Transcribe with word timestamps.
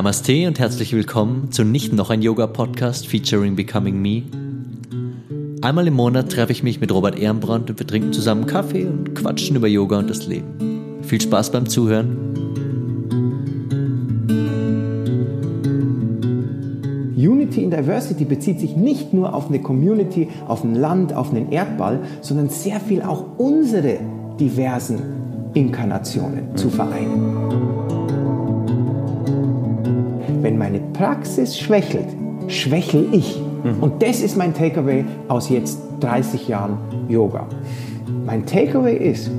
Namaste 0.00 0.48
und 0.48 0.58
herzlich 0.58 0.94
willkommen 0.94 1.52
zu 1.52 1.62
Nicht 1.62 1.92
noch 1.92 2.08
ein 2.08 2.22
Yoga 2.22 2.46
Podcast 2.46 3.06
featuring 3.06 3.54
Becoming 3.54 4.00
Me. 4.00 4.22
Einmal 5.60 5.86
im 5.88 5.92
Monat 5.92 6.32
treffe 6.32 6.52
ich 6.52 6.62
mich 6.62 6.80
mit 6.80 6.90
Robert 6.90 7.18
Ehrenbrand 7.18 7.68
und 7.68 7.78
wir 7.78 7.86
trinken 7.86 8.14
zusammen 8.14 8.46
Kaffee 8.46 8.86
und 8.86 9.14
quatschen 9.14 9.56
über 9.56 9.68
Yoga 9.68 9.98
und 9.98 10.08
das 10.08 10.26
Leben. 10.26 11.02
Viel 11.02 11.20
Spaß 11.20 11.52
beim 11.52 11.68
Zuhören. 11.68 12.16
Unity 17.14 17.62
in 17.62 17.70
Diversity 17.70 18.24
bezieht 18.24 18.58
sich 18.58 18.76
nicht 18.76 19.12
nur 19.12 19.34
auf 19.34 19.48
eine 19.48 19.60
Community, 19.60 20.28
auf 20.48 20.64
ein 20.64 20.76
Land, 20.76 21.12
auf 21.12 21.28
einen 21.28 21.52
Erdball, 21.52 22.00
sondern 22.22 22.48
sehr 22.48 22.80
viel 22.80 23.02
auch 23.02 23.36
unsere 23.36 23.98
diversen 24.40 24.98
Inkarnationen 25.52 26.56
zu 26.56 26.70
vereinen. 26.70 27.59
Praxis 31.00 31.58
schwächelt, 31.58 32.08
schwächel 32.48 33.08
ich. 33.12 33.40
Mhm. 33.64 33.82
Und 33.82 34.02
das 34.02 34.20
ist 34.20 34.36
mein 34.36 34.52
Takeaway 34.52 35.06
aus 35.28 35.48
jetzt 35.48 35.80
30 36.00 36.46
Jahren 36.46 36.76
Yoga. 37.08 37.46
Mein 38.26 38.44
Takeaway 38.44 38.96
ist, 38.98 39.30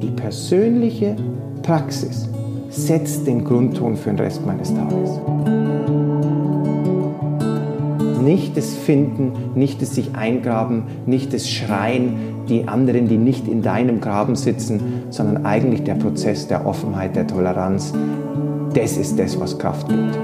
die 0.00 0.10
persönliche 0.10 1.16
Praxis 1.64 2.28
setzt 2.70 3.26
den 3.26 3.42
Grundton 3.42 3.96
für 3.96 4.10
den 4.10 4.20
Rest 4.20 4.46
meines 4.46 4.72
Tages. 4.72 5.18
Nicht 8.22 8.56
das 8.56 8.72
Finden, 8.72 9.32
nicht 9.56 9.82
das 9.82 9.96
sich 9.96 10.14
eingraben, 10.14 10.84
nicht 11.06 11.34
das 11.34 11.50
Schreien, 11.50 12.14
die 12.48 12.68
anderen, 12.68 13.08
die 13.08 13.18
nicht 13.18 13.48
in 13.48 13.62
deinem 13.62 14.00
Graben 14.00 14.36
sitzen, 14.36 14.80
sondern 15.10 15.44
eigentlich 15.44 15.82
der 15.82 15.96
Prozess 15.96 16.46
der 16.46 16.64
Offenheit, 16.64 17.16
der 17.16 17.26
Toleranz. 17.26 17.92
Das 18.74 18.96
ist 18.96 19.18
das, 19.18 19.40
was 19.40 19.58
Kraft 19.58 19.88
gibt. 19.88 20.16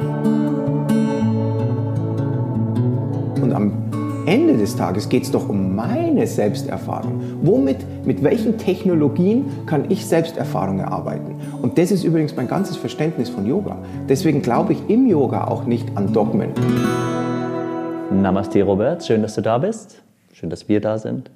Und 3.40 3.52
am 3.52 3.72
Ende 4.26 4.56
des 4.56 4.76
Tages 4.76 5.08
geht 5.08 5.22
es 5.22 5.30
doch 5.30 5.48
um 5.48 5.74
meine 5.74 6.26
Selbsterfahrung. 6.26 7.20
Womit, 7.42 7.78
mit 8.04 8.22
welchen 8.22 8.58
Technologien 8.58 9.46
kann 9.66 9.86
ich 9.90 10.04
Selbsterfahrung 10.04 10.80
erarbeiten? 10.80 11.36
Und 11.62 11.78
das 11.78 11.90
ist 11.90 12.04
übrigens 12.04 12.36
mein 12.36 12.48
ganzes 12.48 12.76
Verständnis 12.76 13.28
von 13.30 13.46
Yoga. 13.46 13.78
Deswegen 14.08 14.42
glaube 14.42 14.74
ich 14.74 14.80
im 14.88 15.06
Yoga 15.06 15.44
auch 15.44 15.64
nicht 15.64 15.96
an 15.96 16.12
Dogmen. 16.12 16.50
Namaste, 18.10 18.62
Robert. 18.62 19.04
Schön, 19.04 19.22
dass 19.22 19.34
du 19.34 19.40
da 19.40 19.58
bist. 19.58 20.02
Schön, 20.32 20.50
dass 20.50 20.68
wir 20.68 20.80
da 20.80 20.98
sind. 20.98 21.30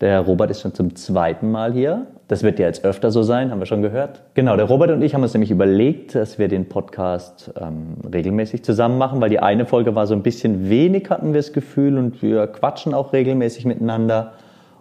Der 0.00 0.20
Robert 0.20 0.50
ist 0.50 0.60
schon 0.60 0.74
zum 0.74 0.94
zweiten 0.94 1.50
Mal 1.50 1.72
hier. 1.72 2.06
Das 2.28 2.44
wird 2.44 2.60
ja 2.60 2.66
jetzt 2.66 2.84
öfter 2.84 3.10
so 3.10 3.24
sein, 3.24 3.50
haben 3.50 3.58
wir 3.58 3.66
schon 3.66 3.82
gehört. 3.82 4.22
Genau, 4.34 4.56
der 4.56 4.66
Robert 4.66 4.90
und 4.92 5.02
ich 5.02 5.12
haben 5.12 5.22
uns 5.22 5.34
nämlich 5.34 5.50
überlegt, 5.50 6.14
dass 6.14 6.38
wir 6.38 6.46
den 6.46 6.68
Podcast 6.68 7.52
ähm, 7.60 7.96
regelmäßig 8.12 8.62
zusammen 8.62 8.96
machen, 8.96 9.20
weil 9.20 9.30
die 9.30 9.40
eine 9.40 9.66
Folge 9.66 9.96
war 9.96 10.06
so 10.06 10.14
ein 10.14 10.22
bisschen 10.22 10.70
wenig, 10.70 11.10
hatten 11.10 11.32
wir 11.32 11.40
das 11.40 11.52
Gefühl, 11.52 11.98
und 11.98 12.22
wir 12.22 12.46
quatschen 12.46 12.94
auch 12.94 13.12
regelmäßig 13.12 13.64
miteinander 13.64 14.34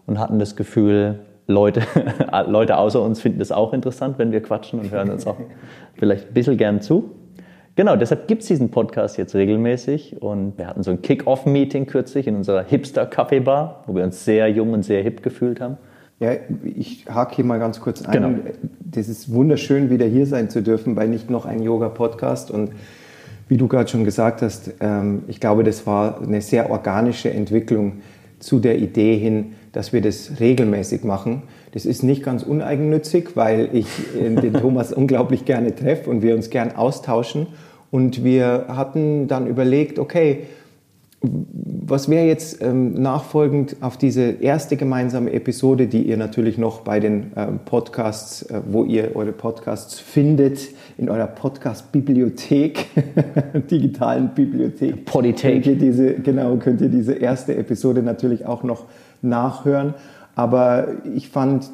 und 0.06 0.20
hatten 0.20 0.38
das 0.38 0.56
Gefühl, 0.56 1.20
Leute, 1.48 1.82
Leute 2.48 2.78
außer 2.78 3.02
uns 3.02 3.20
finden 3.20 3.40
das 3.40 3.52
auch 3.52 3.74
interessant, 3.74 4.20
wenn 4.20 4.32
wir 4.32 4.44
quatschen 4.44 4.80
und 4.80 4.92
hören 4.92 5.10
uns 5.10 5.26
auch 5.26 5.38
vielleicht 5.96 6.28
ein 6.28 6.34
bisschen 6.34 6.58
gern 6.58 6.82
zu. 6.82 7.10
Genau, 7.78 7.96
deshalb 7.96 8.28
gibt 8.28 8.42
es 8.42 8.48
diesen 8.48 8.72
Podcast 8.72 9.20
jetzt 9.20 9.36
regelmäßig 9.36 10.20
und 10.20 10.58
wir 10.58 10.66
hatten 10.66 10.82
so 10.82 10.90
ein 10.90 11.04
Kick-Off-Meeting 11.04 11.86
kürzlich 11.86 12.26
in 12.26 12.36
unserer 12.36 12.64
Hipster-Kaffeebar, 12.64 13.84
wo 13.86 13.94
wir 13.94 14.04
uns 14.04 14.26
sehr 14.26 14.48
jung 14.48 14.74
und 14.74 14.82
sehr 14.82 15.04
hip 15.04 15.22
gefühlt 15.22 15.62
haben. 15.62 15.78
Ja, 16.20 16.32
ich 16.64 17.06
hake 17.08 17.36
hier 17.36 17.46
mal 17.46 17.60
ganz 17.60 17.80
kurz 17.80 18.04
ein. 18.04 18.12
Genau. 18.12 18.40
Das 18.80 19.08
ist 19.08 19.32
wunderschön, 19.32 19.92
wieder 19.92 20.08
hier 20.08 20.26
sein 20.26 20.50
zu 20.50 20.64
dürfen 20.64 20.96
bei 20.96 21.06
nicht 21.06 21.30
noch 21.30 21.46
ein 21.46 21.62
Yoga-Podcast 21.62 22.50
und 22.50 22.72
wie 23.48 23.58
du 23.58 23.68
gerade 23.68 23.88
schon 23.88 24.06
gesagt 24.06 24.42
hast, 24.42 24.74
ähm, 24.80 25.26
ich 25.28 25.40
glaube, 25.40 25.64
das 25.64 25.86
war 25.86 26.20
eine 26.20 26.42
sehr 26.42 26.72
organische 26.72 27.30
Entwicklung 27.30 28.02
zu 28.40 28.58
der 28.58 28.80
Idee 28.80 29.18
hin, 29.18 29.54
dass 29.72 29.94
wir 29.94 30.02
das 30.02 30.40
regelmäßig 30.40 31.04
machen. 31.04 31.44
Das 31.74 31.86
ist 31.86 32.02
nicht 32.02 32.24
ganz 32.24 32.42
uneigennützig, 32.42 33.36
weil 33.36 33.70
ich 33.74 33.86
äh, 34.20 34.34
den 34.34 34.54
Thomas 34.62 34.92
unglaublich 34.92 35.46
gerne 35.46 35.76
treffe 35.76 36.10
und 36.10 36.24
wir 36.24 36.34
uns 36.34 36.50
gern 36.50 36.76
austauschen. 36.76 37.46
Und 37.92 38.24
wir 38.24 38.66
hatten 38.68 39.28
dann 39.28 39.48
überlegt, 39.48 40.00
okay, 40.00 40.44
was 41.22 42.10
wäre 42.10 42.28
jetzt 42.28 42.62
ähm, 42.62 42.94
nachfolgend 42.94 43.78
auf 43.82 43.98
diese 43.98 44.22
erste 44.22 44.78
gemeinsame 44.78 45.34
Episode, 45.34 45.88
die 45.88 46.04
ihr 46.04 46.18
natürlich 46.18 46.58
noch 46.58 46.82
bei 46.82 47.00
den 47.00 47.32
ähm, 47.36 47.60
Podcasts, 47.66 48.44
äh, 48.44 48.62
wo 48.70 48.84
ihr 48.84 49.16
eure 49.16 49.32
Podcasts 49.32 50.00
findet, 50.00 50.60
in 50.98 51.10
eurer 51.10 51.28
Podcast-Bibliothek, 51.28 52.86
digitalen 53.72 54.30
Bibliothek. 54.36 55.06
Polythek. 55.06 55.64
Könnt 55.64 55.66
ihr 55.66 55.76
diese, 55.76 56.14
genau, 56.16 56.56
könnt 56.58 56.82
ihr 56.82 56.90
diese 56.90 57.14
erste 57.14 57.56
Episode 57.56 58.04
natürlich 58.04 58.46
auch 58.46 58.62
noch 58.62 58.86
nachhören. 59.22 59.96
Aber 60.36 60.90
ich 61.16 61.30
fand 61.30 61.72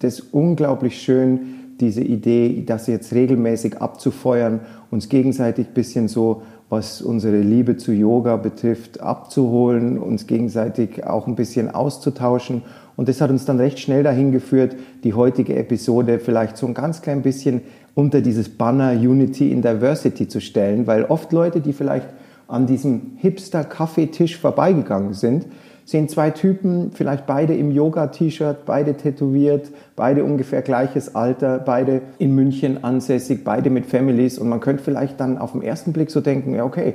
das 0.00 0.20
unglaublich 0.20 1.00
schön, 1.00 1.63
diese 1.80 2.02
Idee, 2.02 2.62
das 2.66 2.86
jetzt 2.86 3.12
regelmäßig 3.12 3.80
abzufeuern, 3.80 4.60
uns 4.90 5.08
gegenseitig 5.08 5.68
ein 5.68 5.74
bisschen 5.74 6.08
so, 6.08 6.42
was 6.68 7.02
unsere 7.02 7.40
Liebe 7.40 7.76
zu 7.76 7.92
Yoga 7.92 8.36
betrifft, 8.36 9.00
abzuholen, 9.00 9.98
uns 9.98 10.26
gegenseitig 10.26 11.04
auch 11.04 11.26
ein 11.26 11.34
bisschen 11.34 11.70
auszutauschen. 11.70 12.62
Und 12.96 13.08
das 13.08 13.20
hat 13.20 13.30
uns 13.30 13.44
dann 13.44 13.58
recht 13.58 13.78
schnell 13.78 14.02
dahin 14.02 14.32
geführt, 14.32 14.76
die 15.02 15.14
heutige 15.14 15.56
Episode 15.56 16.18
vielleicht 16.18 16.56
so 16.56 16.66
ein 16.66 16.74
ganz 16.74 17.02
klein 17.02 17.22
bisschen 17.22 17.62
unter 17.94 18.20
dieses 18.20 18.48
Banner 18.48 18.92
Unity 18.92 19.52
in 19.52 19.62
Diversity 19.62 20.26
zu 20.28 20.40
stellen, 20.40 20.86
weil 20.86 21.04
oft 21.04 21.32
Leute, 21.32 21.60
die 21.60 21.72
vielleicht 21.72 22.08
an 22.48 22.66
diesem 22.66 23.12
Hipster-Kaffeetisch 23.16 24.38
vorbeigegangen 24.38 25.14
sind, 25.14 25.46
sehen 25.84 26.08
zwei 26.08 26.30
Typen, 26.30 26.90
vielleicht 26.92 27.26
beide 27.26 27.54
im 27.54 27.70
Yoga-T-Shirt, 27.70 28.64
beide 28.64 28.94
tätowiert, 28.96 29.70
beide 29.96 30.24
ungefähr 30.24 30.62
gleiches 30.62 31.14
Alter, 31.14 31.58
beide 31.58 32.02
in 32.18 32.34
München 32.34 32.82
ansässig, 32.82 33.44
beide 33.44 33.70
mit 33.70 33.86
Families 33.86 34.38
und 34.38 34.48
man 34.48 34.60
könnte 34.60 34.82
vielleicht 34.82 35.20
dann 35.20 35.38
auf 35.38 35.52
den 35.52 35.62
ersten 35.62 35.92
Blick 35.92 36.10
so 36.10 36.20
denken, 36.20 36.54
ja 36.54 36.64
okay, 36.64 36.94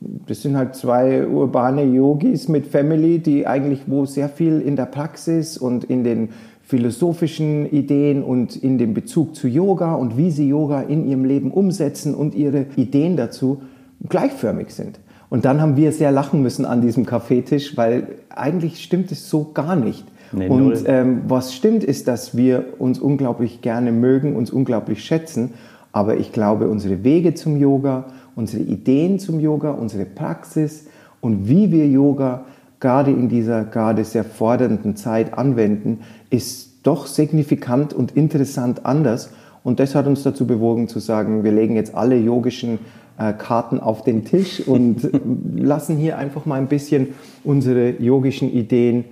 das 0.00 0.42
sind 0.42 0.56
halt 0.56 0.74
zwei 0.74 1.26
urbane 1.26 1.84
Yogis 1.84 2.48
mit 2.48 2.66
Family, 2.66 3.18
die 3.18 3.46
eigentlich 3.46 3.82
wo 3.86 4.04
sehr 4.04 4.28
viel 4.28 4.60
in 4.60 4.76
der 4.76 4.86
Praxis 4.86 5.56
und 5.56 5.84
in 5.84 6.04
den 6.04 6.30
philosophischen 6.62 7.66
Ideen 7.70 8.24
und 8.24 8.56
in 8.56 8.76
dem 8.76 8.92
Bezug 8.92 9.36
zu 9.36 9.46
Yoga 9.46 9.94
und 9.94 10.16
wie 10.16 10.32
sie 10.32 10.48
Yoga 10.48 10.82
in 10.82 11.08
ihrem 11.08 11.24
Leben 11.24 11.52
umsetzen 11.52 12.14
und 12.14 12.34
ihre 12.34 12.66
Ideen 12.74 13.16
dazu 13.16 13.62
gleichförmig 14.08 14.74
sind. 14.74 14.98
Und 15.28 15.44
dann 15.44 15.60
haben 15.60 15.76
wir 15.76 15.92
sehr 15.92 16.12
lachen 16.12 16.42
müssen 16.42 16.64
an 16.64 16.80
diesem 16.80 17.04
Kaffeetisch, 17.04 17.76
weil 17.76 18.08
eigentlich 18.28 18.82
stimmt 18.82 19.10
es 19.10 19.28
so 19.28 19.50
gar 19.52 19.76
nicht. 19.76 20.04
Nee, 20.32 20.48
und 20.48 20.84
ähm, 20.86 21.22
was 21.28 21.54
stimmt, 21.54 21.84
ist, 21.84 22.08
dass 22.08 22.36
wir 22.36 22.64
uns 22.78 22.98
unglaublich 22.98 23.60
gerne 23.60 23.92
mögen, 23.92 24.36
uns 24.36 24.50
unglaublich 24.50 25.04
schätzen. 25.04 25.54
Aber 25.92 26.16
ich 26.16 26.32
glaube, 26.32 26.68
unsere 26.68 27.04
Wege 27.04 27.34
zum 27.34 27.58
Yoga, 27.58 28.04
unsere 28.34 28.62
Ideen 28.62 29.18
zum 29.18 29.40
Yoga, 29.40 29.70
unsere 29.70 30.04
Praxis 30.04 30.86
und 31.20 31.48
wie 31.48 31.70
wir 31.70 31.88
Yoga 31.88 32.44
gerade 32.80 33.10
in 33.10 33.28
dieser 33.28 33.64
gerade 33.64 34.04
sehr 34.04 34.24
fordernden 34.24 34.96
Zeit 34.96 35.36
anwenden, 35.36 36.00
ist 36.30 36.80
doch 36.82 37.06
signifikant 37.06 37.94
und 37.94 38.16
interessant 38.16 38.84
anders. 38.84 39.30
Und 39.64 39.80
das 39.80 39.94
hat 39.94 40.06
uns 40.06 40.22
dazu 40.22 40.46
bewogen 40.46 40.86
zu 40.86 41.00
sagen, 41.00 41.42
wir 41.42 41.52
legen 41.52 41.74
jetzt 41.74 41.94
alle 41.94 42.16
yogischen 42.16 42.78
äh, 43.18 43.32
Karten 43.32 43.80
auf 43.80 44.02
den 44.02 44.24
Tisch 44.24 44.60
und 44.66 45.08
lassen 45.56 45.96
hier 45.96 46.18
einfach 46.18 46.46
mal 46.46 46.56
ein 46.56 46.68
bisschen 46.68 47.14
unsere 47.44 47.90
yogischen 48.00 48.52
Ideen 48.52 49.04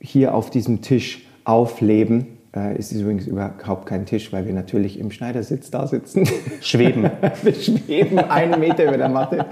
hier 0.00 0.34
auf 0.34 0.50
diesem 0.50 0.82
Tisch 0.82 1.26
aufleben. 1.44 2.26
Äh, 2.54 2.76
es 2.78 2.92
ist 2.92 3.00
übrigens 3.00 3.26
überhaupt 3.26 3.86
kein 3.86 4.06
Tisch, 4.06 4.32
weil 4.32 4.46
wir 4.46 4.52
natürlich 4.52 4.98
im 4.98 5.10
Schneidersitz 5.10 5.70
da 5.70 5.86
sitzen. 5.86 6.26
Schweben. 6.60 7.10
wir 7.42 7.54
schweben 7.54 8.18
einen 8.18 8.60
Meter 8.60 8.84
über 8.84 8.98
der 8.98 9.08
Matte. 9.08 9.46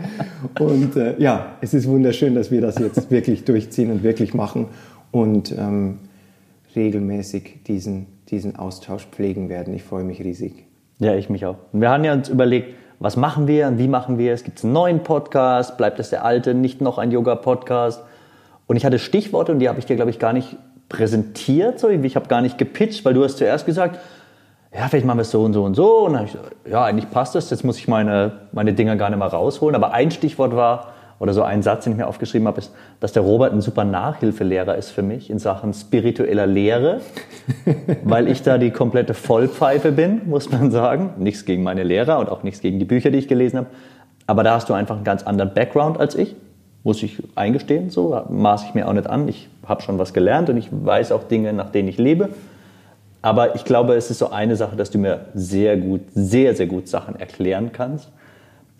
Und 0.58 0.96
äh, 0.96 1.14
ja, 1.18 1.56
es 1.60 1.74
ist 1.74 1.88
wunderschön, 1.88 2.34
dass 2.34 2.50
wir 2.50 2.60
das 2.60 2.78
jetzt 2.78 3.10
wirklich 3.10 3.44
durchziehen 3.44 3.90
und 3.90 4.02
wirklich 4.02 4.34
machen 4.34 4.66
und 5.10 5.54
ähm, 5.56 5.98
regelmäßig 6.74 7.62
diesen, 7.66 8.06
diesen 8.30 8.56
Austausch 8.56 9.06
pflegen 9.06 9.48
werden. 9.48 9.74
Ich 9.74 9.82
freue 9.82 10.04
mich 10.04 10.20
riesig. 10.20 10.64
Ja, 10.98 11.14
ich 11.14 11.28
mich 11.28 11.44
auch. 11.44 11.56
wir 11.72 11.90
haben 11.90 12.04
ja 12.04 12.12
uns 12.12 12.28
überlegt, 12.28 12.74
was 13.00 13.16
machen 13.16 13.46
wir 13.46 13.66
und 13.66 13.78
wie 13.78 13.88
machen 13.88 14.18
wir 14.18 14.32
es? 14.32 14.44
Gibt 14.44 14.58
es 14.58 14.64
einen 14.64 14.72
neuen 14.72 15.02
Podcast? 15.02 15.76
Bleibt 15.76 15.98
es 15.98 16.10
der 16.10 16.24
alte, 16.24 16.54
nicht 16.54 16.80
noch 16.80 16.98
ein 16.98 17.10
Yoga-Podcast? 17.10 18.02
Und 18.66 18.76
ich 18.76 18.84
hatte 18.84 18.98
Stichworte 18.98 19.52
und 19.52 19.58
die 19.58 19.68
habe 19.68 19.78
ich 19.78 19.86
dir, 19.86 19.96
glaube 19.96 20.10
ich, 20.10 20.18
gar 20.18 20.32
nicht 20.32 20.56
präsentiert. 20.88 21.78
So. 21.78 21.88
Ich 21.88 22.16
habe 22.16 22.28
gar 22.28 22.40
nicht 22.40 22.58
gepitcht, 22.58 23.04
weil 23.04 23.14
du 23.14 23.24
hast 23.24 23.38
zuerst 23.38 23.66
gesagt, 23.66 23.98
ja, 24.74 24.88
vielleicht 24.88 25.06
machen 25.06 25.18
wir 25.18 25.22
es 25.22 25.30
so 25.30 25.42
und 25.42 25.52
so 25.52 25.64
und 25.64 25.74
so. 25.74 25.98
Und 26.06 26.12
dann 26.12 26.20
habe 26.20 26.26
ich 26.26 26.32
gesagt, 26.32 26.56
ja, 26.66 26.84
eigentlich 26.84 27.10
passt 27.10 27.34
das, 27.34 27.50
jetzt 27.50 27.64
muss 27.64 27.78
ich 27.78 27.88
meine, 27.88 28.32
meine 28.52 28.72
Dinger 28.72 28.96
gar 28.96 29.10
nicht 29.10 29.18
mehr 29.18 29.28
rausholen. 29.28 29.76
Aber 29.76 29.92
ein 29.92 30.10
Stichwort 30.10 30.56
war, 30.56 30.93
oder 31.24 31.32
so 31.32 31.42
ein 31.42 31.62
Satz, 31.62 31.84
den 31.84 31.94
ich 31.94 31.96
mir 31.96 32.06
aufgeschrieben 32.06 32.46
habe, 32.46 32.58
ist, 32.58 32.70
dass 33.00 33.14
der 33.14 33.22
Robert 33.22 33.54
ein 33.54 33.62
super 33.62 33.84
Nachhilfelehrer 33.84 34.76
ist 34.76 34.90
für 34.90 35.00
mich 35.00 35.30
in 35.30 35.38
Sachen 35.38 35.72
spiritueller 35.72 36.46
Lehre, 36.46 37.00
weil 38.04 38.28
ich 38.28 38.42
da 38.42 38.58
die 38.58 38.70
komplette 38.70 39.14
Vollpfeife 39.14 39.90
bin, 39.90 40.28
muss 40.28 40.52
man 40.52 40.70
sagen. 40.70 41.14
Nichts 41.16 41.46
gegen 41.46 41.62
meine 41.62 41.82
Lehrer 41.82 42.18
und 42.18 42.28
auch 42.28 42.42
nichts 42.42 42.60
gegen 42.60 42.78
die 42.78 42.84
Bücher, 42.84 43.10
die 43.10 43.16
ich 43.16 43.26
gelesen 43.26 43.56
habe. 43.56 43.68
Aber 44.26 44.42
da 44.42 44.56
hast 44.56 44.68
du 44.68 44.74
einfach 44.74 44.96
einen 44.96 45.04
ganz 45.04 45.22
anderen 45.22 45.54
Background 45.54 45.98
als 45.98 46.14
ich, 46.14 46.36
muss 46.82 47.02
ich 47.02 47.22
eingestehen. 47.36 47.88
So 47.88 48.20
maße 48.28 48.66
ich 48.68 48.74
mir 48.74 48.86
auch 48.86 48.92
nicht 48.92 49.08
an. 49.08 49.26
Ich 49.26 49.48
habe 49.66 49.80
schon 49.80 49.98
was 49.98 50.12
gelernt 50.12 50.50
und 50.50 50.58
ich 50.58 50.68
weiß 50.70 51.10
auch 51.10 51.24
Dinge, 51.24 51.54
nach 51.54 51.70
denen 51.70 51.88
ich 51.88 51.96
lebe. 51.96 52.28
Aber 53.22 53.54
ich 53.54 53.64
glaube, 53.64 53.94
es 53.94 54.10
ist 54.10 54.18
so 54.18 54.28
eine 54.28 54.56
Sache, 54.56 54.76
dass 54.76 54.90
du 54.90 54.98
mir 54.98 55.24
sehr 55.32 55.78
gut, 55.78 56.02
sehr, 56.14 56.54
sehr 56.54 56.66
gut 56.66 56.86
Sachen 56.86 57.18
erklären 57.18 57.70
kannst. 57.72 58.10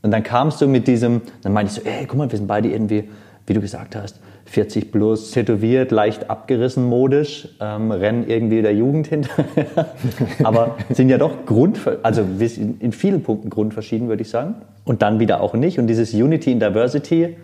Und 0.05 0.11
dann 0.11 0.23
kamst 0.23 0.61
du 0.61 0.69
mit 0.69 0.87
diesem, 0.87 1.23
dann 1.43 1.55
meinte 1.55 1.73
ich 1.73 1.83
so, 1.83 1.89
ey, 1.89 2.05
guck 2.07 2.19
mal, 2.19 2.31
wir 2.31 2.37
sind 2.37 2.47
beide 2.47 2.69
irgendwie, 2.69 3.09
wie 3.47 3.55
du 3.55 3.63
gesagt 3.63 3.97
hast, 3.97 4.21
40 4.45 4.93
plus, 4.93 5.31
tätowiert, 5.31 5.93
leicht 5.93 6.29
abgerissen 6.29 6.85
modisch, 6.85 7.49
ähm, 7.59 7.91
rennen 7.91 8.29
irgendwie 8.29 8.61
der 8.61 8.75
Jugend 8.75 9.07
hinterher. 9.07 9.87
Aber 10.45 10.77
sind 10.91 11.09
ja 11.09 11.17
doch 11.17 11.47
Grund, 11.47 11.81
also 12.03 12.21
in 12.21 12.93
vielen 12.93 13.23
Punkten 13.23 13.49
grundverschieden, 13.49 14.09
würde 14.09 14.21
ich 14.21 14.29
sagen. 14.29 14.57
Und 14.85 15.01
dann 15.01 15.21
wieder 15.21 15.41
auch 15.41 15.55
nicht. 15.55 15.79
Und 15.79 15.87
dieses 15.87 16.13
Unity 16.13 16.53
in 16.53 16.61
Diversity 16.61 17.39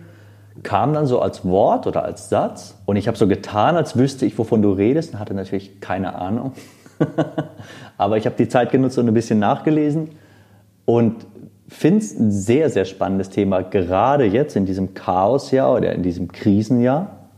kam 0.61 0.93
dann 0.93 1.07
so 1.07 1.19
als 1.19 1.43
Wort 1.43 1.87
oder 1.87 2.05
als 2.05 2.29
Satz. 2.29 2.75
Und 2.85 2.95
ich 2.95 3.07
habe 3.07 3.17
so 3.17 3.27
getan, 3.27 3.75
als 3.75 3.97
wüsste 3.97 4.27
ich, 4.27 4.37
wovon 4.37 4.61
du 4.61 4.71
redest 4.73 5.13
und 5.13 5.19
hatte 5.19 5.33
natürlich 5.33 5.81
keine 5.81 6.13
Ahnung. 6.13 6.51
Aber 7.97 8.17
ich 8.17 8.27
habe 8.27 8.35
die 8.37 8.47
Zeit 8.47 8.69
genutzt 8.69 8.99
und 8.99 9.07
ein 9.07 9.15
bisschen 9.15 9.39
nachgelesen 9.39 10.09
und 10.85 11.25
finde 11.71 11.99
es 11.99 12.19
ein 12.19 12.31
sehr, 12.31 12.69
sehr 12.69 12.85
spannendes 12.85 13.29
Thema, 13.29 13.61
gerade 13.61 14.25
jetzt 14.25 14.55
in 14.55 14.65
diesem 14.65 14.93
Chaosjahr 14.93 15.75
oder 15.77 15.93
in 15.93 16.03
diesem 16.03 16.31
Krisenjahr. 16.31 17.29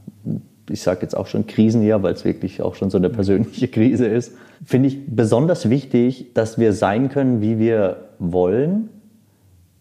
Ich 0.70 0.82
sage 0.82 1.02
jetzt 1.02 1.16
auch 1.16 1.28
schon 1.28 1.46
Krisenjahr, 1.46 2.02
weil 2.04 2.14
es 2.14 2.26
wirklich 2.26 2.62
auch 2.62 2.76
schon 2.76 2.90
so 2.90 2.98
eine 2.98 3.10
persönliche 3.10 3.68
Krise 3.68 4.08
ist. 4.08 4.34
Finde 4.66 4.88
ich 4.88 5.06
besonders 5.08 5.70
wichtig, 5.70 6.34
dass 6.34 6.58
wir 6.58 6.74
sein 6.74 7.10
können, 7.10 7.42
wie 7.42 7.60
wir 7.60 8.10
wollen, 8.18 8.90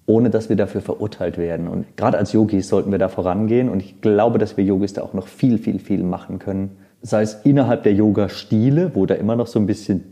ohne 0.06 0.28
dass 0.28 0.48
wir 0.48 0.56
dafür 0.56 0.80
verurteilt 0.80 1.38
werden. 1.38 1.66
Und 1.66 1.96
gerade 1.96 2.18
als 2.18 2.32
Yogis 2.32 2.68
sollten 2.68 2.90
wir 2.90 2.98
da 2.98 3.08
vorangehen. 3.08 3.68
Und 3.68 3.80
ich 3.80 4.00
glaube, 4.00 4.38
dass 4.38 4.56
wir 4.56 4.64
Yogis 4.64 4.92
da 4.92 5.02
auch 5.02 5.14
noch 5.14 5.28
viel, 5.28 5.58
viel, 5.58 5.78
viel 5.78 6.02
machen 6.02 6.38
können 6.38 6.76
sei 7.02 7.22
es 7.22 7.40
innerhalb 7.42 7.82
der 7.82 7.94
Yoga-Stile, 7.94 8.92
wo 8.94 9.06
da 9.06 9.14
immer 9.14 9.34
noch 9.34 9.48
so 9.48 9.58
ein 9.58 9.66
bisschen, 9.66 10.02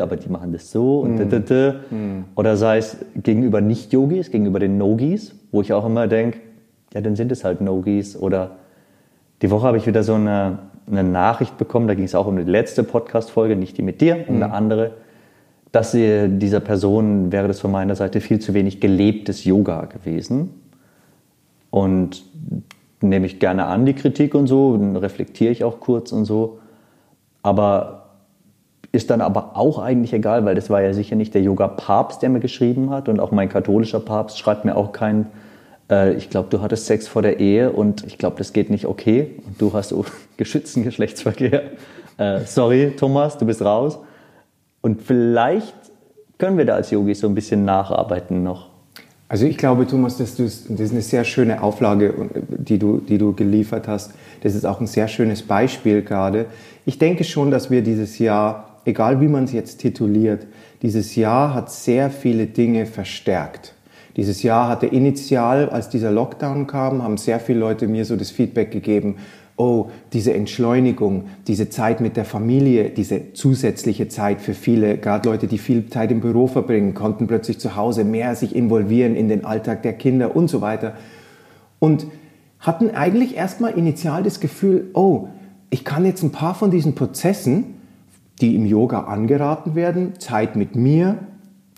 aber 0.00 0.16
die 0.16 0.28
machen 0.28 0.52
das 0.52 0.70
so 0.70 1.00
und 1.00 1.16
mm. 1.16 2.24
oder 2.34 2.56
sei 2.58 2.76
es 2.78 2.98
gegenüber 3.16 3.62
Nicht-Yogis, 3.62 4.30
gegenüber 4.30 4.58
den 4.58 4.76
Nogis, 4.76 5.34
wo 5.50 5.62
ich 5.62 5.72
auch 5.72 5.86
immer 5.86 6.06
denke, 6.06 6.38
ja, 6.92 7.00
dann 7.00 7.16
sind 7.16 7.32
es 7.32 7.42
halt 7.42 7.62
Nogis. 7.62 8.16
Oder 8.16 8.56
die 9.40 9.50
Woche 9.50 9.66
habe 9.66 9.78
ich 9.78 9.86
wieder 9.86 10.02
so 10.02 10.14
eine, 10.14 10.58
eine 10.90 11.04
Nachricht 11.04 11.56
bekommen, 11.56 11.88
da 11.88 11.94
ging 11.94 12.04
es 12.04 12.14
auch 12.14 12.26
um 12.26 12.36
die 12.36 12.42
letzte 12.42 12.84
Podcast-Folge, 12.84 13.56
nicht 13.56 13.78
die 13.78 13.82
mit 13.82 14.02
dir, 14.02 14.24
um 14.28 14.38
mm. 14.38 14.42
eine 14.42 14.52
andere, 14.52 14.90
dass 15.72 15.92
sie, 15.92 16.28
dieser 16.28 16.60
Person 16.60 17.32
wäre 17.32 17.48
das 17.48 17.60
von 17.60 17.70
meiner 17.70 17.96
Seite 17.96 18.20
viel 18.20 18.40
zu 18.40 18.52
wenig 18.52 18.80
gelebtes 18.80 19.44
Yoga 19.44 19.86
gewesen. 19.86 20.50
Und 21.70 22.22
nehme 23.00 23.26
ich 23.26 23.38
gerne 23.38 23.66
an, 23.66 23.86
die 23.86 23.94
Kritik 23.94 24.34
und 24.34 24.46
so, 24.46 24.74
reflektiere 24.74 25.52
ich 25.52 25.64
auch 25.64 25.80
kurz 25.80 26.12
und 26.12 26.24
so. 26.24 26.58
Aber 27.42 28.06
ist 28.92 29.10
dann 29.10 29.20
aber 29.20 29.56
auch 29.56 29.78
eigentlich 29.78 30.12
egal, 30.12 30.44
weil 30.44 30.54
das 30.54 30.70
war 30.70 30.80
ja 30.80 30.92
sicher 30.92 31.16
nicht 31.16 31.34
der 31.34 31.42
Yoga-Papst, 31.42 32.22
der 32.22 32.30
mir 32.30 32.40
geschrieben 32.40 32.90
hat 32.90 33.08
und 33.08 33.20
auch 33.20 33.30
mein 33.30 33.48
katholischer 33.48 34.00
Papst 34.00 34.38
schreibt 34.38 34.64
mir 34.64 34.76
auch 34.76 34.92
kein, 34.92 35.26
äh, 35.90 36.14
ich 36.14 36.30
glaube, 36.30 36.48
du 36.50 36.62
hattest 36.62 36.86
Sex 36.86 37.06
vor 37.06 37.22
der 37.22 37.38
Ehe 37.38 37.70
und 37.70 38.04
ich 38.06 38.18
glaube, 38.18 38.36
das 38.38 38.52
geht 38.52 38.70
nicht 38.70 38.86
okay 38.86 39.36
und 39.46 39.60
du 39.60 39.72
hast 39.72 39.94
geschützten 40.36 40.82
Geschlechtsverkehr. 40.82 41.62
Äh, 42.16 42.40
sorry, 42.46 42.94
Thomas, 42.96 43.36
du 43.36 43.44
bist 43.44 43.62
raus. 43.62 43.98
Und 44.80 45.02
vielleicht 45.02 45.74
können 46.38 46.56
wir 46.56 46.64
da 46.64 46.74
als 46.74 46.90
Yogis 46.90 47.20
so 47.20 47.28
ein 47.28 47.34
bisschen 47.34 47.64
nacharbeiten 47.64 48.42
noch. 48.42 48.70
Also 49.28 49.44
ich 49.46 49.56
glaube, 49.56 49.86
Thomas, 49.86 50.18
dass 50.18 50.36
das 50.36 50.66
ist 50.68 50.70
eine 50.70 51.02
sehr 51.02 51.24
schöne 51.24 51.62
Auflage, 51.62 52.14
die 52.48 52.78
du, 52.78 52.98
die 52.98 53.18
du 53.18 53.32
geliefert 53.32 53.88
hast. 53.88 54.12
Das 54.42 54.54
ist 54.54 54.64
auch 54.64 54.80
ein 54.80 54.86
sehr 54.86 55.08
schönes 55.08 55.42
Beispiel 55.42 56.02
gerade. 56.02 56.46
Ich 56.84 56.98
denke 56.98 57.24
schon, 57.24 57.50
dass 57.50 57.70
wir 57.70 57.82
dieses 57.82 58.18
Jahr, 58.20 58.80
egal 58.84 59.20
wie 59.20 59.26
man 59.26 59.44
es 59.44 59.52
jetzt 59.52 59.78
tituliert, 59.78 60.46
dieses 60.82 61.16
Jahr 61.16 61.54
hat 61.54 61.72
sehr 61.72 62.10
viele 62.10 62.46
Dinge 62.46 62.86
verstärkt. 62.86 63.74
Dieses 64.16 64.42
Jahr 64.42 64.68
hatte 64.68 64.86
initial, 64.86 65.68
als 65.68 65.88
dieser 65.88 66.12
Lockdown 66.12 66.66
kam, 66.66 67.02
haben 67.02 67.18
sehr 67.18 67.40
viele 67.40 67.58
Leute 67.58 67.88
mir 67.88 68.04
so 68.04 68.16
das 68.16 68.30
Feedback 68.30 68.70
gegeben, 68.70 69.16
oh, 69.56 69.90
diese 70.12 70.34
Entschleunigung, 70.34 71.24
diese 71.46 71.70
Zeit 71.70 72.00
mit 72.00 72.16
der 72.16 72.24
Familie, 72.24 72.90
diese 72.90 73.32
zusätzliche 73.32 74.08
Zeit 74.08 74.40
für 74.40 74.54
viele, 74.54 74.98
gerade 74.98 75.28
Leute, 75.28 75.46
die 75.46 75.58
viel 75.58 75.88
Zeit 75.88 76.10
im 76.10 76.20
Büro 76.20 76.46
verbringen, 76.46 76.94
konnten 76.94 77.26
plötzlich 77.26 77.58
zu 77.58 77.74
Hause 77.74 78.04
mehr 78.04 78.34
sich 78.34 78.54
involvieren 78.54 79.16
in 79.16 79.28
den 79.28 79.44
Alltag 79.44 79.82
der 79.82 79.94
Kinder 79.94 80.36
und 80.36 80.48
so 80.48 80.60
weiter. 80.60 80.94
Und 81.78 82.06
hatten 82.60 82.90
eigentlich 82.90 83.36
erstmal 83.36 83.72
initial 83.72 84.22
das 84.22 84.40
Gefühl, 84.40 84.90
oh, 84.92 85.28
ich 85.70 85.84
kann 85.84 86.04
jetzt 86.04 86.22
ein 86.22 86.32
paar 86.32 86.54
von 86.54 86.70
diesen 86.70 86.94
Prozessen, 86.94 87.74
die 88.40 88.54
im 88.54 88.66
Yoga 88.66 89.04
angeraten 89.04 89.74
werden, 89.74 90.18
Zeit 90.18 90.56
mit 90.56 90.76
mir, 90.76 91.18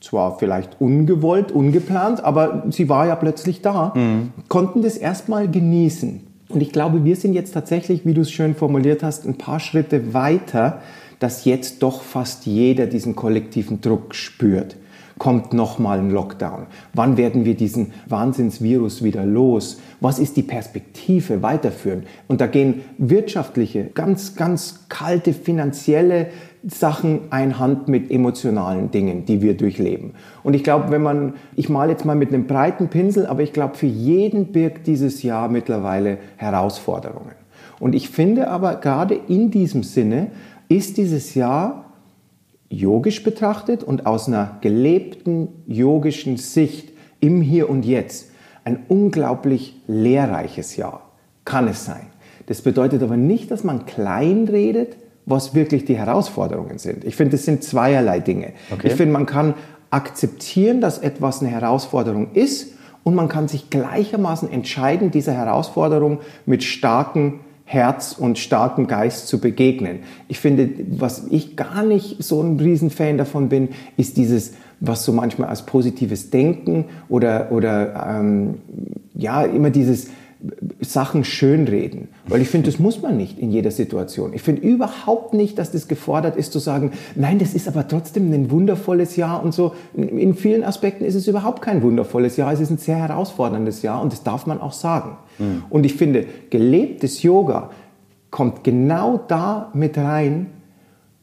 zwar 0.01 0.39
vielleicht 0.39 0.81
ungewollt, 0.81 1.53
ungeplant, 1.53 2.25
aber 2.25 2.65
sie 2.71 2.89
war 2.89 3.07
ja 3.07 3.17
plötzlich 3.17 3.63
da, 3.63 3.93
mhm. 3.95 4.33
konnten 4.49 4.83
das 4.83 4.97
erstmal 4.97 5.49
genießen. 5.49 6.28
Und 6.49 6.63
ich 6.63 6.73
glaube, 6.73 7.05
wir 7.05 7.17
sind 7.17 7.35
jetzt 7.35 7.53
tatsächlich, 7.53 8.07
wie 8.07 8.15
du 8.15 8.23
es 8.23 8.31
schön 8.31 8.55
formuliert 8.55 9.03
hast, 9.03 9.27
ein 9.27 9.37
paar 9.37 9.61
Schritte 9.61 10.15
weiter, 10.15 10.81
dass 11.19 11.45
jetzt 11.45 11.83
doch 11.83 12.03
fast 12.03 12.47
jeder 12.47 12.87
diesen 12.87 13.17
kollektiven 13.17 13.81
Druck 13.81 14.15
spürt. 14.15 14.77
Kommt 15.19 15.53
nochmal 15.53 15.99
ein 15.99 16.11
Lockdown? 16.11 16.67
Wann 16.95 17.17
werden 17.17 17.45
wir 17.45 17.57
diesen 17.57 17.93
Wahnsinnsvirus 18.07 19.03
wieder 19.03 19.27
los? 19.27 19.81
Was 20.01 20.21
ist 20.21 20.37
die 20.37 20.45
Perspektive 20.45 21.43
weiterführen? 21.43 22.05
Und 22.29 22.41
da 22.41 22.47
gehen 22.47 22.83
wirtschaftliche, 22.99 23.87
ganz, 23.95 24.37
ganz 24.37 24.87
kalte 24.89 25.33
finanzielle 25.33 26.29
Sachen 26.67 27.31
einhand 27.31 27.89
mit 27.89 28.11
emotionalen 28.11 28.91
Dingen, 28.91 29.25
die 29.25 29.43
wir 29.43 29.57
durchleben. 29.57 30.15
Und 30.43 30.55
ich 30.55 30.65
glaube, 30.65 30.91
wenn 30.91 31.03
man, 31.03 31.35
ich 31.55 31.69
male 31.69 31.93
jetzt 31.93 32.05
mal 32.05 32.17
mit 32.17 32.33
einem 32.33 32.47
breiten 32.47 32.89
Pinsel, 32.89 33.27
aber 33.27 33.43
ich 33.43 33.53
glaube, 33.53 33.77
für 33.77 33.87
jeden 33.87 34.53
birgt 34.53 34.87
dieses 34.87 35.23
Jahr 35.23 35.49
mittlerweile 35.49 36.19
Herausforderungen. 36.37 37.33
Und 37.81 37.95
ich 37.95 38.11
finde 38.11 38.49
aber 38.49 38.77
gerade 38.77 39.15
in 39.29 39.51
diesem 39.51 39.83
Sinne 39.83 40.33
ist 40.69 40.97
dieses 40.97 41.35
Jahr 41.35 41.93
yogisch 42.69 43.23
betrachtet 43.23 43.83
und 43.83 44.07
aus 44.07 44.29
einer 44.29 44.59
gelebten 44.61 45.49
yogischen 45.67 46.37
Sicht 46.37 46.93
im 47.21 47.41
Hier 47.41 47.71
und 47.71 47.85
Jetzt 47.85 48.31
ein 48.65 48.81
unglaublich 48.89 49.81
lehrreiches 49.87 50.77
Jahr. 50.77 51.11
Kann 51.45 51.69
es 51.69 51.87
sein. 51.87 52.07
Das 52.47 52.63
bedeutet 52.63 53.03
aber 53.03 53.17
nicht, 53.17 53.51
dass 53.51 53.65
man 53.65 53.87
klein 53.87 54.47
redet, 54.49 54.97
was 55.29 55.55
wirklich 55.55 55.85
die 55.85 55.97
Herausforderungen 55.97 56.79
sind. 56.79 57.05
Ich 57.05 57.17
finde, 57.17 57.37
es 57.37 57.45
sind 57.45 57.63
zweierlei 57.63 58.21
Dinge. 58.21 58.53
Okay. 58.71 58.89
Ich 58.89 58.95
finde, 58.95 59.13
man 59.13 59.27
kann 59.27 59.55
akzeptieren, 59.91 60.81
dass 60.81 60.99
etwas 60.99 61.41
eine 61.41 61.51
Herausforderung 61.51 62.33
ist 62.35 62.73
und 63.05 63.15
man 63.15 63.29
kann 63.29 63.49
sich 63.49 63.71
gleichermaßen 63.71 64.51
entscheiden, 64.51 65.11
dieser 65.11 65.33
Herausforderung 65.33 66.19
mit 66.47 66.63
starkem 66.63 67.41
Herz 67.65 68.15
und 68.19 68.39
starkem 68.39 68.87
Geist 68.87 69.29
zu 69.29 69.41
begegnen. 69.41 70.01
Ich 70.29 70.39
finde, 70.39 70.71
was 70.93 71.27
ich 71.31 71.55
gar 71.55 71.83
nicht 71.83 72.23
so 72.23 72.43
ein 72.43 72.59
Riesenfan 72.59 73.19
davon 73.19 73.51
bin, 73.51 73.69
ist 73.99 74.17
dieses, 74.17 74.55
was 74.81 75.05
so 75.05 75.13
manchmal 75.13 75.51
als 75.51 75.67
positives 75.67 76.31
Denken 76.31 76.87
oder, 77.11 77.53
oder 77.53 78.19
ähm, 78.19 78.55
ja, 79.15 79.43
immer 79.43 79.69
dieses 79.69 80.09
Sachen 80.81 81.25
schönreden. 81.25 82.09
Weil 82.29 82.41
ich 82.41 82.49
finde, 82.49 82.71
das 82.71 82.79
muss 82.79 83.03
man 83.03 83.17
nicht 83.17 83.39
in 83.39 83.51
jeder 83.51 83.71
Situation. 83.71 84.33
Ich 84.33 84.43
finde 84.43 84.63
überhaupt 84.63 85.35
nicht, 85.35 85.59
dass 85.59 85.73
das 85.73 85.89
gefordert 85.89 86.37
ist 86.37 86.53
zu 86.53 86.61
sagen, 86.61 86.93
nein, 87.17 87.39
das 87.39 87.55
ist 87.55 87.67
aber 87.67 87.89
trotzdem 87.89 88.33
ein 88.33 88.51
wundervolles 88.51 89.17
Jahr 89.17 89.43
und 89.43 89.53
so. 89.53 89.75
In 89.95 90.35
vielen 90.35 90.63
Aspekten 90.63 91.05
ist 91.05 91.17
es 91.17 91.27
überhaupt 91.27 91.63
kein 91.63 91.83
wundervolles 91.83 92.37
Jahr. 92.37 92.53
Es 92.53 92.61
ist 92.61 92.71
ein 92.71 92.79
sehr 92.79 92.97
herausforderndes 92.97 93.83
Jahr 93.83 94.01
und 94.01 94.13
das 94.13 94.23
darf 94.23 94.47
man 94.47 94.61
auch 94.61 94.73
sagen. 94.73 95.17
Mhm. 95.39 95.65
Und 95.69 95.85
ich 95.85 95.95
finde, 95.95 96.27
gelebtes 96.51 97.23
Yoga 97.23 97.71
kommt 98.31 98.63
genau 98.63 99.21
da 99.27 99.71
mit 99.75 99.99
rein, 99.99 100.47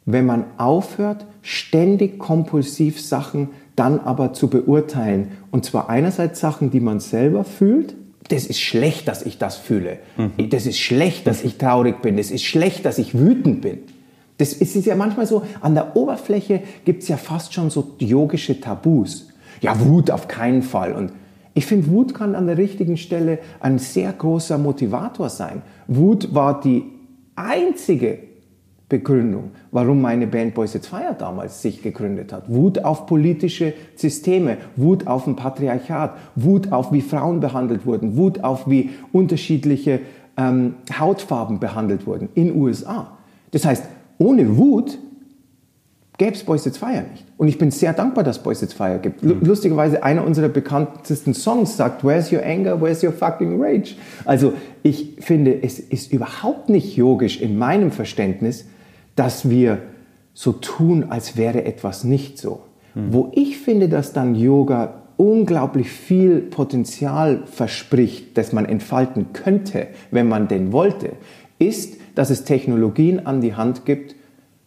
wenn 0.05 0.25
man 0.25 0.45
aufhört, 0.57 1.25
ständig 1.41 2.19
kompulsiv 2.19 3.01
Sachen 3.01 3.49
dann 3.75 3.99
aber 3.99 4.33
zu 4.33 4.49
beurteilen. 4.49 5.31
Und 5.51 5.65
zwar 5.65 5.89
einerseits 5.89 6.39
Sachen, 6.39 6.71
die 6.71 6.79
man 6.79 6.99
selber 6.99 7.43
fühlt, 7.43 7.95
das 8.29 8.45
ist 8.45 8.59
schlecht, 8.59 9.07
dass 9.07 9.23
ich 9.23 9.37
das 9.37 9.55
fühle. 9.55 9.99
Mhm. 10.17 10.49
Das 10.49 10.65
ist 10.65 10.79
schlecht, 10.79 11.27
dass 11.27 11.43
ich 11.43 11.57
traurig 11.57 12.01
bin. 12.01 12.17
Das 12.17 12.31
ist 12.31 12.43
schlecht, 12.43 12.85
dass 12.85 12.97
ich 12.97 13.17
wütend 13.17 13.61
bin. 13.61 13.79
Das 14.37 14.53
ist 14.53 14.75
ja 14.85 14.95
manchmal 14.95 15.27
so, 15.27 15.43
an 15.61 15.75
der 15.75 15.95
Oberfläche 15.95 16.61
gibt 16.83 17.03
es 17.03 17.07
ja 17.09 17.17
fast 17.17 17.53
schon 17.53 17.69
so 17.69 17.95
yogische 17.99 18.59
Tabus. 18.59 19.29
Ja, 19.61 19.79
Wut 19.79 20.11
auf 20.11 20.27
keinen 20.27 20.61
Fall. 20.61 20.93
Und 20.93 21.13
Ich 21.53 21.65
finde, 21.65 21.89
Wut 21.89 22.13
kann 22.13 22.35
an 22.35 22.47
der 22.47 22.57
richtigen 22.57 22.97
Stelle 22.97 23.39
ein 23.61 23.79
sehr 23.79 24.11
großer 24.11 24.57
Motivator 24.57 25.29
sein. 25.29 25.61
Wut 25.87 26.33
war 26.33 26.59
die 26.59 26.83
einzige 27.35 28.19
Begründung, 28.87 29.51
warum 29.71 29.99
meine 29.99 30.27
Band 30.27 30.53
Boys 30.53 30.75
It's 30.75 30.87
Fire 30.87 31.15
damals 31.17 31.61
sich 31.61 31.81
gegründet 31.81 32.31
hat. 32.31 32.43
Wut 32.47 32.83
auf 32.83 33.07
politische 33.07 33.73
Systeme, 33.95 34.57
Wut 34.75 35.07
auf 35.07 35.25
ein 35.25 35.35
Patriarchat, 35.35 36.15
Wut 36.35 36.71
auf 36.71 36.91
wie 36.91 37.01
Frauen 37.01 37.39
behandelt 37.39 37.85
wurden, 37.87 38.15
Wut 38.15 38.43
auf 38.43 38.69
wie 38.69 38.91
unterschiedliche 39.11 40.01
ähm, 40.37 40.75
Hautfarben 40.99 41.59
behandelt 41.59 42.05
wurden 42.05 42.29
in 42.35 42.55
USA. 42.55 43.17
Das 43.51 43.65
heißt, 43.65 43.85
ohne 44.19 44.55
Wut 44.55 44.99
gäbe 46.17 46.33
es 46.33 46.43
Boys 46.43 46.67
It's 46.67 46.77
Fire 46.77 47.03
nicht. 47.11 47.25
Und 47.37 47.47
ich 47.47 47.57
bin 47.57 47.71
sehr 47.71 47.93
dankbar, 47.93 48.23
dass 48.23 48.43
Boys 48.43 48.61
It's 48.61 48.73
Fire 48.73 48.99
gibt. 48.99 49.23
Mhm. 49.23 49.39
Lustigerweise, 49.41 50.03
einer 50.03 50.23
unserer 50.23 50.49
bekanntesten 50.49 51.33
Songs 51.33 51.75
sagt, 51.75 52.03
Where's 52.03 52.31
your 52.31 52.43
anger, 52.43 52.79
where's 52.79 53.03
your 53.03 53.11
fucking 53.11 53.59
rage? 53.59 53.95
Also 54.25 54.53
ich 54.83 55.17
finde, 55.19 55.63
es 55.63 55.79
ist 55.79 56.13
überhaupt 56.13 56.69
nicht 56.69 56.95
yogisch 56.95 57.41
in 57.41 57.57
meinem 57.57 57.91
Verständnis, 57.91 58.65
dass 59.15 59.49
wir 59.49 59.79
so 60.33 60.51
tun, 60.51 61.05
als 61.09 61.37
wäre 61.37 61.63
etwas 61.63 62.03
nicht 62.03 62.37
so. 62.37 62.61
Mhm. 62.93 63.13
Wo 63.13 63.31
ich 63.33 63.57
finde, 63.57 63.89
dass 63.89 64.13
dann 64.13 64.35
Yoga 64.35 65.01
unglaublich 65.17 65.89
viel 65.89 66.41
Potenzial 66.41 67.43
verspricht, 67.45 68.37
das 68.37 68.51
man 68.51 68.65
entfalten 68.65 69.27
könnte, 69.33 69.87
wenn 70.11 70.27
man 70.27 70.47
denn 70.47 70.71
wollte, 70.71 71.13
ist, 71.57 71.95
dass 72.15 72.29
es 72.29 72.43
Technologien 72.43 73.25
an 73.25 73.41
die 73.41 73.55
Hand 73.55 73.85
gibt 73.85 74.15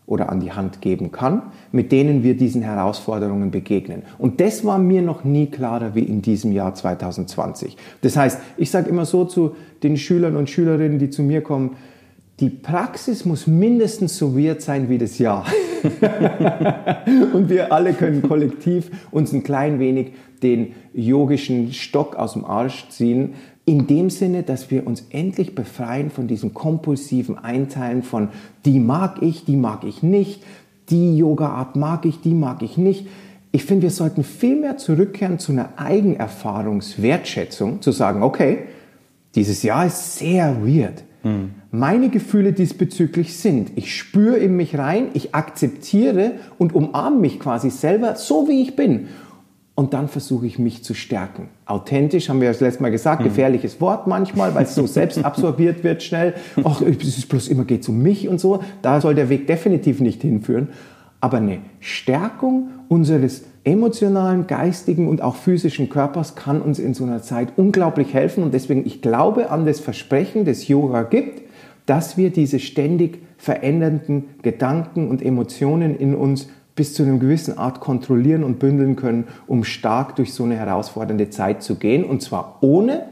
oder 0.07 0.31
an 0.31 0.41
die 0.41 0.53
Hand 0.53 0.81
geben 0.81 1.13
kann, 1.13 1.43
mit 1.71 1.93
denen 1.93 2.23
wir 2.23 2.35
diesen 2.35 2.63
Herausforderungen 2.63 3.51
begegnen. 3.51 4.03
Und 4.17 4.41
das 4.41 4.65
war 4.65 4.79
mir 4.79 5.03
noch 5.03 5.23
nie 5.23 5.47
klarer 5.47 5.95
wie 5.95 6.03
in 6.03 6.23
diesem 6.23 6.53
Jahr 6.53 6.75
2020. 6.75 7.77
Das 8.01 8.17
heißt, 8.17 8.41
ich 8.57 8.71
sage 8.71 8.89
immer 8.89 9.05
so 9.05 9.27
zu 9.27 9.55
den 9.83 9.99
Schülern 9.99 10.37
und 10.37 10.49
Schülerinnen, 10.49 10.99
die 10.99 11.11
zu 11.11 11.23
mir 11.23 11.43
kommen, 11.43 11.77
die 12.41 12.51
Praxis 12.51 13.25
muss 13.25 13.47
mindestens 13.47 14.17
so 14.17 14.39
weird 14.39 14.63
sein 14.63 14.89
wie 14.89 14.99
das 14.99 15.19
Jahr. 15.19 15.45
und 17.33 17.49
wir 17.49 17.73
alle 17.73 17.95
können 17.95 18.23
kollektiv 18.23 18.91
uns 19.11 19.33
ein 19.33 19.43
klein 19.43 19.81
wenig 19.81 20.13
den 20.43 20.75
yogischen 20.93 21.73
Stock 21.73 22.17
aus 22.17 22.35
dem 22.35 22.45
Arsch 22.45 22.89
ziehen, 22.91 23.35
in 23.65 23.87
dem 23.87 24.09
Sinne, 24.09 24.45
dass 24.45 24.71
wir 24.71 24.87
uns 24.87 25.07
endlich 25.11 25.55
befreien 25.55 26.11
von 26.11 26.27
diesem 26.27 26.55
kompulsiven 26.55 27.39
Einteilen 27.39 28.03
von 28.03 28.31
die 28.65 28.81
mag 28.81 29.21
ich, 29.21 29.45
die 29.45 29.57
mag 29.57 29.85
ich 29.85 30.03
nicht, 30.03 30.43
die 30.89 31.19
Yoga-Art 31.19 31.77
mag 31.77 32.07
ich, 32.07 32.21
die 32.21 32.35
mag 32.35 32.63
ich 32.63 32.79
nicht. 32.79 33.07
Ich 33.51 33.65
finde, 33.65 33.83
wir 33.83 33.91
sollten 33.91 34.25
viel 34.25 34.57
mehr 34.57 34.79
zurückkehren 34.79 35.39
zu 35.39 35.53
einer 35.53 35.71
Eigenerfahrungswertschätzung, 35.77 37.83
zu 37.83 37.93
sagen, 37.93 38.23
okay, 38.23 38.61
dieses 39.35 39.63
Jahr 39.63 39.85
ist 39.87 40.17
sehr 40.17 40.57
weird. 40.65 41.05
Mhm. 41.23 41.51
Meine 41.71 42.09
Gefühle 42.09 42.55
diesbezüglich 42.55 43.37
sind, 43.37 43.73
ich 43.77 43.95
spüre 43.95 44.39
in 44.39 44.57
mich 44.57 44.79
rein, 44.79 45.09
ich 45.13 45.35
akzeptiere 45.35 46.33
und 46.57 46.75
umarme 46.75 47.19
mich 47.19 47.39
quasi 47.39 47.69
selber 47.69 48.17
so, 48.17 48.49
wie 48.49 48.63
ich 48.63 48.75
bin. 48.75 49.09
Und 49.75 49.93
dann 49.93 50.09
versuche 50.09 50.47
ich 50.47 50.59
mich 50.59 50.83
zu 50.83 50.95
stärken. 50.95 51.51
Authentisch, 51.67 52.31
haben 52.31 52.41
wir 52.41 52.49
das 52.49 52.61
letzte 52.61 52.83
Mal 52.83 52.91
gesagt, 52.91 53.21
mhm. 53.21 53.27
gefährliches 53.27 53.81
Wort 53.83 54.07
manchmal, 54.07 54.55
weil 54.55 54.65
es 54.65 54.75
so 54.75 54.87
selbst 54.87 55.23
absorbiert 55.23 55.85
wird 55.85 56.03
schnell. 56.03 56.35
Ach, 56.65 56.81
es 56.81 57.19
ist 57.19 57.29
bloß 57.29 57.49
immer 57.49 57.65
geht 57.65 57.87
um 57.89 58.03
mich 58.03 58.29
und 58.29 58.41
so. 58.41 58.61
Da 58.83 59.01
soll 59.01 59.15
der 59.15 59.29
Weg 59.29 59.47
definitiv 59.47 60.01
nicht 60.01 60.23
hinführen. 60.23 60.71
Aber 61.21 61.37
eine 61.37 61.59
Stärkung 61.81 62.71
unseres 62.89 63.45
emotionalen, 63.63 64.47
geistigen 64.47 65.07
und 65.07 65.21
auch 65.21 65.37
physischen 65.37 65.89
Körpers 65.91 66.35
kann 66.35 66.63
uns 66.63 66.79
in 66.79 66.95
so 66.95 67.05
einer 67.05 67.23
Zeit 67.23 67.53
unglaublich 67.57 68.15
helfen. 68.15 68.43
Und 68.43 68.55
deswegen, 68.55 68.87
ich 68.87 69.03
glaube 69.03 69.51
an 69.51 69.67
das 69.67 69.81
Versprechen, 69.81 70.45
das 70.45 70.67
Yoga 70.67 71.03
gibt, 71.03 71.48
dass 71.89 72.19
wir 72.19 72.29
diese 72.29 72.59
ständig 72.59 73.23
verändernden 73.39 74.25
Gedanken 74.43 75.09
und 75.09 75.23
Emotionen 75.23 75.97
in 75.97 76.15
uns 76.15 76.49
bis 76.75 76.93
zu 76.93 77.03
einer 77.03 77.17
gewissen 77.17 77.57
Art 77.57 77.81
kontrollieren 77.81 78.45
und 78.45 78.59
bündeln 78.59 78.95
können, 78.95 79.25
um 79.47 79.65
stark 79.65 80.15
durch 80.17 80.35
so 80.35 80.45
eine 80.45 80.57
herausfordernde 80.57 81.31
Zeit 81.31 81.63
zu 81.63 81.77
gehen. 81.77 82.05
Und 82.05 82.21
zwar 82.21 82.59
ohne, 82.61 83.07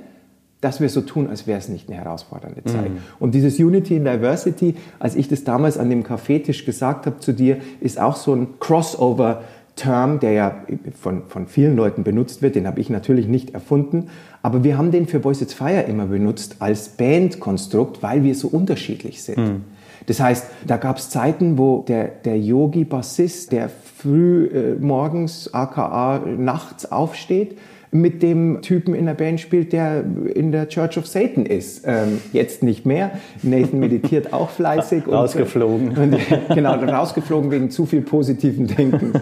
dass 0.60 0.80
wir 0.80 0.90
so 0.90 1.00
tun, 1.00 1.26
als 1.26 1.46
wäre 1.46 1.58
es 1.58 1.70
nicht 1.70 1.88
eine 1.88 1.96
herausfordernde 1.96 2.64
Zeit. 2.64 2.90
Mhm. 2.90 2.98
Und 3.18 3.34
dieses 3.34 3.58
Unity 3.58 3.96
in 3.96 4.04
Diversity, 4.04 4.74
als 4.98 5.16
ich 5.16 5.26
das 5.26 5.42
damals 5.42 5.78
an 5.78 5.88
dem 5.88 6.02
Kaffeetisch 6.02 6.66
gesagt 6.66 7.06
habe 7.06 7.18
zu 7.18 7.32
dir, 7.32 7.56
ist 7.80 7.98
auch 7.98 8.16
so 8.16 8.34
ein 8.34 8.58
Crossover 8.60 9.42
Term, 9.76 10.20
der 10.20 10.32
ja 10.32 10.62
von, 11.00 11.24
von 11.28 11.46
vielen 11.46 11.76
Leuten 11.76 12.02
benutzt 12.02 12.42
wird, 12.42 12.56
den 12.56 12.66
habe 12.66 12.80
ich 12.80 12.90
natürlich 12.90 13.28
nicht 13.28 13.50
erfunden, 13.50 14.08
aber 14.42 14.64
wir 14.64 14.78
haben 14.78 14.90
den 14.90 15.06
für 15.06 15.20
Boys 15.20 15.42
It's 15.42 15.54
Fire 15.54 15.82
immer 15.82 16.06
benutzt 16.06 16.56
als 16.60 16.88
Bandkonstrukt, 16.88 18.02
weil 18.02 18.24
wir 18.24 18.34
so 18.34 18.48
unterschiedlich 18.48 19.22
sind. 19.22 19.38
Mhm. 19.38 19.64
Das 20.06 20.20
heißt, 20.20 20.46
da 20.66 20.76
gab 20.76 20.98
es 20.98 21.10
Zeiten, 21.10 21.58
wo 21.58 21.84
der, 21.86 22.06
der 22.06 22.38
Yogi-Bassist, 22.38 23.52
der 23.52 23.68
früh 23.68 24.46
äh, 24.46 24.74
morgens, 24.76 25.52
aka 25.52 26.22
nachts 26.26 26.90
aufsteht, 26.90 27.58
mit 28.00 28.22
dem 28.22 28.62
Typen 28.62 28.94
in 28.94 29.06
der 29.06 29.14
Band 29.14 29.40
spielt, 29.40 29.72
der 29.72 30.04
in 30.34 30.52
der 30.52 30.68
Church 30.68 30.98
of 30.98 31.06
Satan 31.06 31.46
ist. 31.46 31.84
Ähm, 31.86 32.20
jetzt 32.32 32.62
nicht 32.62 32.86
mehr. 32.86 33.12
Nathan 33.42 33.80
meditiert 33.80 34.32
auch 34.32 34.50
fleißig. 34.50 35.06
rausgeflogen. 35.08 35.88
Und, 35.96 36.14
und, 36.14 36.18
genau, 36.54 36.74
rausgeflogen 36.74 37.50
wegen 37.50 37.70
zu 37.70 37.86
viel 37.86 38.02
positiven 38.02 38.66
Denken. 38.66 39.12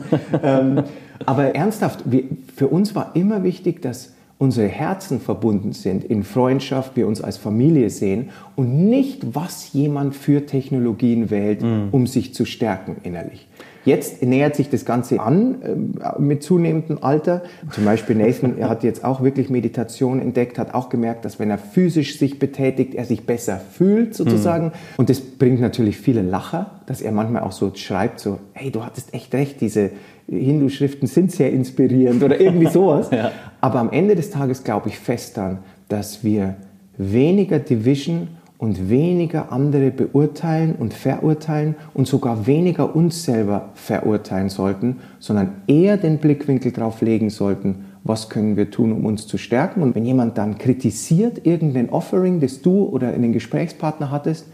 ähm, 0.43 0.83
aber 1.26 1.54
ernsthaft, 1.54 2.00
wir, 2.04 2.25
für 2.54 2.69
uns 2.69 2.95
war 2.95 3.12
immer 3.14 3.43
wichtig, 3.43 3.83
dass 3.83 4.12
unsere 4.38 4.66
Herzen 4.66 5.21
verbunden 5.21 5.73
sind, 5.73 6.04
in 6.04 6.25
Freundschaft, 6.25 6.97
wir 6.97 7.07
uns 7.07 7.21
als 7.21 7.37
Familie 7.37 7.88
sehen 7.88 8.31
und 8.57 8.88
nicht, 8.88 9.35
was 9.35 9.73
jemand 9.73 10.14
für 10.14 10.45
Technologien 10.45 11.31
wählt, 11.31 11.62
mm. 11.62 11.88
um 11.93 12.07
sich 12.07 12.35
zu 12.35 12.45
stärken 12.45 12.97
innerlich. 13.04 13.47
Jetzt 13.85 14.23
nähert 14.23 14.57
sich 14.57 14.71
das 14.71 14.85
Ganze 14.85 15.21
an 15.21 15.57
äh, 15.62 16.21
mit 16.21 16.43
zunehmendem 16.43 16.99
Alter. 17.03 17.43
Zum 17.71 17.85
Beispiel 17.85 18.17
Nathan 18.17 18.59
er 18.59 18.69
hat 18.69 18.83
jetzt 18.83 19.05
auch 19.05 19.23
wirklich 19.23 19.50
Meditation 19.50 20.21
entdeckt, 20.21 20.59
hat 20.59 20.75
auch 20.75 20.88
gemerkt, 20.88 21.25
dass 21.25 21.38
wenn 21.38 21.50
er 21.50 21.59
physisch 21.59 22.19
sich 22.19 22.38
betätigt, 22.38 22.95
er 22.95 23.05
sich 23.05 23.26
besser 23.26 23.61
fühlt 23.73 24.14
sozusagen. 24.14 24.67
Mhm. 24.67 24.73
Und 24.97 25.11
das 25.11 25.21
bringt 25.21 25.61
natürlich 25.61 25.99
viele 25.99 26.23
Lacher, 26.23 26.71
dass 26.87 27.03
er 27.03 27.12
manchmal 27.12 27.43
auch 27.43 27.53
so 27.53 27.73
schreibt, 27.75 28.21
so, 28.21 28.38
hey, 28.53 28.71
du 28.71 28.85
hattest 28.85 29.12
echt 29.12 29.35
recht, 29.35 29.61
diese 29.61 29.91
Hindu-Schriften 30.29 31.07
sind 31.07 31.33
sehr 31.33 31.53
inspirierend 31.53 32.23
oder 32.23 32.41
irgendwie 32.41 32.69
sowas. 32.69 33.09
ja. 33.12 33.31
Aber 33.61 33.81
am 33.81 33.91
Ende 33.91 34.14
des 34.14 34.31
Tages 34.31 34.64
glaube 34.64 34.88
ich 34.88 34.99
fest 34.99 35.37
daran, 35.37 35.59
dass 35.88 36.25
wir 36.25 36.57
weniger 36.97 37.59
Division 37.59 38.29
und 38.59 38.89
weniger 38.89 39.53
andere 39.53 39.91
beurteilen 39.91 40.75
und 40.77 40.95
verurteilen 40.95 41.75
und 41.93 42.07
sogar 42.07 42.47
weniger 42.47 42.95
uns 42.95 43.25
selber 43.25 43.71
verurteilen 43.75 44.49
sollten, 44.49 44.97
sondern 45.19 45.63
eher 45.67 45.97
den 45.97 46.19
Blickwinkel 46.19 46.73
darauf 46.73 47.01
legen 47.01 47.31
sollten, 47.31 47.87
was 48.05 48.29
können 48.29 48.57
wir 48.57 48.71
tun, 48.71 48.93
um 48.93 49.07
uns 49.07 49.27
zu 49.27 49.39
stärken. 49.39 49.83
Und 49.83 49.95
wenn 49.95 50.05
jemand 50.05 50.39
dann 50.39 50.59
kritisiert 50.59 51.45
irgendein 51.47 51.91
Offering, 51.91 52.41
das 52.41 52.63
du 52.63 52.85
oder 52.85 53.09
einen 53.09 53.33
Gesprächspartner 53.33 54.11
hattest, 54.11 54.47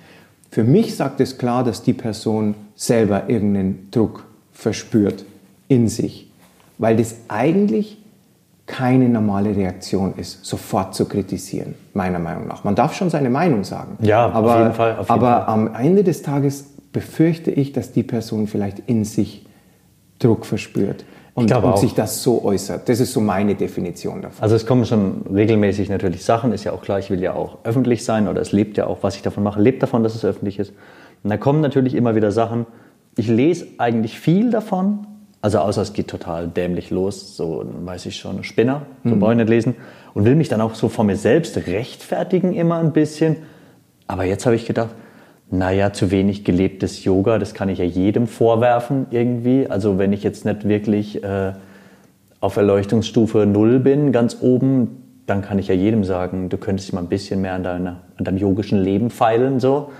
für 0.50 0.64
mich 0.64 0.96
sagt 0.96 1.20
es 1.20 1.38
klar, 1.38 1.62
dass 1.62 1.82
die 1.82 1.92
Person 1.92 2.54
selber 2.74 3.28
irgendeinen 3.28 3.88
Druck 3.90 4.24
verspürt 4.52 5.24
in 5.68 5.88
sich, 5.88 6.30
weil 6.78 6.96
das 6.96 7.16
eigentlich 7.28 7.99
keine 8.70 9.08
normale 9.08 9.56
Reaktion 9.56 10.14
ist, 10.16 10.44
sofort 10.44 10.94
zu 10.94 11.06
kritisieren, 11.06 11.74
meiner 11.92 12.20
Meinung 12.20 12.46
nach. 12.46 12.62
Man 12.62 12.76
darf 12.76 12.94
schon 12.94 13.10
seine 13.10 13.28
Meinung 13.28 13.64
sagen. 13.64 13.98
Ja, 14.00 14.30
aber, 14.30 14.54
auf 14.54 14.58
jeden 14.60 14.74
Fall. 14.74 14.92
Auf 14.92 15.08
jeden 15.08 15.10
aber 15.10 15.44
Fall. 15.44 15.54
am 15.54 15.74
Ende 15.74 16.04
des 16.04 16.22
Tages 16.22 16.66
befürchte 16.92 17.50
ich, 17.50 17.72
dass 17.72 17.90
die 17.90 18.04
Person 18.04 18.46
vielleicht 18.46 18.78
in 18.86 19.04
sich 19.04 19.44
Druck 20.20 20.46
verspürt 20.46 21.04
und, 21.34 21.52
und 21.52 21.78
sich 21.78 21.94
das 21.94 22.22
so 22.22 22.44
äußert. 22.44 22.88
Das 22.88 23.00
ist 23.00 23.12
so 23.12 23.20
meine 23.20 23.56
Definition 23.56 24.22
davon. 24.22 24.40
Also 24.40 24.54
es 24.54 24.64
kommen 24.64 24.84
schon 24.84 25.22
regelmäßig 25.34 25.88
natürlich 25.88 26.24
Sachen, 26.24 26.52
ist 26.52 26.62
ja 26.62 26.70
auch 26.70 26.82
klar, 26.82 27.00
ich 27.00 27.10
will 27.10 27.20
ja 27.20 27.34
auch 27.34 27.58
öffentlich 27.64 28.04
sein 28.04 28.28
oder 28.28 28.40
es 28.40 28.52
lebt 28.52 28.76
ja 28.76 28.86
auch, 28.86 28.98
was 29.02 29.16
ich 29.16 29.22
davon 29.22 29.42
mache, 29.42 29.60
lebt 29.60 29.82
davon, 29.82 30.04
dass 30.04 30.14
es 30.14 30.24
öffentlich 30.24 30.60
ist. 30.60 30.72
Und 31.24 31.30
da 31.30 31.36
kommen 31.36 31.60
natürlich 31.60 31.96
immer 31.96 32.14
wieder 32.14 32.30
Sachen, 32.30 32.66
ich 33.16 33.26
lese 33.26 33.66
eigentlich 33.78 34.20
viel 34.20 34.52
davon, 34.52 35.06
also 35.42 35.58
außer 35.58 35.82
es 35.82 35.92
geht 35.92 36.08
total 36.08 36.48
dämlich 36.48 36.90
los, 36.90 37.36
so 37.36 37.64
weiß 37.84 38.06
ich 38.06 38.16
schon, 38.16 38.44
Spinner, 38.44 38.82
so 39.04 39.14
mhm. 39.14 39.20
brauche 39.20 39.32
ich 39.32 39.38
nicht 39.38 39.48
lesen. 39.48 39.76
Und 40.12 40.24
will 40.24 40.34
mich 40.34 40.48
dann 40.48 40.60
auch 40.60 40.74
so 40.74 40.88
vor 40.88 41.04
mir 41.04 41.16
selbst 41.16 41.56
rechtfertigen 41.56 42.52
immer 42.52 42.78
ein 42.78 42.92
bisschen. 42.92 43.36
Aber 44.06 44.24
jetzt 44.24 44.44
habe 44.44 44.56
ich 44.56 44.66
gedacht, 44.66 44.90
naja, 45.50 45.92
zu 45.92 46.10
wenig 46.10 46.44
gelebtes 46.44 47.04
Yoga, 47.04 47.38
das 47.38 47.54
kann 47.54 47.68
ich 47.68 47.78
ja 47.78 47.84
jedem 47.84 48.26
vorwerfen 48.26 49.06
irgendwie. 49.10 49.66
Also 49.68 49.98
wenn 49.98 50.12
ich 50.12 50.22
jetzt 50.22 50.44
nicht 50.44 50.68
wirklich 50.68 51.22
äh, 51.22 51.52
auf 52.40 52.56
Erleuchtungsstufe 52.56 53.46
0 53.46 53.78
bin, 53.80 54.12
ganz 54.12 54.38
oben, 54.40 55.02
dann 55.26 55.42
kann 55.42 55.58
ich 55.58 55.68
ja 55.68 55.74
jedem 55.74 56.04
sagen, 56.04 56.48
du 56.48 56.56
könntest 56.56 56.92
mal 56.92 57.00
ein 57.00 57.08
bisschen 57.08 57.40
mehr 57.40 57.54
an, 57.54 57.62
deiner, 57.62 58.00
an 58.16 58.24
deinem 58.24 58.38
yogischen 58.38 58.82
Leben 58.82 59.10
feilen. 59.10 59.60
So. 59.60 59.90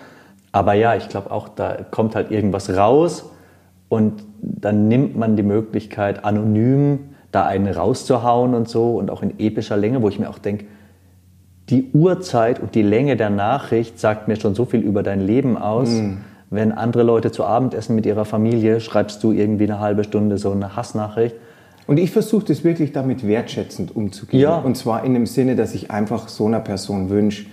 Aber 0.52 0.74
ja, 0.74 0.96
ich 0.96 1.08
glaube 1.08 1.30
auch, 1.30 1.48
da 1.48 1.78
kommt 1.90 2.14
halt 2.14 2.30
irgendwas 2.30 2.70
raus 2.76 3.30
und 3.90 4.24
dann 4.40 4.88
nimmt 4.88 5.18
man 5.18 5.36
die 5.36 5.42
Möglichkeit, 5.42 6.24
anonym 6.24 7.00
da 7.32 7.44
einen 7.44 7.72
rauszuhauen 7.72 8.54
und 8.54 8.68
so 8.68 8.96
und 8.96 9.10
auch 9.10 9.22
in 9.22 9.38
epischer 9.38 9.76
Länge, 9.76 10.00
wo 10.00 10.08
ich 10.08 10.18
mir 10.18 10.30
auch 10.30 10.38
denke, 10.38 10.64
die 11.68 11.90
Uhrzeit 11.92 12.60
und 12.60 12.74
die 12.74 12.82
Länge 12.82 13.16
der 13.16 13.30
Nachricht 13.30 13.98
sagt 13.98 14.28
mir 14.28 14.36
schon 14.36 14.54
so 14.54 14.64
viel 14.64 14.80
über 14.80 15.02
dein 15.02 15.20
Leben 15.20 15.58
aus. 15.58 15.90
Mm. 15.90 16.18
Wenn 16.50 16.72
andere 16.72 17.02
Leute 17.02 17.30
zu 17.30 17.44
Abend 17.44 17.74
essen 17.74 17.94
mit 17.94 18.06
ihrer 18.06 18.24
Familie, 18.24 18.80
schreibst 18.80 19.22
du 19.22 19.32
irgendwie 19.32 19.64
eine 19.64 19.78
halbe 19.78 20.02
Stunde 20.02 20.38
so 20.38 20.50
eine 20.50 20.74
Hassnachricht. 20.76 21.36
Und 21.86 21.98
ich 21.98 22.10
versuche 22.10 22.46
das 22.46 22.64
wirklich 22.64 22.92
damit 22.92 23.26
wertschätzend 23.26 23.94
umzugehen. 23.94 24.40
Ja. 24.40 24.56
Und 24.56 24.76
zwar 24.76 25.04
in 25.04 25.14
dem 25.14 25.26
Sinne, 25.26 25.54
dass 25.54 25.74
ich 25.74 25.90
einfach 25.90 26.28
so 26.28 26.46
einer 26.46 26.60
Person 26.60 27.10
wünsche, 27.10 27.46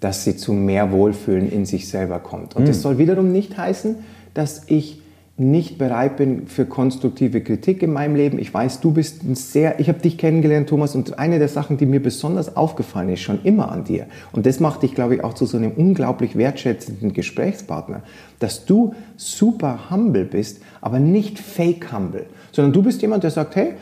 dass 0.00 0.24
sie 0.24 0.36
zu 0.36 0.52
mehr 0.52 0.92
Wohlfühlen 0.92 1.50
in 1.50 1.64
sich 1.64 1.88
selber 1.88 2.18
kommt. 2.18 2.56
Und 2.56 2.64
mm. 2.64 2.66
das 2.66 2.82
soll 2.82 2.98
wiederum 2.98 3.30
nicht 3.32 3.56
heißen, 3.56 3.96
dass 4.34 4.62
ich 4.66 5.00
nicht 5.38 5.76
bereit 5.76 6.16
bin 6.16 6.46
für 6.46 6.64
konstruktive 6.64 7.42
Kritik 7.42 7.82
in 7.82 7.92
meinem 7.92 8.16
Leben. 8.16 8.38
Ich 8.38 8.52
weiß, 8.52 8.80
du 8.80 8.92
bist 8.92 9.22
ein 9.22 9.34
sehr, 9.34 9.78
ich 9.80 9.88
habe 9.88 9.98
dich 9.98 10.16
kennengelernt, 10.16 10.70
Thomas, 10.70 10.94
und 10.94 11.18
eine 11.18 11.38
der 11.38 11.48
Sachen, 11.48 11.76
die 11.76 11.84
mir 11.84 12.02
besonders 12.02 12.56
aufgefallen 12.56 13.10
ist, 13.10 13.20
schon 13.20 13.40
immer 13.44 13.70
an 13.70 13.84
dir, 13.84 14.06
und 14.32 14.46
das 14.46 14.60
macht 14.60 14.82
dich, 14.82 14.94
glaube 14.94 15.16
ich, 15.16 15.24
auch 15.24 15.34
zu 15.34 15.44
so 15.44 15.58
einem 15.58 15.72
unglaublich 15.72 16.36
wertschätzenden 16.36 17.12
Gesprächspartner, 17.12 18.02
dass 18.38 18.64
du 18.64 18.94
super 19.16 19.90
humble 19.90 20.24
bist, 20.24 20.62
aber 20.80 21.00
nicht 21.00 21.38
fake 21.38 21.92
humble, 21.92 22.24
sondern 22.52 22.72
du 22.72 22.82
bist 22.82 23.02
jemand, 23.02 23.22
der 23.22 23.30
sagt, 23.30 23.56
hey, 23.56 23.74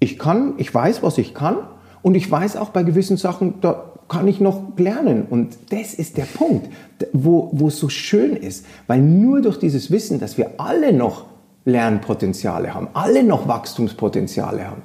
ich 0.00 0.18
kann, 0.18 0.54
ich 0.56 0.74
weiß, 0.74 1.04
was 1.04 1.18
ich 1.18 1.34
kann, 1.34 1.58
und 2.02 2.16
ich 2.16 2.28
weiß 2.28 2.56
auch 2.56 2.70
bei 2.70 2.82
gewissen 2.82 3.16
Sachen, 3.16 3.54
da 3.60 3.92
kann 4.08 4.28
ich 4.28 4.40
noch 4.40 4.62
lernen. 4.76 5.26
Und 5.28 5.56
das 5.70 5.94
ist 5.94 6.16
der 6.16 6.24
Punkt, 6.24 6.68
wo, 7.12 7.50
wo 7.52 7.68
es 7.68 7.78
so 7.78 7.88
schön 7.88 8.36
ist, 8.36 8.66
weil 8.86 9.00
nur 9.00 9.40
durch 9.40 9.58
dieses 9.58 9.90
Wissen, 9.90 10.20
dass 10.20 10.38
wir 10.38 10.52
alle 10.58 10.92
noch 10.92 11.26
Lernpotenziale 11.64 12.74
haben, 12.74 12.88
alle 12.94 13.24
noch 13.24 13.48
Wachstumspotenziale 13.48 14.66
haben, 14.66 14.82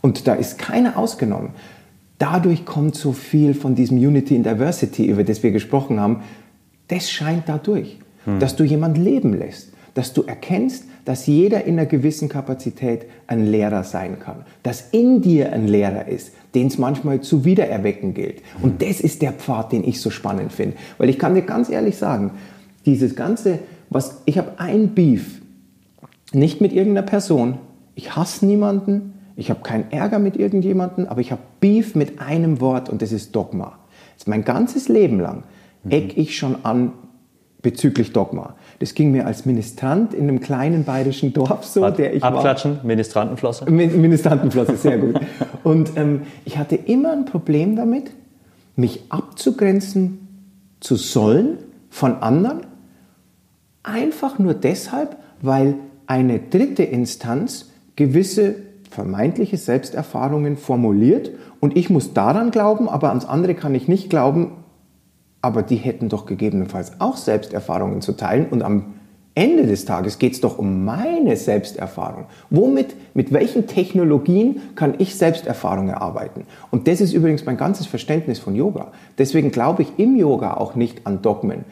und 0.00 0.26
da 0.26 0.34
ist 0.34 0.58
keiner 0.58 0.96
ausgenommen, 0.96 1.50
dadurch 2.18 2.64
kommt 2.64 2.94
so 2.94 3.12
viel 3.12 3.54
von 3.54 3.74
diesem 3.74 3.98
Unity 3.98 4.36
and 4.36 4.46
Diversity, 4.46 5.06
über 5.06 5.24
das 5.24 5.42
wir 5.42 5.50
gesprochen 5.50 6.00
haben, 6.00 6.22
das 6.88 7.10
scheint 7.10 7.48
dadurch, 7.48 7.98
hm. 8.24 8.38
dass 8.38 8.56
du 8.56 8.64
jemand 8.64 8.98
leben 8.98 9.38
lässt, 9.38 9.72
dass 9.94 10.12
du 10.12 10.22
erkennst, 10.22 10.84
dass 11.04 11.26
jeder 11.26 11.64
in 11.64 11.78
einer 11.78 11.86
gewissen 11.86 12.28
Kapazität 12.28 13.06
ein 13.26 13.46
Lehrer 13.46 13.84
sein 13.84 14.18
kann, 14.18 14.44
dass 14.62 14.90
in 14.92 15.22
dir 15.22 15.52
ein 15.52 15.66
Lehrer 15.66 16.08
ist, 16.08 16.32
den 16.54 16.68
es 16.68 16.78
manchmal 16.78 17.20
zu 17.20 17.44
wiedererwecken 17.44 18.14
gilt. 18.14 18.42
Und 18.62 18.82
das 18.82 19.00
ist 19.00 19.22
der 19.22 19.32
Pfad, 19.32 19.72
den 19.72 19.84
ich 19.84 20.00
so 20.00 20.10
spannend 20.10 20.52
finde. 20.52 20.76
Weil 20.98 21.08
ich 21.08 21.18
kann 21.18 21.34
dir 21.34 21.42
ganz 21.42 21.70
ehrlich 21.70 21.96
sagen, 21.96 22.32
dieses 22.86 23.16
ganze, 23.16 23.58
was 23.88 24.22
ich 24.26 24.38
habe 24.38 24.58
ein 24.58 24.94
Beef, 24.94 25.40
nicht 26.32 26.60
mit 26.60 26.72
irgendeiner 26.72 27.06
Person, 27.06 27.58
ich 27.94 28.14
hasse 28.14 28.46
niemanden, 28.46 29.14
ich 29.36 29.50
habe 29.50 29.60
keinen 29.60 29.90
Ärger 29.90 30.18
mit 30.18 30.36
irgendjemanden, 30.36 31.08
aber 31.08 31.20
ich 31.20 31.32
habe 31.32 31.42
Beef 31.60 31.94
mit 31.94 32.20
einem 32.20 32.60
Wort 32.60 32.88
und 32.88 33.02
das 33.02 33.10
ist 33.10 33.34
Dogma. 33.34 33.78
Das 34.14 34.24
ist 34.24 34.28
mein 34.28 34.44
ganzes 34.44 34.88
Leben 34.88 35.18
lang 35.18 35.44
eck 35.88 36.16
ich 36.16 36.36
schon 36.36 36.64
an 36.64 36.92
bezüglich 37.62 38.12
Dogma. 38.12 38.54
Das 38.78 38.94
ging 38.94 39.10
mir 39.12 39.26
als 39.26 39.44
Ministrant 39.44 40.14
in 40.14 40.28
einem 40.28 40.40
kleinen 40.40 40.84
bayerischen 40.84 41.32
Dorf 41.32 41.64
so, 41.64 41.82
Warte, 41.82 42.02
der 42.02 42.14
ich 42.14 42.22
Abklatschen, 42.22 42.78
war. 42.78 42.84
Ministrantenflosse? 42.84 43.70
Ministrantenflosse, 43.70 44.76
sehr 44.76 44.98
gut. 44.98 45.20
Und 45.62 45.96
ähm, 45.96 46.22
ich 46.44 46.58
hatte 46.58 46.76
immer 46.76 47.12
ein 47.12 47.26
Problem 47.26 47.76
damit, 47.76 48.10
mich 48.76 49.04
abzugrenzen 49.10 50.28
zu 50.80 50.96
sollen 50.96 51.58
von 51.90 52.22
anderen, 52.22 52.60
einfach 53.82 54.38
nur 54.38 54.54
deshalb, 54.54 55.16
weil 55.42 55.74
eine 56.06 56.38
dritte 56.38 56.82
Instanz 56.82 57.70
gewisse 57.96 58.56
vermeintliche 58.90 59.56
Selbsterfahrungen 59.56 60.56
formuliert 60.56 61.30
und 61.60 61.76
ich 61.76 61.90
muss 61.90 62.14
daran 62.14 62.50
glauben, 62.50 62.88
aber 62.88 63.10
ans 63.10 63.24
andere 63.24 63.54
kann 63.54 63.74
ich 63.74 63.86
nicht 63.86 64.10
glauben, 64.10 64.52
aber 65.42 65.62
die 65.62 65.76
hätten 65.76 66.08
doch 66.08 66.26
gegebenenfalls 66.26 67.00
auch 67.00 67.16
Selbsterfahrungen 67.16 68.02
zu 68.02 68.12
teilen 68.12 68.46
und 68.50 68.62
am 68.62 68.94
Ende 69.34 69.64
des 69.66 69.84
Tages 69.84 70.18
geht 70.18 70.32
es 70.32 70.40
doch 70.40 70.58
um 70.58 70.84
meine 70.84 71.36
Selbsterfahrung. 71.36 72.26
Womit, 72.50 72.96
mit 73.14 73.32
welchen 73.32 73.66
Technologien 73.68 74.60
kann 74.74 74.94
ich 74.98 75.14
Selbsterfahrung 75.14 75.88
erarbeiten? 75.88 76.42
Und 76.70 76.88
das 76.88 77.00
ist 77.00 77.12
übrigens 77.12 77.46
mein 77.46 77.56
ganzes 77.56 77.86
Verständnis 77.86 78.40
von 78.40 78.56
Yoga. 78.56 78.90
Deswegen 79.18 79.52
glaube 79.52 79.82
ich 79.82 79.98
im 79.98 80.16
Yoga 80.16 80.54
auch 80.54 80.74
nicht 80.74 81.06
an 81.06 81.22
Dogmen. 81.22 81.64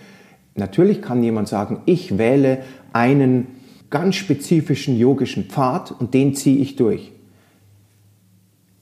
Natürlich 0.54 1.02
kann 1.02 1.22
jemand 1.22 1.48
sagen, 1.48 1.80
ich 1.84 2.16
wähle 2.16 2.62
einen 2.92 3.48
ganz 3.90 4.14
spezifischen 4.14 4.96
yogischen 4.96 5.44
Pfad 5.44 5.92
und 5.98 6.14
den 6.14 6.34
ziehe 6.34 6.60
ich 6.60 6.76
durch. 6.76 7.12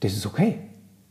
Das 0.01 0.13
ist 0.13 0.25
okay. 0.25 0.59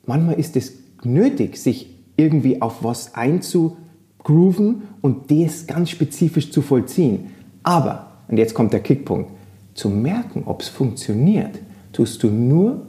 Manchmal 0.07 0.39
ist 0.39 0.57
es 0.57 0.75
nötig, 1.03 1.57
sich 1.57 1.96
irgendwie 2.17 2.63
auf 2.63 2.83
was 2.83 3.15
einzugrooven 3.15 4.83
und 5.01 5.31
das 5.31 5.67
ganz 5.67 5.91
spezifisch 5.91 6.51
zu 6.51 6.63
vollziehen. 6.63 7.31
Aber, 7.63 8.07
und 8.29 8.39
jetzt 8.39 8.55
kommt 8.55 8.73
der 8.73 8.81
Kickpunkt, 8.81 9.31
zu 9.75 9.91
merken, 9.91 10.45
ob 10.47 10.63
es 10.63 10.69
funktioniert, 10.69 11.59
tust 11.93 12.23
du 12.23 12.29
nur, 12.29 12.87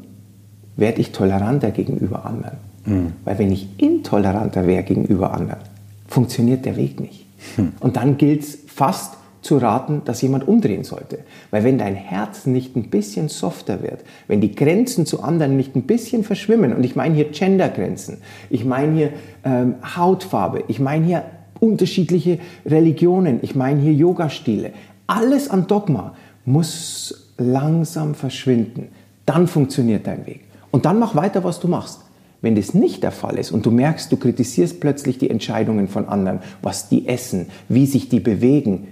werde 0.78 1.02
ich 1.02 1.12
toleranter 1.12 1.72
gegenüber 1.72 2.26
anderen. 2.26 2.58
Mhm. 2.86 3.14
Weil 3.26 3.40
wenn 3.40 3.52
ich 3.52 3.68
intoleranter 3.78 4.66
wäre 4.66 4.84
gegenüber 4.84 5.34
anderen, 5.34 5.62
funktioniert 6.08 6.66
der 6.66 6.78
Weg 6.78 7.00
nicht. 7.00 7.26
Mhm. 7.58 7.74
Und 7.80 7.98
dann 7.98 8.18
gilt 8.18 8.44
es 8.44 8.58
fast 8.68 9.17
zu 9.42 9.58
raten, 9.58 10.02
dass 10.06 10.22
jemand 10.22 10.48
umdrehen 10.48 10.84
sollte. 10.84 11.20
Weil 11.52 11.64
wenn 11.64 11.78
dein 11.78 11.96
Herz 11.96 12.46
nicht 12.46 12.76
ein 12.76 12.90
bisschen 12.90 13.30
softer 13.30 13.82
wird, 13.82 14.04
wenn 14.28 14.42
die 14.42 14.56
Grenzen 14.56 15.06
zu 15.06 15.22
anderen 15.22 15.56
nicht 15.56 15.76
ein 15.76 15.84
bisschen 15.84 16.24
verschwimmen, 16.24 16.74
und 16.74 16.84
ich 16.84 16.96
meine 16.96 17.16
hier 17.16 17.30
Gendergrenzen, 17.30 18.18
ich 18.50 18.66
meine 18.66 18.94
hier 18.94 19.10
ähm, 19.44 19.76
Hautfarbe, 19.96 20.64
ich 20.68 20.80
meine 20.80 21.06
hier 21.06 21.24
unterschiedliche 21.60 22.40
Religionen, 22.66 23.40
ich 23.42 23.56
meine 23.56 23.82
hier 23.82 23.94
Yoga-Stile, 23.94 24.72
alles 25.08 25.50
an 25.50 25.68
Dogma 25.68 26.16
muss 26.46 27.34
langsam 27.38 28.16
verschwinden. 28.16 28.90
Dann 29.26 29.48
funktioniert 29.48 30.08
dein 30.08 30.26
Weg. 30.26 30.42
Und 30.72 30.86
dann 30.86 31.00
mach 31.00 31.16
weiter, 31.16 31.44
was 31.44 31.60
du 31.60 31.68
machst. 31.68 32.02
Wenn 32.42 32.56
das 32.56 32.74
nicht 32.74 33.04
der 33.04 33.12
Fall 33.12 33.38
ist 33.38 33.52
und 33.52 33.66
du 33.66 33.72
merkst, 33.72 34.12
du 34.12 34.18
kritisierst 34.18 34.80
plötzlich 34.80 35.18
die 35.18 35.30
Entscheidungen 35.30 35.88
von 35.88 36.08
anderen, 36.08 36.40
was 36.62 36.88
die 36.88 37.08
essen, 37.08 37.48
wie 37.68 37.88
sich 37.88 38.10
die 38.10 38.20
bewegen, 38.20 38.88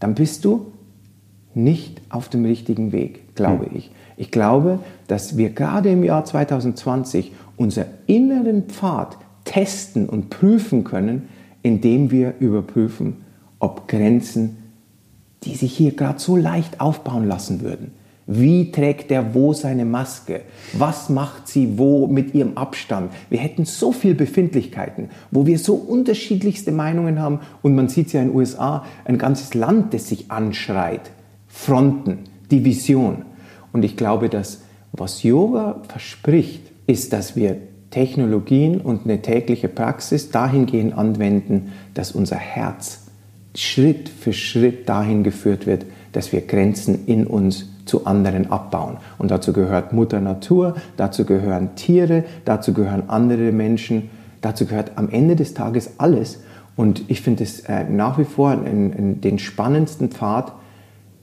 dann 0.00 0.14
bist 0.14 0.44
du 0.44 0.72
nicht 1.54 2.00
auf 2.08 2.28
dem 2.28 2.44
richtigen 2.44 2.92
Weg, 2.92 3.34
glaube 3.34 3.66
hm. 3.66 3.76
ich. 3.76 3.90
Ich 4.16 4.30
glaube, 4.30 4.78
dass 5.06 5.36
wir 5.36 5.50
gerade 5.50 5.90
im 5.90 6.04
Jahr 6.04 6.24
2020 6.24 7.32
unser 7.56 7.86
inneren 8.06 8.64
Pfad 8.64 9.18
testen 9.44 10.08
und 10.08 10.30
prüfen 10.30 10.84
können, 10.84 11.28
indem 11.62 12.10
wir 12.10 12.34
überprüfen, 12.38 13.24
ob 13.58 13.88
Grenzen, 13.88 14.56
die 15.44 15.54
sich 15.54 15.76
hier 15.76 15.92
gerade 15.92 16.18
so 16.18 16.36
leicht 16.36 16.80
aufbauen 16.80 17.26
lassen 17.26 17.60
würden, 17.60 17.92
wie 18.26 18.72
trägt 18.72 19.10
der 19.10 19.34
wo 19.34 19.52
seine 19.52 19.84
Maske? 19.84 20.42
Was 20.72 21.10
macht 21.10 21.46
sie 21.46 21.76
wo 21.78 22.06
mit 22.06 22.34
ihrem 22.34 22.56
Abstand? 22.56 23.12
Wir 23.28 23.38
hätten 23.38 23.66
so 23.66 23.92
viele 23.92 24.14
Befindlichkeiten, 24.14 25.10
wo 25.30 25.46
wir 25.46 25.58
so 25.58 25.74
unterschiedlichste 25.74 26.72
Meinungen 26.72 27.20
haben 27.20 27.40
und 27.60 27.74
man 27.74 27.88
sieht 27.88 28.12
ja 28.12 28.22
in 28.22 28.28
den 28.28 28.36
USA 28.36 28.84
ein 29.04 29.18
ganzes 29.18 29.52
Land, 29.54 29.92
das 29.92 30.08
sich 30.08 30.30
anschreit. 30.30 31.10
Fronten, 31.48 32.20
Division. 32.50 33.24
Und 33.72 33.84
ich 33.84 33.96
glaube, 33.96 34.28
dass 34.28 34.62
was 34.92 35.22
Yoga 35.22 35.82
verspricht, 35.88 36.62
ist, 36.86 37.12
dass 37.12 37.36
wir 37.36 37.58
Technologien 37.90 38.80
und 38.80 39.04
eine 39.04 39.22
tägliche 39.22 39.68
Praxis 39.68 40.30
dahingehend 40.30 40.96
anwenden, 40.96 41.72
dass 41.94 42.12
unser 42.12 42.36
Herz 42.36 43.06
Schritt 43.54 44.08
für 44.08 44.32
Schritt 44.32 44.88
dahin 44.88 45.22
geführt 45.22 45.66
wird, 45.66 45.86
dass 46.12 46.32
wir 46.32 46.40
Grenzen 46.40 47.06
in 47.06 47.26
uns 47.26 47.66
zu 47.84 48.06
anderen 48.06 48.50
abbauen. 48.50 48.96
Und 49.18 49.30
dazu 49.30 49.52
gehört 49.52 49.92
Mutter 49.92 50.20
Natur, 50.20 50.74
dazu 50.96 51.24
gehören 51.24 51.74
Tiere, 51.76 52.24
dazu 52.44 52.72
gehören 52.72 53.08
andere 53.08 53.52
Menschen, 53.52 54.10
dazu 54.40 54.66
gehört 54.66 54.92
am 54.96 55.08
Ende 55.08 55.36
des 55.36 55.54
Tages 55.54 55.92
alles. 55.98 56.42
Und 56.76 57.04
ich 57.08 57.20
finde 57.20 57.44
es 57.44 57.60
äh, 57.60 57.84
nach 57.84 58.18
wie 58.18 58.24
vor 58.24 58.52
in, 58.52 58.92
in 58.92 59.20
den 59.20 59.38
spannendsten 59.38 60.08
Pfad 60.08 60.52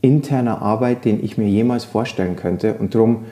interner 0.01 0.61
Arbeit, 0.61 1.05
den 1.05 1.23
ich 1.23 1.37
mir 1.37 1.47
jemals 1.47 1.83
vorstellen 1.83 2.35
könnte. 2.35 2.75
Und 2.75 2.95
darum, 2.95 3.25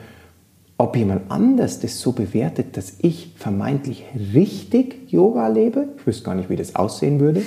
ob 0.78 0.96
jemand 0.96 1.30
anders 1.30 1.80
das 1.80 2.00
so 2.00 2.12
bewertet, 2.12 2.76
dass 2.76 2.96
ich 3.00 3.34
vermeintlich 3.36 4.04
richtig 4.34 5.10
Yoga 5.12 5.48
lebe, 5.48 5.88
ich 5.98 6.06
wüsste 6.06 6.24
gar 6.24 6.34
nicht, 6.34 6.48
wie 6.48 6.56
das 6.56 6.76
aussehen 6.76 7.20
würde. 7.20 7.42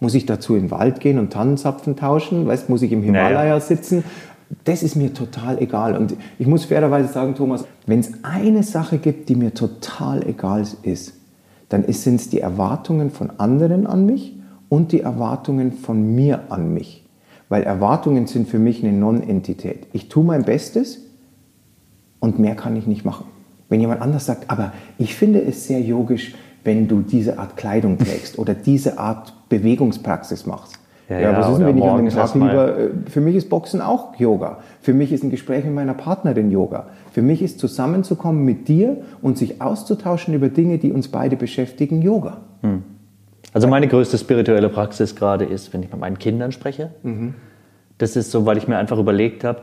Muss 0.00 0.14
ich 0.14 0.26
dazu 0.26 0.54
in 0.54 0.64
den 0.64 0.70
Wald 0.70 1.00
gehen 1.00 1.18
und 1.18 1.32
Tannenzapfen 1.32 1.96
tauschen? 1.96 2.46
Weißt, 2.46 2.68
muss 2.68 2.82
ich 2.82 2.92
im 2.92 3.02
Himalaya 3.02 3.38
naja. 3.38 3.60
sitzen? 3.60 4.04
Das 4.64 4.82
ist 4.82 4.96
mir 4.96 5.12
total 5.12 5.60
egal. 5.60 5.96
Und 5.96 6.16
ich 6.38 6.46
muss 6.46 6.64
fairerweise 6.64 7.12
sagen, 7.12 7.34
Thomas, 7.34 7.64
wenn 7.86 8.00
es 8.00 8.12
eine 8.22 8.62
Sache 8.62 8.98
gibt, 8.98 9.28
die 9.28 9.36
mir 9.36 9.54
total 9.54 10.26
egal 10.26 10.64
ist, 10.82 11.14
dann 11.68 11.90
sind 11.92 12.20
es 12.20 12.28
die 12.28 12.40
Erwartungen 12.40 13.10
von 13.10 13.30
anderen 13.38 13.86
an 13.86 14.06
mich 14.06 14.36
und 14.68 14.92
die 14.92 15.00
Erwartungen 15.00 15.72
von 15.72 16.14
mir 16.14 16.50
an 16.50 16.72
mich. 16.72 17.04
Weil 17.48 17.62
Erwartungen 17.62 18.26
sind 18.26 18.48
für 18.48 18.58
mich 18.58 18.82
eine 18.82 18.92
Non-Entität. 18.92 19.86
Ich 19.92 20.08
tue 20.08 20.24
mein 20.24 20.44
Bestes 20.44 21.00
und 22.20 22.38
mehr 22.38 22.54
kann 22.54 22.76
ich 22.76 22.86
nicht 22.86 23.04
machen. 23.04 23.26
Wenn 23.68 23.80
jemand 23.80 24.00
anders 24.00 24.26
sagt, 24.26 24.50
aber 24.50 24.72
ich 24.98 25.14
finde 25.14 25.42
es 25.42 25.66
sehr 25.66 25.80
yogisch, 25.80 26.34
wenn 26.62 26.88
du 26.88 27.02
diese 27.02 27.38
Art 27.38 27.56
Kleidung 27.56 27.98
trägst 27.98 28.38
oder 28.38 28.54
diese 28.54 28.98
Art 28.98 29.32
Bewegungspraxis 29.48 30.46
machst. 30.46 30.78
Ja, 31.08 31.20
ja, 31.20 31.38
was 31.38 31.50
ist 31.50 31.58
denn, 31.58 31.66
wenn 31.66 31.78
ich 31.78 31.84
an 31.84 31.98
dem 31.98 32.08
Tag 32.08 32.34
lieber, 32.34 32.78
äh, 32.78 32.90
für 33.08 33.20
mich 33.20 33.36
ist 33.36 33.48
Boxen 33.48 33.80
auch 33.80 34.16
Yoga. 34.16 34.58
Für 34.80 34.92
mich 34.92 35.12
ist 35.12 35.22
ein 35.22 35.30
Gespräch 35.30 35.64
mit 35.64 35.74
meiner 35.74 35.94
Partnerin 35.94 36.50
Yoga. 36.50 36.88
Für 37.12 37.22
mich 37.22 37.42
ist 37.42 37.60
zusammenzukommen 37.60 38.44
mit 38.44 38.66
dir 38.66 38.98
und 39.22 39.38
sich 39.38 39.62
auszutauschen 39.62 40.34
über 40.34 40.48
Dinge, 40.48 40.78
die 40.78 40.92
uns 40.92 41.08
beide 41.08 41.36
beschäftigen, 41.36 42.02
Yoga. 42.02 42.38
Hm. 42.62 42.82
Also 43.52 43.68
meine 43.68 43.86
größte 43.86 44.18
spirituelle 44.18 44.68
Praxis 44.68 45.14
gerade 45.14 45.44
ist, 45.44 45.72
wenn 45.72 45.82
ich 45.82 45.90
mit 45.90 46.00
meinen 46.00 46.18
Kindern 46.18 46.50
spreche. 46.52 46.90
Mhm. 47.02 47.34
Das 47.98 48.16
ist 48.16 48.30
so, 48.30 48.44
weil 48.44 48.58
ich 48.58 48.68
mir 48.68 48.76
einfach 48.76 48.98
überlegt 48.98 49.44
habe, 49.44 49.60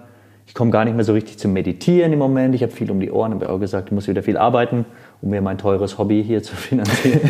ich 0.47 0.53
komme 0.53 0.71
gar 0.71 0.83
nicht 0.83 0.95
mehr 0.95 1.05
so 1.05 1.13
richtig 1.13 1.37
zum 1.37 1.53
Meditieren 1.53 2.11
im 2.11 2.19
Moment. 2.19 2.55
Ich 2.55 2.63
habe 2.63 2.71
viel 2.71 2.89
um 2.91 2.99
die 2.99 3.11
Ohren, 3.11 3.33
habe 3.33 3.49
auch 3.49 3.59
gesagt, 3.59 3.89
ich 3.89 3.91
muss 3.93 4.07
wieder 4.07 4.23
viel 4.23 4.37
arbeiten, 4.37 4.85
um 5.21 5.29
mir 5.29 5.41
mein 5.41 5.57
teures 5.57 5.97
Hobby 5.97 6.23
hier 6.23 6.41
zu 6.43 6.55
finanzieren. 6.55 7.21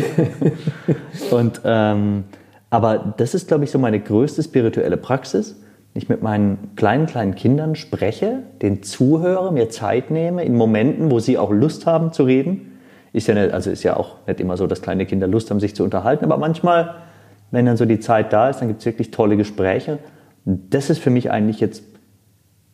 und 1.30 1.60
ähm, 1.64 2.24
aber 2.74 3.14
das 3.18 3.34
ist, 3.34 3.46
glaube 3.46 3.62
ich, 3.62 3.70
so 3.70 3.78
meine 3.78 4.00
größte 4.00 4.42
spirituelle 4.42 4.96
Praxis. 4.96 5.54
Ich 5.94 6.08
mit 6.08 6.22
meinen 6.22 6.72
kleinen, 6.74 7.06
kleinen 7.06 7.36
Kindern 7.36 7.76
spreche, 7.76 8.42
den 8.62 8.82
zuhöre, 8.82 9.52
mir 9.52 9.70
Zeit 9.70 10.10
nehme, 10.10 10.44
in 10.44 10.56
Momenten, 10.56 11.12
wo 11.12 11.20
sie 11.20 11.38
auch 11.38 11.52
Lust 11.52 11.86
haben 11.86 12.12
zu 12.12 12.24
reden. 12.24 12.72
Ist 13.12 13.28
ja, 13.28 13.34
nicht, 13.34 13.54
also 13.54 13.70
ist 13.70 13.84
ja 13.84 13.96
auch 13.96 14.16
nicht 14.26 14.40
immer 14.40 14.56
so, 14.56 14.66
dass 14.66 14.82
kleine 14.82 15.06
Kinder 15.06 15.28
Lust 15.28 15.52
haben, 15.52 15.60
sich 15.60 15.76
zu 15.76 15.84
unterhalten, 15.84 16.24
aber 16.24 16.36
manchmal, 16.36 16.96
wenn 17.52 17.64
dann 17.64 17.76
so 17.76 17.84
die 17.84 18.00
Zeit 18.00 18.32
da 18.32 18.50
ist, 18.50 18.60
dann 18.60 18.66
gibt 18.66 18.80
es 18.80 18.86
wirklich 18.86 19.12
tolle 19.12 19.36
Gespräche. 19.36 20.00
das 20.44 20.90
ist 20.90 20.98
für 20.98 21.10
mich 21.10 21.30
eigentlich 21.30 21.60
jetzt 21.60 21.84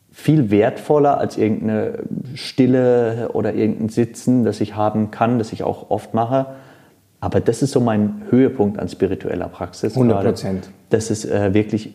viel 0.09 0.49
wertvoller 0.49 1.19
als 1.19 1.37
irgendeine 1.37 1.99
Stille 2.33 3.29
oder 3.33 3.53
irgendein 3.53 3.89
Sitzen, 3.89 4.45
das 4.45 4.61
ich 4.61 4.75
haben 4.75 5.11
kann, 5.11 5.37
das 5.37 5.53
ich 5.53 5.61
auch 5.61 5.91
oft 5.91 6.15
mache 6.15 6.47
aber 7.21 7.39
das 7.39 7.61
ist 7.61 7.71
so 7.71 7.79
mein 7.79 8.23
Höhepunkt 8.29 8.79
an 8.79 8.89
spiritueller 8.89 9.47
Praxis. 9.47 9.93
100 9.93 10.23
Prozent. 10.23 10.69
Das 10.89 11.11
ist 11.11 11.23
äh, 11.23 11.53
wirklich, 11.53 11.93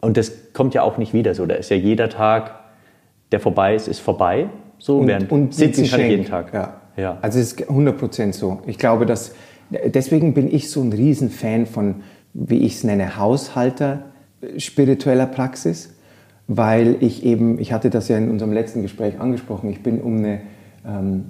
und 0.00 0.16
das 0.16 0.52
kommt 0.52 0.74
ja 0.74 0.82
auch 0.82 0.98
nicht 0.98 1.14
wieder 1.14 1.34
so. 1.34 1.46
Da 1.46 1.54
ist 1.54 1.70
ja 1.70 1.76
jeder 1.76 2.10
Tag, 2.10 2.54
der 3.32 3.40
vorbei 3.40 3.74
ist, 3.74 3.88
ist 3.88 4.00
vorbei. 4.00 4.48
So, 4.78 4.98
und, 4.98 5.06
während 5.06 5.32
und 5.32 5.54
sitzen 5.54 5.86
kann 5.86 6.00
ich 6.00 6.08
jeden 6.08 6.26
Tag. 6.26 6.52
Ja. 6.52 6.80
ja. 6.96 7.18
Also 7.22 7.38
es 7.38 7.54
ist 7.54 7.68
100 7.68 7.98
Prozent 7.98 8.34
so. 8.34 8.60
Ich 8.66 8.78
glaube, 8.78 9.06
dass, 9.06 9.34
deswegen 9.70 10.34
bin 10.34 10.54
ich 10.54 10.70
so 10.70 10.82
ein 10.82 10.92
Riesenfan 10.92 11.64
von, 11.64 12.02
wie 12.34 12.58
ich 12.58 12.74
es 12.74 12.84
nenne, 12.84 13.16
Haushalter 13.16 14.04
spiritueller 14.58 15.26
Praxis, 15.26 15.94
weil 16.48 16.96
ich 17.00 17.24
eben, 17.24 17.58
ich 17.58 17.72
hatte 17.72 17.88
das 17.88 18.08
ja 18.08 18.18
in 18.18 18.30
unserem 18.30 18.52
letzten 18.52 18.82
Gespräch 18.82 19.18
angesprochen, 19.18 19.70
ich 19.70 19.82
bin 19.82 20.02
um 20.02 20.18
eine 20.18 20.40
ähm, 20.86 21.24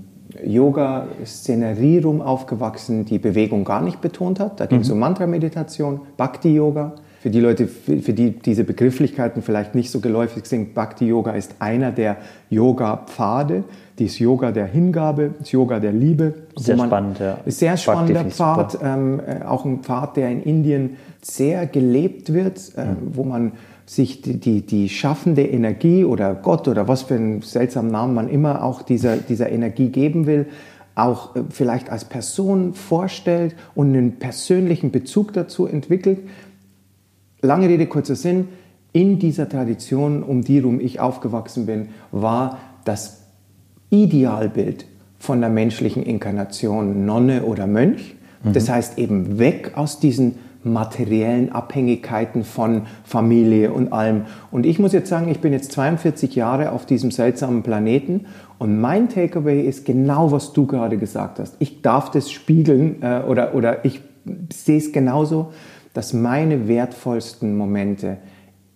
Yoga-Szenerie 0.45 2.01
rum 2.01 2.21
aufgewachsen, 2.21 3.05
die 3.05 3.19
Bewegung 3.19 3.65
gar 3.65 3.83
nicht 3.83 4.01
betont 4.01 4.41
hat. 4.41 4.61
Da 4.61 4.67
ging 4.67 4.81
es 4.81 4.89
mhm. 4.89 4.95
um 4.95 4.99
Mantra-Meditation, 5.01 6.01
Bhakti-Yoga. 6.17 6.93
Für 7.21 7.31
die 7.31 7.41
Leute, 7.41 7.67
für 7.67 8.13
die 8.13 8.33
diese 8.33 8.65
Begrifflichkeiten 8.65 9.41
vielleicht 9.43 9.75
nicht 9.75 9.91
so 9.91 10.01
geläufig 10.01 10.45
sind, 10.45 10.75
Bhakti-Yoga 10.75 11.33
ist 11.33 11.55
einer 11.59 11.91
der 11.91 12.19
Yoga-Pfade. 12.51 13.65
Das 13.99 14.19
Yoga 14.19 14.51
der 14.51 14.67
Hingabe, 14.67 15.31
das 15.39 15.53
Yoga 15.53 15.79
der 15.79 15.93
Liebe. 15.93 16.35
Sehr 16.57 16.77
spannend, 16.77 17.21
ja. 17.21 17.39
Sehr 17.47 17.77
spannender 17.77 18.25
Pfad, 18.25 18.79
ähm, 18.83 19.21
äh, 19.25 19.45
auch 19.45 19.65
ein 19.65 19.79
Pfad, 19.79 20.17
der 20.17 20.31
in 20.31 20.43
Indien 20.43 20.97
sehr 21.23 21.67
gelebt 21.67 22.33
wird, 22.33 22.73
äh, 22.77 22.87
mhm. 22.87 22.97
wo 23.13 23.23
man 23.23 23.53
sich 23.87 24.23
die, 24.23 24.39
die, 24.39 24.63
die, 24.63 24.89
schaffende 24.89 25.43
Energie 25.43 26.05
oder 26.05 26.35
Gott 26.35 26.69
oder 26.69 26.89
was 26.89 27.03
für 27.03 27.15
einen 27.15 27.43
seltsamen 27.43 27.91
Namen 27.91 28.15
man 28.15 28.29
immer 28.29 28.65
auch 28.65 28.83
dieser, 28.83 29.17
dieser 29.17 29.51
Energie 29.51 29.89
geben 29.89 30.27
will, 30.27 30.47
auch 30.95 31.37
äh, 31.37 31.43
vielleicht 31.51 31.91
als 31.91 32.07
Person 32.07 32.75
vorstellt 32.75 33.55
und 33.75 33.89
einen 33.89 34.19
persönlichen 34.19 34.91
Bezug 34.91 35.33
dazu 35.33 35.67
entwickelt. 35.67 36.21
Lange 37.43 37.69
Rede, 37.69 37.87
kurzer 37.87 38.17
Sinn, 38.17 38.49
in 38.93 39.19
dieser 39.19 39.49
Tradition, 39.49 40.23
um 40.23 40.43
die 40.43 40.61
rum 40.61 40.81
ich 40.81 41.01
aufgewachsen 41.01 41.67
bin, 41.67 41.89
war 42.13 42.59
das 42.85 43.25
Idealbild 43.91 44.87
von 45.19 45.41
der 45.41 45.51
menschlichen 45.51 46.03
Inkarnation 46.05 47.05
Nonne 47.05 47.43
oder 47.43 47.67
Mönch. 47.67 48.15
Das 48.45 48.69
mhm. 48.69 48.73
heißt 48.73 48.99
eben 48.99 49.39
weg 49.39 49.73
aus 49.75 49.99
diesen 49.99 50.37
materiellen 50.65 51.53
Abhängigkeiten 51.53 52.45
von 52.45 52.83
Familie 53.05 53.73
und 53.73 53.93
allem. 53.93 54.23
Und 54.51 54.67
ich 54.67 54.79
muss 54.79 54.93
jetzt 54.93 55.09
sagen, 55.09 55.29
ich 55.29 55.41
bin 55.41 55.53
jetzt 55.53 55.73
42 55.73 56.35
Jahre 56.35 56.73
auf 56.73 56.87
diesem 56.87 57.11
seltsamen 57.11 57.63
Planeten 57.63 58.27
und 58.59 58.81
mein 58.81 59.09
Takeaway 59.09 59.61
ist 59.61 59.85
genau, 59.85 60.33
was 60.33 60.53
du 60.53 60.67
gerade 60.67 60.97
gesagt 60.97 61.39
hast. 61.39 61.57
Ich 61.59 61.83
darf 61.83 62.11
das 62.11 62.31
spiegeln 62.31 63.03
äh, 63.03 63.21
oder, 63.21 63.55
oder 63.55 63.85
ich 63.85 64.01
sehe 64.53 64.79
es 64.79 64.93
genauso, 64.93 65.53
dass 65.93 66.13
meine 66.13 66.67
wertvollsten 66.67 67.57
Momente 67.57 68.19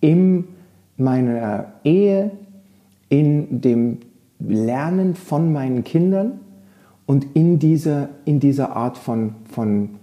in 0.01 0.45
meiner 0.97 1.73
Ehe, 1.83 2.31
in 3.09 3.61
dem 3.61 3.99
Lernen 4.39 5.15
von 5.15 5.51
meinen 5.51 5.83
Kindern 5.83 6.39
und 7.05 7.35
in 7.35 7.59
dieser, 7.59 8.09
in 8.25 8.39
dieser 8.39 8.75
Art 8.75 8.97
von, 8.97 9.35
von 9.51 9.98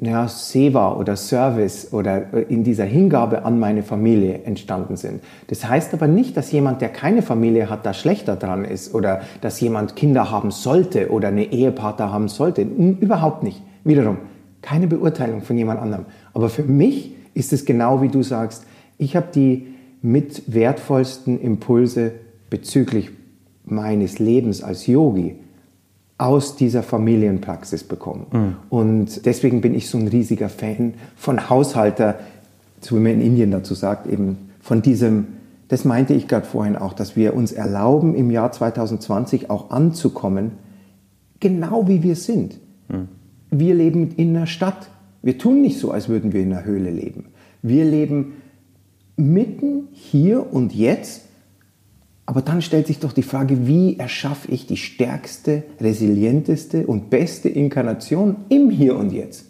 ja, 0.00 0.26
Seva 0.28 0.94
oder 0.94 1.16
Service 1.16 1.92
oder 1.92 2.32
äh, 2.32 2.42
in 2.48 2.64
dieser 2.64 2.84
Hingabe 2.84 3.44
an 3.44 3.58
meine 3.58 3.82
Familie 3.82 4.42
entstanden 4.44 4.96
sind. 4.96 5.22
Das 5.48 5.68
heißt 5.68 5.94
aber 5.94 6.08
nicht, 6.08 6.36
dass 6.36 6.52
jemand, 6.52 6.80
der 6.80 6.88
keine 6.88 7.22
Familie 7.22 7.70
hat, 7.70 7.86
da 7.86 7.94
schlechter 7.94 8.36
dran 8.36 8.64
ist 8.64 8.94
oder 8.94 9.22
dass 9.40 9.60
jemand 9.60 9.96
Kinder 9.96 10.30
haben 10.30 10.50
sollte 10.50 11.10
oder 11.10 11.28
eine 11.28 11.52
Ehepartner 11.52 12.12
haben 12.12 12.28
sollte. 12.28 12.62
Überhaupt 12.62 13.42
nicht. 13.42 13.62
Wiederum, 13.84 14.18
keine 14.62 14.86
Beurteilung 14.86 15.42
von 15.42 15.56
jemand 15.56 15.80
anderem. 15.80 16.06
Aber 16.32 16.48
für 16.48 16.64
mich 16.64 17.14
ist 17.34 17.52
es 17.52 17.64
genau 17.64 18.02
wie 18.02 18.08
du 18.08 18.22
sagst, 18.22 18.66
ich 18.98 19.16
habe 19.16 19.26
die 19.34 19.68
mit 20.02 20.52
wertvollsten 20.52 21.40
Impulse 21.40 22.12
bezüglich 22.50 23.10
meines 23.64 24.18
Lebens 24.18 24.62
als 24.62 24.86
Yogi 24.86 25.36
aus 26.16 26.56
dieser 26.56 26.82
Familienpraxis 26.82 27.84
bekommen. 27.84 28.26
Mhm. 28.32 28.56
Und 28.70 29.26
deswegen 29.26 29.60
bin 29.60 29.74
ich 29.74 29.88
so 29.88 29.98
ein 29.98 30.08
riesiger 30.08 30.48
Fan 30.48 30.94
von 31.16 31.50
Haushalter, 31.50 32.20
so 32.80 32.96
wie 32.96 33.00
man 33.00 33.12
in 33.12 33.20
Indien 33.20 33.50
dazu 33.50 33.74
sagt, 33.74 34.06
eben 34.06 34.38
von 34.60 34.80
diesem, 34.80 35.26
das 35.68 35.84
meinte 35.84 36.14
ich 36.14 36.28
gerade 36.28 36.46
vorhin 36.46 36.76
auch, 36.76 36.92
dass 36.92 37.16
wir 37.16 37.34
uns 37.34 37.52
erlauben, 37.52 38.14
im 38.14 38.30
Jahr 38.30 38.52
2020 38.52 39.50
auch 39.50 39.70
anzukommen, 39.70 40.52
genau 41.40 41.88
wie 41.88 42.02
wir 42.02 42.16
sind. 42.16 42.60
Mhm. 42.88 43.08
Wir 43.50 43.74
leben 43.74 44.12
in 44.16 44.36
einer 44.36 44.46
Stadt. 44.46 44.88
Wir 45.22 45.38
tun 45.38 45.62
nicht 45.62 45.78
so, 45.78 45.90
als 45.90 46.08
würden 46.08 46.32
wir 46.32 46.42
in 46.42 46.52
einer 46.52 46.64
Höhle 46.64 46.90
leben. 46.90 47.26
Wir 47.62 47.84
leben 47.84 48.34
mitten 49.16 49.88
hier 49.92 50.52
und 50.52 50.74
jetzt 50.74 51.23
aber 52.26 52.42
dann 52.42 52.62
stellt 52.62 52.86
sich 52.86 53.00
doch 53.00 53.12
die 53.12 53.22
Frage, 53.22 53.66
wie 53.66 53.98
erschaffe 53.98 54.50
ich 54.50 54.66
die 54.66 54.78
stärkste, 54.78 55.64
resilienteste 55.80 56.86
und 56.86 57.10
beste 57.10 57.48
Inkarnation 57.48 58.36
im 58.48 58.70
Hier 58.70 58.96
und 58.96 59.12
Jetzt? 59.12 59.46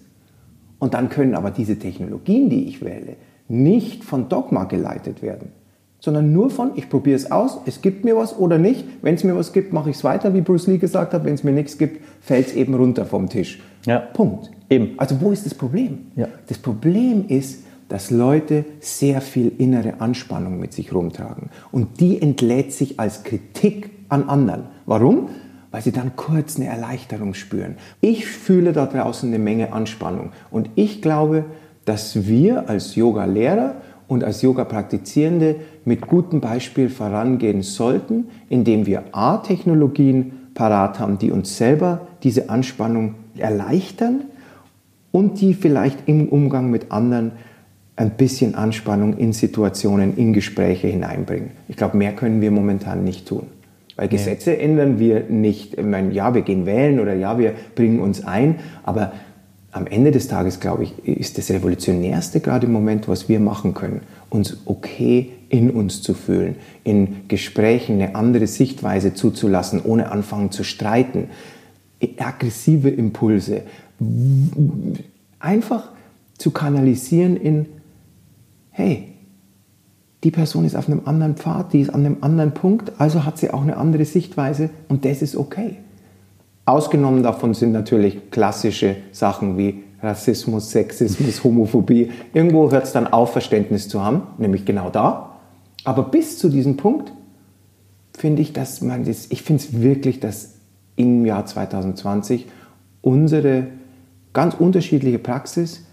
Und 0.79 0.95
dann 0.95 1.09
können 1.09 1.35
aber 1.35 1.51
diese 1.51 1.79
Technologien, 1.79 2.51
die 2.51 2.65
ich 2.65 2.83
wähle, 2.83 3.17
nicht 3.49 4.05
von 4.05 4.29
Dogma 4.29 4.65
geleitet 4.65 5.23
werden, 5.23 5.53
sondern 6.01 6.33
nur 6.33 6.51
von, 6.51 6.73
ich 6.75 6.91
probiere 6.91 7.17
es 7.17 7.31
aus, 7.31 7.59
es 7.65 7.81
gibt 7.81 8.05
mir 8.05 8.17
was 8.17 8.37
oder 8.37 8.59
nicht. 8.59 8.85
Wenn 9.01 9.15
es 9.15 9.25
mir 9.25 9.37
was 9.37 9.53
gibt, 9.53 9.73
mache 9.73 9.91
ich 9.91 9.97
es 9.97 10.05
weiter, 10.05 10.35
wie 10.35 10.43
Bruce 10.43 10.67
Lee 10.67 10.79
gesagt 10.79 11.15
hat. 11.15 11.25
Wenn 11.25 11.35
es 11.35 11.45
mir 11.45 11.53
nichts 11.53 11.79
gibt, 11.79 12.03
fällt 12.21 12.49
es 12.49 12.55
eben 12.55 12.75
runter 12.75 13.07
vom 13.07 13.29
Tisch. 13.29 13.63
Ja. 13.87 14.01
Punkt. 14.01 14.51
Eben. 14.69 14.99
Also 14.99 15.21
wo 15.21 15.31
ist 15.31 15.47
das 15.47 15.55
Problem? 15.55 16.07
Ja. 16.17 16.29
Das 16.49 16.59
Problem 16.59 17.25
ist, 17.29 17.65
dass 17.89 18.11
Leute 18.11 18.65
sehr 18.81 19.21
viel 19.21 19.53
innere 19.59 20.01
Anspannung 20.01 20.59
mit 20.59 20.73
sich 20.73 20.93
rumtragen. 20.93 21.51
Und 21.71 22.01
die 22.01 22.21
entlädt 22.21 22.73
sich 22.73 22.99
als 22.99 23.23
Kritik 23.23 23.91
an 24.09 24.29
anderen. 24.29 24.65
Warum? 24.87 25.29
Weil 25.71 25.83
sie 25.83 25.93
dann 25.93 26.17
kurz 26.17 26.57
eine 26.57 26.67
Erleichterung 26.67 27.35
spüren. 27.35 27.77
Ich 28.01 28.27
fühle 28.27 28.73
da 28.73 28.87
draußen 28.87 29.29
eine 29.29 29.39
Menge 29.39 29.73
Anspannung. 29.73 30.33
Und 30.51 30.71
ich 30.77 31.03
glaube, 31.03 31.45
dass 31.85 32.27
wir 32.27 32.69
als 32.69 32.95
Yoga-Lehrer 32.95 33.75
und 34.07 34.25
als 34.25 34.43
Yoga-Praktizierende 34.43 35.57
mit 35.85 36.07
gutem 36.07 36.41
Beispiel 36.41 36.89
vorangehen 36.89 37.63
sollten, 37.63 38.29
indem 38.49 38.87
wir 38.87 39.05
A-Technologien 39.13 40.51
parat 40.55 40.99
haben, 40.99 41.19
die 41.19 41.31
uns 41.31 41.57
selber 41.57 42.07
diese 42.23 42.49
Anspannung 42.49 43.17
erleichtern 43.37 44.25
und 45.11 45.41
die 45.41 45.55
vielleicht 45.55 46.09
im 46.09 46.29
Umgang 46.29 46.71
mit 46.71 46.93
anderen 46.93 47.33
ein 47.97 48.11
bisschen 48.11 48.55
Anspannung 48.55 49.17
in 49.19 49.33
Situationen, 49.33 50.17
in 50.17 50.33
Gespräche 50.33 50.89
hineinbringen. 50.89 51.51
Ich 51.69 51.77
glaube, 51.77 51.97
mehr 51.97 52.13
können 52.13 52.41
wir 52.41 52.51
momentan 52.51 53.05
nicht 53.05 53.27
tun. 53.27 53.47
Weil 53.97 54.09
Gesetze 54.09 54.51
nee. 54.51 54.57
ändern 54.57 54.99
wir 54.99 55.25
nicht. 55.29 55.75
Ich 55.75 55.85
meine, 55.85 56.13
ja, 56.13 56.35
wir 56.35 56.43
gehen 56.43 56.67
wählen 56.67 56.99
oder 56.99 57.15
ja, 57.15 57.39
wir 57.39 57.55
bringen 57.77 58.01
uns 58.01 58.25
ein, 58.25 58.57
aber 58.83 59.13
am 59.71 59.87
Ende 59.87 60.13
des 60.13 60.29
Tages, 60.29 60.61
glaube 60.61 60.85
ich, 60.85 61.07
ist 61.07 61.37
das 61.37 61.51
Revolutionärste 61.51 62.41
gerade 62.41 62.67
im 62.67 62.73
Moment, 62.73 63.09
was 63.09 63.29
wir 63.29 63.41
machen 63.41 63.75
können, 63.75 64.03
uns 64.31 64.59
okay 64.67 65.33
in 65.49 65.71
uns 65.71 66.01
zu 66.01 66.15
fühlen, 66.15 66.57
in 66.85 67.29
Gesprächen 67.29 68.01
eine 68.01 68.15
andere 68.15 68.47
Sichtweise 68.47 69.15
zuzulassen, 69.15 69.81
ohne 69.83 70.13
anfangen 70.13 70.53
zu 70.53 70.63
streiten, 70.63 71.29
aggressive 72.19 72.89
Impulse, 72.89 73.63
einfach 75.41 75.91
zu 76.39 76.51
kanalisieren 76.51 77.37
in, 77.37 77.67
hey, 78.75 79.09
die 80.25 80.31
Person 80.31 80.65
ist 80.65 80.75
auf 80.75 80.89
einem 80.89 81.03
anderen 81.05 81.37
Pfad, 81.37 81.73
die 81.73 81.81
ist 81.81 81.91
an 81.91 82.05
einem 82.05 82.17
anderen 82.23 82.53
Punkt, 82.53 82.93
also 82.99 83.25
hat 83.25 83.39
sie 83.39 83.51
auch 83.51 83.63
eine 83.63 83.77
andere 83.77 84.05
Sichtweise 84.05 84.71
und 84.89 85.05
das 85.05 85.23
ist 85.23 85.37
okay. 85.37 85.77
Ausgenommen 86.65 87.23
davon 87.23 87.55
sind 87.55 87.73
natürlich 87.73 88.31
klassische 88.31 88.97
Sachen 89.13 89.57
wie 89.59 89.85
Rassismus, 90.03 90.71
Sexismus, 90.71 91.45
Homophobie. 91.45 92.11
Irgendwo 92.33 92.71
hört 92.71 92.85
es 92.85 92.93
dann 92.93 93.07
auf, 93.07 93.33
Verständnis 93.33 93.89
zu 93.89 94.03
haben, 94.03 94.23
nämlich 94.39 94.65
genau 94.65 94.91
da. 94.91 95.37
Aber 95.85 96.03
bis 96.03 96.39
zu 96.39 96.49
diesem 96.49 96.77
Punkt 96.77 97.13
finde 98.17 98.43
ich, 98.43 98.53
dass 98.53 98.81
man 98.81 99.05
das, 99.05 99.27
ich 99.31 99.43
finde 99.43 99.63
es 99.63 99.81
wirklich, 99.81 100.21
dass 100.21 100.55
im 100.97 101.25
Jahr 101.25 101.47
2020 101.47 102.47
unsere 103.03 103.67
ganz 104.33 104.55
unterschiedliche 104.55 105.19
Praxis 105.19 105.84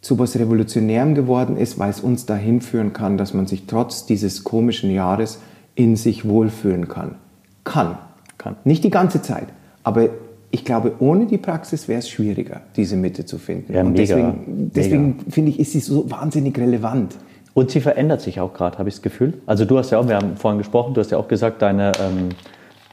zu 0.00 0.18
was 0.18 0.38
Revolutionärem 0.38 1.14
geworden 1.14 1.56
ist, 1.56 1.78
weil 1.78 1.90
es 1.90 2.00
uns 2.00 2.26
dahin 2.26 2.60
führen 2.60 2.92
kann, 2.92 3.18
dass 3.18 3.34
man 3.34 3.46
sich 3.46 3.66
trotz 3.66 4.06
dieses 4.06 4.44
komischen 4.44 4.90
Jahres 4.90 5.40
in 5.74 5.96
sich 5.96 6.28
wohlfühlen 6.28 6.88
kann. 6.88 7.16
Kann. 7.64 7.98
Kann. 8.38 8.56
Nicht 8.64 8.84
die 8.84 8.90
ganze 8.90 9.22
Zeit, 9.22 9.48
aber 9.82 10.10
ich 10.50 10.64
glaube, 10.64 10.94
ohne 11.00 11.26
die 11.26 11.38
Praxis 11.38 11.88
wäre 11.88 11.98
es 11.98 12.08
schwieriger, 12.08 12.62
diese 12.76 12.96
Mitte 12.96 13.24
zu 13.24 13.38
finden. 13.38 13.74
Ja, 13.74 13.82
Und 13.82 13.92
mega, 13.92 14.02
deswegen, 14.14 14.70
deswegen 14.74 15.18
finde 15.28 15.50
ich, 15.50 15.58
ist 15.58 15.72
sie 15.72 15.80
so 15.80 16.10
wahnsinnig 16.10 16.56
relevant. 16.58 17.16
Und 17.52 17.70
sie 17.70 17.80
verändert 17.80 18.20
sich 18.20 18.40
auch 18.40 18.52
gerade, 18.52 18.78
habe 18.78 18.88
ich 18.88 18.96
das 18.96 19.02
Gefühl. 19.02 19.34
Also 19.46 19.64
du 19.64 19.78
hast 19.78 19.90
ja 19.90 19.98
auch, 19.98 20.08
wir 20.08 20.16
haben 20.16 20.36
vorhin 20.36 20.58
gesprochen, 20.58 20.94
du 20.94 21.00
hast 21.00 21.10
ja 21.10 21.18
auch 21.18 21.28
gesagt, 21.28 21.62
deine, 21.62 21.92
ähm, 22.00 22.28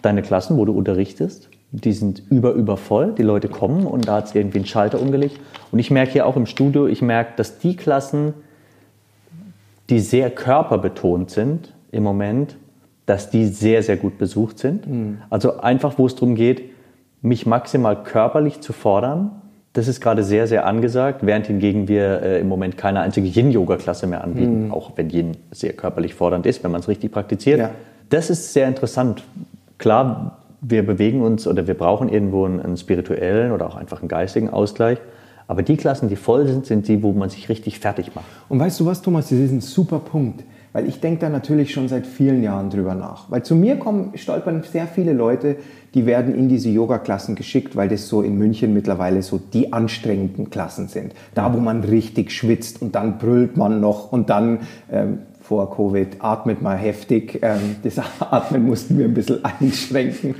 deine 0.02 0.22
Klassen, 0.22 0.58
wo 0.58 0.66
du 0.66 0.72
unterrichtest, 0.72 1.50
die 1.74 1.92
sind 1.92 2.22
über, 2.30 2.52
über 2.52 2.78
voll. 2.78 3.14
Die 3.18 3.24
Leute 3.24 3.50
kommen 3.50 3.88
und 3.88 4.08
da 4.08 4.18
hat 4.18 4.28
es 4.28 4.36
irgendwie 4.36 4.60
einen 4.60 4.68
Schalter 4.68 5.02
umgelegt. 5.02 5.40
Und 5.72 5.80
ich 5.80 5.90
merke 5.90 6.12
hier 6.12 6.28
auch 6.28 6.36
im 6.38 6.46
Studio, 6.46 6.88
ich 6.88 7.02
merke, 7.02 7.34
dass 7.36 7.58
die 7.58 7.76
Klassen, 7.76 8.36
die 9.90 10.00
sehr 10.00 10.30
körperbetont 10.30 11.32
sind 11.32 11.74
im 11.92 12.04
Moment, 12.04 12.56
dass 13.08 13.32
die 13.32 13.48
sehr, 13.48 13.82
sehr 13.82 13.98
gut 13.98 14.20
besucht 14.20 14.60
sind. 14.60 14.86
Also 15.30 15.60
einfach, 15.60 15.98
wo 15.98 16.06
es 16.06 16.16
darum 16.16 16.36
geht, 16.36 16.62
mich 17.24 17.46
maximal 17.48 18.02
körperlich 18.04 18.62
zu 18.62 18.72
fordern. 18.72 19.32
Das 19.74 19.88
ist 19.88 20.00
gerade 20.00 20.24
sehr, 20.24 20.46
sehr 20.46 20.68
angesagt, 20.68 21.26
während 21.26 21.48
hingegen 21.48 21.88
wir 21.88 22.22
äh, 22.22 22.40
im 22.40 22.48
Moment 22.48 22.78
keine 22.78 23.00
einzige 23.00 23.28
Yin-Yoga-Klasse 23.28 24.06
mehr 24.06 24.24
anbieten, 24.24 24.70
auch 24.72 24.92
wenn 24.96 25.10
Yin 25.10 25.32
sehr 25.50 25.74
körperlich 25.74 26.14
fordernd 26.14 26.46
ist, 26.46 26.64
wenn 26.64 26.72
man 26.72 26.82
es 26.82 26.88
richtig 26.88 27.12
praktiziert. 27.12 27.60
Ja. 27.60 27.72
Das 28.10 28.30
ist 28.30 28.54
sehr 28.54 28.68
interessant. 28.68 29.24
Klar, 29.80 30.43
wir 30.64 30.86
bewegen 30.86 31.22
uns 31.22 31.46
oder 31.48 31.68
wir 31.68 31.74
brauchen 31.76 32.10
irgendwo 32.10 32.46
einen, 32.46 32.62
einen 32.62 32.78
spirituellen 32.78 33.52
oder 33.52 33.68
auch 33.68 33.76
einfach 33.76 34.00
einen 34.00 34.08
geistigen 34.08 34.50
Ausgleich. 34.50 34.98
Aber 35.48 35.62
die 35.62 35.76
Klassen, 35.76 36.08
die 36.10 36.16
voll 36.16 36.48
sind, 36.48 36.66
sind 36.66 36.88
die, 36.88 37.04
wo 37.04 37.12
man 37.12 37.30
sich 37.30 37.50
richtig 37.50 37.80
fertig 37.80 38.16
macht. 38.16 38.26
Und 38.48 38.60
weißt 38.60 38.80
du 38.80 38.86
was, 38.86 39.02
Thomas, 39.02 39.30
das 39.30 39.40
ist 39.40 39.52
ein 39.52 39.62
super 39.62 40.00
Punkt. 40.00 40.44
Weil 40.72 40.88
ich 40.88 41.00
denke 41.00 41.20
da 41.20 41.30
natürlich 41.30 41.72
schon 41.72 41.88
seit 41.88 42.08
vielen 42.08 42.42
Jahren 42.42 42.72
drüber 42.72 42.96
nach. 42.96 43.30
Weil 43.30 43.44
zu 43.44 43.56
mir 43.56 43.76
kommen, 43.76 44.18
stolpern 44.18 44.64
sehr 44.64 44.88
viele 44.88 45.14
Leute, 45.14 45.58
die 45.94 46.08
werden 46.08 46.34
in 46.34 46.50
diese 46.50 46.70
Yoga-Klassen 46.70 47.36
geschickt, 47.36 47.76
weil 47.76 47.90
das 47.90 48.08
so 48.08 48.24
in 48.24 48.40
München 48.40 48.74
mittlerweile 48.74 49.22
so 49.22 49.38
die 49.38 49.72
anstrengenden 49.72 50.50
Klassen 50.50 50.88
sind. 50.88 51.14
Da, 51.36 51.54
wo 51.54 51.60
man 51.60 51.84
richtig 51.84 52.32
schwitzt 52.32 52.82
und 52.82 52.96
dann 52.96 53.20
brüllt 53.20 53.56
man 53.56 53.82
noch 53.82 54.12
und 54.12 54.32
dann 54.32 54.62
ähm, 54.92 55.20
vor 55.44 55.70
Covid 55.76 56.08
atmet 56.20 56.62
man 56.62 56.78
heftig. 56.78 57.40
Ähm, 57.42 57.76
das 57.84 58.00
Atmen 58.20 58.66
mussten 58.66 58.98
wir 58.98 59.06
ein 59.06 59.14
bisschen 59.14 59.44
einschränken. 59.44 60.36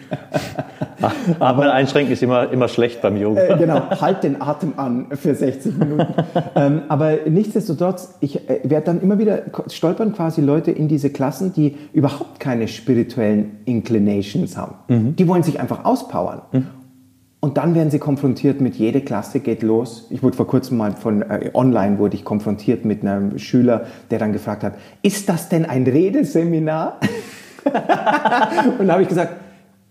Aber 1.40 1.74
einschränken 1.74 2.14
ist 2.14 2.24
immer, 2.24 2.50
immer 2.52 2.70
schlecht 2.70 3.02
beim 3.02 3.18
Yoga. 3.18 3.42
Äh, 3.42 3.58
genau, 3.58 3.90
halt 4.00 4.24
den 4.24 4.42
Atem 4.42 4.74
an 4.78 5.08
für 5.12 5.36
60 5.36 5.78
Minuten. 5.78 6.14
ähm, 6.56 6.84
aber 6.88 7.18
nichtsdestotrotz, 7.28 8.16
ich 8.22 8.50
äh, 8.50 8.62
werde 8.64 8.86
dann 8.86 9.02
immer 9.02 9.20
wieder 9.20 9.42
stolpern 9.68 10.14
quasi 10.14 10.42
Leute 10.42 10.72
in 10.72 10.88
diese 10.88 11.10
Klassen, 11.10 11.52
die 11.52 11.76
überhaupt 11.92 12.40
keine 12.40 12.70
spirituellen 12.70 13.58
Inclinations 13.66 14.56
haben. 14.56 15.16
Die 15.18 15.28
wollen 15.28 15.44
sich 15.44 15.60
einfach 15.60 15.84
auspowern. 15.84 16.42
Und 17.44 17.58
dann 17.58 17.76
werden 17.76 17.92
sie 17.92 18.00
konfrontiert 18.00 18.62
mit 18.62 18.76
jede 18.76 19.02
Klasse 19.02 19.42
geht 19.42 19.64
los. 19.64 20.08
Ich 20.10 20.24
wurde 20.24 20.38
vor 20.38 20.48
kurzem 20.48 20.78
mal 20.78 20.94
von 20.94 21.24
äh, 21.24 21.52
online 21.54 22.00
wurde 22.00 22.16
ich 22.16 22.24
konfrontiert 22.24 22.86
mit 22.86 23.02
einem 23.02 23.38
Schüler, 23.38 23.86
der 24.12 24.20
dann 24.20 24.32
gefragt 24.32 24.64
hat: 24.64 24.76
Ist 25.02 25.28
das 25.28 25.50
denn 25.50 25.66
ein 25.66 25.84
Redeseminar? 25.84 27.02
Und 28.80 28.88
da 28.88 28.94
habe 28.94 29.02
ich 29.02 29.10
gesagt: 29.10 29.36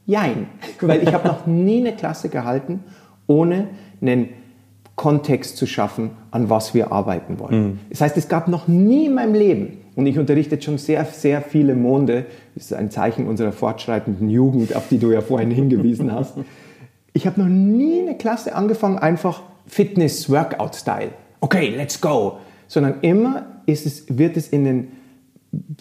Jein, 0.06 0.46
weil 0.80 1.02
ich 1.02 1.12
habe 1.12 1.28
noch 1.28 1.44
nie 1.44 1.80
eine 1.80 1.94
Klasse 1.94 2.30
gehalten, 2.30 2.84
ohne 3.26 3.66
einen 4.00 4.30
Kontext 4.96 5.58
zu 5.58 5.66
schaffen, 5.66 6.12
an 6.30 6.48
was 6.48 6.72
wir 6.72 6.90
arbeiten 6.90 7.38
wollen. 7.38 7.80
Das 7.90 8.00
heißt, 8.00 8.16
es 8.16 8.30
gab 8.30 8.48
noch 8.48 8.66
nie 8.66 9.04
in 9.04 9.14
meinem 9.14 9.34
Leben, 9.34 9.76
und 9.94 10.06
ich 10.06 10.18
unterrichte 10.18 10.60
schon 10.62 10.78
sehr, 10.78 11.04
sehr 11.04 11.42
viele 11.42 11.74
Monde, 11.74 12.24
das 12.54 12.64
ist 12.64 12.72
ein 12.72 12.90
Zeichen 12.90 13.26
unserer 13.26 13.52
fortschreitenden 13.52 14.30
Jugend, 14.30 14.74
auf 14.74 14.88
die 14.88 14.96
du 14.96 15.10
ja 15.10 15.20
vorhin 15.20 15.50
hingewiesen 15.50 16.12
hast. 16.12 16.32
Ich 17.12 17.27
habe 17.27 17.40
noch 17.40 17.48
nie 17.48 18.01
eine 18.01 18.16
Klasse 18.16 18.55
angefangen, 18.55 18.98
einfach 18.98 19.42
Fitness-Workout-Style. 19.66 21.11
Okay, 21.40 21.75
let's 21.77 22.01
go. 22.01 22.38
Sondern 22.68 23.01
immer 23.03 23.46
ist 23.66 23.87
es, 23.87 24.05
wird 24.09 24.37
es 24.37 24.48
in 24.48 24.64
den 24.64 24.88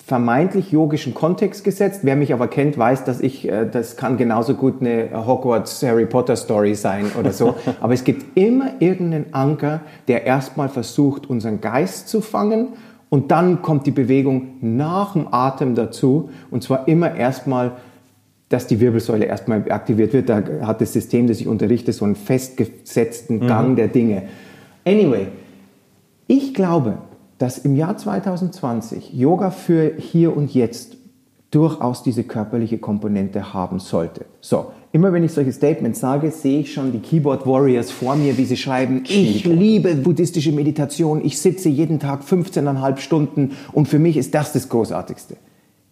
vermeintlich 0.06 0.72
yogischen 0.72 1.14
Kontext 1.14 1.64
gesetzt. 1.64 2.02
Wer 2.04 2.18
mich 2.18 2.34
aber 2.34 2.50
kennt, 2.50 2.78
weiß, 2.78 3.06
dass 3.06 3.22
ich, 3.22 3.48
äh, 3.50 3.66
das 3.66 3.96
kann 3.96 4.18
genauso 4.18 4.56
gut 4.56 4.82
eine 4.82 5.26
Hogwarts 5.26 5.82
Harry 5.84 6.06
Potter 6.06 6.36
Story 6.36 6.76
sein 6.76 7.06
oder 7.18 7.32
so. 7.32 7.56
aber 7.82 7.94
es 7.94 8.04
gibt 8.04 8.38
immer 8.38 8.72
irgendeinen 8.80 9.34
Anker, 9.34 9.80
der 10.10 10.26
erstmal 10.26 10.68
versucht, 10.68 11.30
unseren 11.30 11.62
Geist 11.62 12.10
zu 12.10 12.20
fangen 12.20 12.74
und 13.08 13.32
dann 13.32 13.62
kommt 13.62 13.88
die 13.88 13.92
Bewegung 13.92 14.56
nach 14.60 15.14
dem 15.14 15.34
Atem 15.34 15.76
dazu 15.76 16.30
und 16.50 16.64
zwar 16.64 16.90
immer 16.90 17.16
erstmal 17.16 17.74
dass 18.52 18.68
die 18.68 18.80
Wirbelsäule 18.80 19.26
erstmal 19.26 19.72
aktiviert 19.72 20.14
wird. 20.14 20.30
Da 20.30 20.44
hat 20.62 20.82
das 20.82 20.94
System, 20.94 21.28
das 21.28 21.40
ich 21.40 21.48
unterrichte, 21.48 21.94
so 21.94 22.06
einen 22.06 22.16
festgesetzten 22.16 23.48
Gang 23.48 23.76
der 23.76 23.88
Dinge. 23.88 24.24
Anyway, 24.86 25.28
ich 26.28 26.54
glaube, 26.54 26.98
dass 27.38 27.58
im 27.60 27.76
Jahr 27.76 27.98
2020 27.98 29.14
Yoga 29.14 29.52
für 29.52 29.94
hier 29.98 30.36
und 30.36 30.54
jetzt 30.54 30.98
durchaus 31.50 32.04
diese 32.04 32.24
körperliche 32.24 32.78
Komponente 32.78 33.54
haben 33.54 33.80
sollte. 33.80 34.26
So, 34.40 34.72
immer 34.92 35.12
wenn 35.12 35.24
ich 35.24 35.34
solche 35.34 35.52
Statements 35.52 36.00
sage, 36.00 36.32
sehe 36.32 36.60
ich 36.60 36.74
schon 36.74 36.92
die 36.92 37.00
Keyboard 37.00 37.46
Warriors 37.46 37.92
vor 37.92 38.16
mir, 38.16 38.38
wie 38.38 38.46
sie 38.46 38.58
schreiben, 38.58 39.04
ich 39.06 39.44
liebe 39.46 39.96
buddhistische 39.96 40.54
Meditation, 40.54 41.24
ich 41.24 41.40
sitze 41.40 41.68
jeden 41.68 42.00
Tag 42.00 42.22
15,5 42.24 42.98
Stunden 42.98 43.52
und 43.74 43.88
für 43.88 44.00
mich 44.00 44.18
ist 44.18 44.34
das 44.34 44.54
das 44.54 44.70
Großartigste. 44.70 45.36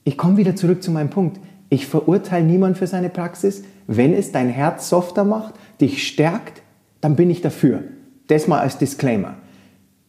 Ich 0.05 0.17
komme 0.17 0.37
wieder 0.37 0.55
zurück 0.55 0.81
zu 0.81 0.91
meinem 0.91 1.09
Punkt. 1.09 1.39
Ich 1.69 1.85
verurteile 1.87 2.45
niemand 2.45 2.77
für 2.77 2.87
seine 2.87 3.09
Praxis. 3.09 3.63
Wenn 3.87 4.13
es 4.13 4.31
dein 4.31 4.49
Herz 4.49 4.89
softer 4.89 5.23
macht, 5.23 5.53
dich 5.79 6.07
stärkt, 6.07 6.61
dann 7.01 7.15
bin 7.15 7.29
ich 7.29 7.41
dafür. 7.41 7.83
Das 8.27 8.47
mal 8.47 8.59
als 8.59 8.77
Disclaimer. 8.77 9.35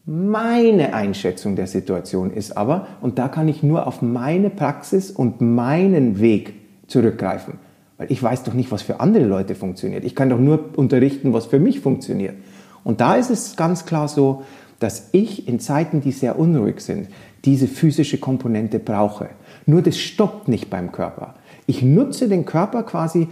Meine 0.07 0.95
Einschätzung 0.95 1.57
der 1.57 1.67
Situation 1.67 2.33
ist 2.33 2.57
aber, 2.57 2.87
und 3.01 3.19
da 3.19 3.29
kann 3.29 3.49
ich 3.49 3.63
nur 3.63 3.87
auf 3.87 4.03
meine 4.03 4.51
Praxis 4.51 5.11
und 5.11 5.41
meinen 5.41 6.19
Weg 6.19 6.55
zurückgreifen, 6.87 7.55
weil 7.99 8.11
ich 8.11 8.23
weiß 8.23 8.43
doch 8.43 8.55
nicht, 8.55 8.73
was 8.73 8.83
für 8.83 9.01
andere 9.01 9.27
Leute 9.27 9.55
funktioniert. 9.55 10.05
Ich 10.05 10.17
kann 10.17 10.31
doch 10.31 10.39
nur 10.39 10.71
unterrichten, 10.77 11.33
was 11.33 11.47
für 11.47 11.61
mich 11.61 11.81
funktioniert. 11.81 12.35
Und 12.83 13.01
da 13.01 13.17
ist 13.17 13.31
es 13.31 13.57
ganz 13.57 13.85
klar 13.85 14.09
so, 14.09 14.43
dass 14.79 15.11
ich 15.13 15.47
in 15.47 15.61
Zeiten, 15.61 16.01
die 16.01 16.13
sehr 16.13 16.39
unruhig 16.39 16.81
sind, 16.81 17.09
diese 17.45 17.69
physische 17.69 18.19
Komponente 18.19 18.79
brauche. 18.79 19.29
Nur 19.67 19.83
das 19.83 19.99
stoppt 19.99 20.49
nicht 20.49 20.71
beim 20.71 20.91
Körper. 20.91 21.35
Ich 21.71 21.83
nutze 21.83 22.29
den 22.29 22.45
Körper 22.47 22.83
quasi 22.83 23.29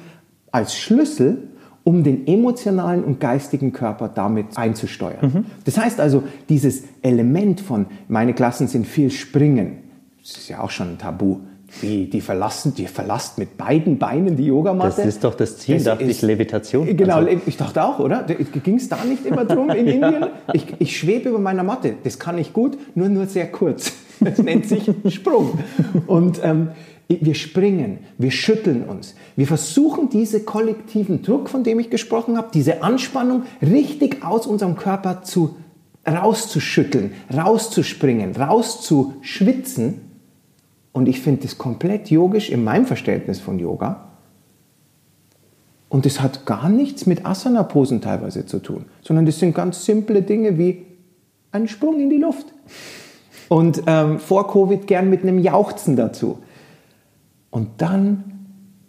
als 0.52 0.76
Schlüssel, 0.76 1.48
um 1.82 2.04
den 2.04 2.24
emotionalen 2.28 3.02
und 3.02 3.18
geistigen 3.18 3.72
Körper 3.72 4.08
damit 4.08 4.56
einzusteuern. 4.56 5.44
Das 5.64 5.76
heißt 5.76 5.98
also, 5.98 6.22
dieses 6.48 6.84
Element 7.02 7.60
von, 7.60 7.86
meine 8.06 8.34
Klassen 8.34 8.68
sind 8.68 8.86
viel 8.86 9.10
Springen, 9.10 9.78
das 10.22 10.36
ist 10.36 10.48
ja 10.48 10.60
auch 10.60 10.70
schon 10.70 10.90
ein 10.92 10.98
Tabu. 10.98 11.38
Wie, 11.82 12.06
die 12.06 12.20
verlassen, 12.22 12.74
die 12.76 12.86
verlasst 12.86 13.36
mit 13.38 13.58
beiden 13.58 13.98
Beinen 13.98 14.36
die 14.36 14.46
Yogamatte. 14.46 14.96
Das 15.02 15.06
ist 15.06 15.24
doch 15.24 15.34
das 15.34 15.58
Ziel, 15.58 15.74
Das 15.74 15.84
dachte 15.84 16.04
ist- 16.04 16.18
ich, 16.18 16.22
Levitation. 16.22 16.96
Genau, 16.96 17.16
Also, 17.16 17.30
ich 17.44 17.56
dachte 17.58 17.82
auch, 17.84 17.98
oder? 17.98 18.22
Ging 18.64 18.76
es 18.76 18.88
da 18.88 18.96
nicht 19.04 19.26
immer 19.26 19.44
drum 19.44 19.68
in 19.70 19.86
Indien? 19.96 20.26
Ich, 20.54 20.64
ich 20.78 20.96
schwebe 20.96 21.28
über 21.30 21.38
meiner 21.40 21.64
Matte. 21.64 21.94
Das 22.04 22.18
kann 22.20 22.38
ich 22.38 22.52
gut, 22.54 22.78
nur 22.94 23.08
nur 23.10 23.26
sehr 23.26 23.50
kurz. 23.52 23.92
Das 24.20 24.38
nennt 24.38 24.66
sich 24.66 24.90
Sprung. 25.08 25.58
Und 26.06 26.40
ähm, 26.42 26.68
wir 27.08 27.34
springen, 27.34 28.00
wir 28.18 28.30
schütteln 28.30 28.84
uns. 28.84 29.14
Wir 29.34 29.46
versuchen, 29.46 30.10
diese 30.10 30.40
kollektiven 30.40 31.22
Druck, 31.22 31.48
von 31.48 31.64
dem 31.64 31.80
ich 31.80 31.88
gesprochen 31.88 32.36
habe, 32.36 32.48
diese 32.52 32.82
Anspannung 32.82 33.44
richtig 33.62 34.24
aus 34.24 34.46
unserem 34.46 34.76
Körper 34.76 35.22
zu 35.22 35.56
rauszuschütteln, 36.06 37.12
rauszuspringen, 37.34 38.36
rauszuschwitzen. 38.36 40.02
Und 40.92 41.08
ich 41.08 41.20
finde 41.20 41.42
das 41.42 41.56
komplett 41.56 42.10
yogisch 42.10 42.50
in 42.50 42.62
meinem 42.62 42.84
Verständnis 42.84 43.40
von 43.40 43.58
Yoga. 43.58 44.08
Und 45.88 46.04
das 46.04 46.20
hat 46.20 46.44
gar 46.44 46.68
nichts 46.68 47.06
mit 47.06 47.24
Asana-Posen 47.24 48.02
teilweise 48.02 48.44
zu 48.44 48.58
tun, 48.58 48.84
sondern 49.00 49.24
das 49.24 49.38
sind 49.38 49.54
ganz 49.54 49.86
simple 49.86 50.20
Dinge 50.20 50.58
wie 50.58 50.84
ein 51.50 51.66
Sprung 51.68 51.98
in 52.00 52.10
die 52.10 52.18
Luft. 52.18 52.46
Und 53.48 53.82
ähm, 53.86 54.18
vor 54.18 54.50
Covid 54.52 54.86
gern 54.86 55.08
mit 55.08 55.22
einem 55.22 55.38
Jauchzen 55.38 55.96
dazu. 55.96 56.38
Und 57.50 57.68
dann 57.78 58.24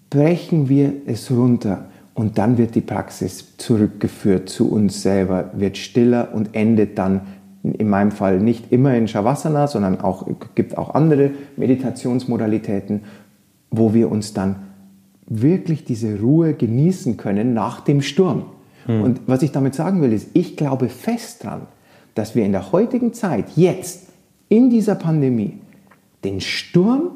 brechen 0.10 0.70
wir 0.70 0.94
es 1.06 1.32
runter 1.32 1.86
und 2.14 2.38
dann 2.38 2.58
wird 2.58 2.76
die 2.76 2.82
Praxis 2.82 3.58
zurückgeführt 3.58 4.50
zu 4.50 4.72
uns 4.72 5.02
selber, 5.02 5.52
wird 5.54 5.78
stiller 5.78 6.34
und 6.34 6.56
endet 6.56 6.98
dann 6.98 7.22
in 7.64 7.90
meinem 7.90 8.12
Fall 8.12 8.40
nicht 8.40 8.72
immer 8.72 8.96
in 8.96 9.08
Shavasana, 9.08 9.68
sondern 9.68 10.02
auch 10.02 10.28
gibt 10.56 10.78
auch 10.78 10.96
andere 10.96 11.32
Meditationsmodalitäten, 11.58 13.02
wo 13.70 13.94
wir 13.94 14.10
uns 14.10 14.34
dann 14.34 14.56
wirklich 15.28 15.84
diese 15.84 16.20
Ruhe 16.20 16.54
genießen 16.54 17.18
können 17.18 17.54
nach 17.54 17.82
dem 17.82 18.02
Sturm. 18.02 18.46
Hm. 18.86 19.02
Und 19.02 19.22
was 19.28 19.42
ich 19.42 19.52
damit 19.52 19.76
sagen 19.76 20.02
will, 20.02 20.14
ist, 20.14 20.30
ich 20.34 20.58
glaube 20.58 20.90
fest 20.90 21.44
dran, 21.44 21.62
dass 22.16 22.34
wir 22.36 22.46
in 22.46 22.52
der 22.52 22.72
heutigen 22.72 23.14
Zeit, 23.14 23.46
jetzt, 23.56 24.08
in 24.48 24.70
dieser 24.70 24.96
Pandemie, 24.96 25.60
den 26.24 26.42
Sturm 26.42 27.12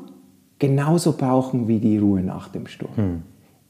genauso 0.64 1.12
brauchen 1.12 1.68
wie 1.68 1.80
die 1.80 1.98
Ruhe 1.98 2.22
nach 2.22 2.48
dem 2.48 2.68
Sturm. 2.68 2.96
Hm. 2.96 3.22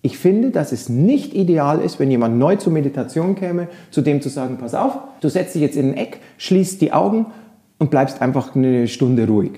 Ich 0.04 0.20
finde, 0.20 0.52
dass 0.52 0.72
es 0.72 0.90
nicht 0.90 1.34
ideal 1.34 1.82
ist, 1.82 2.00
wenn 2.00 2.12
jemand 2.12 2.38
neu 2.38 2.56
zur 2.58 2.72
Meditation 2.72 3.34
käme, 3.34 3.68
zu 3.90 4.02
dem 4.02 4.22
zu 4.22 4.30
sagen, 4.30 4.58
pass 4.60 4.76
auf, 4.76 5.00
du 5.20 5.28
setzt 5.28 5.56
dich 5.56 5.64
jetzt 5.64 5.76
in 5.76 5.90
ein 5.90 5.98
Eck, 5.98 6.20
schließt 6.38 6.80
die 6.82 6.94
Augen 6.94 7.26
und 7.80 7.90
bleibst 7.90 8.22
einfach 8.22 8.56
eine 8.56 8.88
Stunde 8.88 9.26
ruhig. 9.26 9.54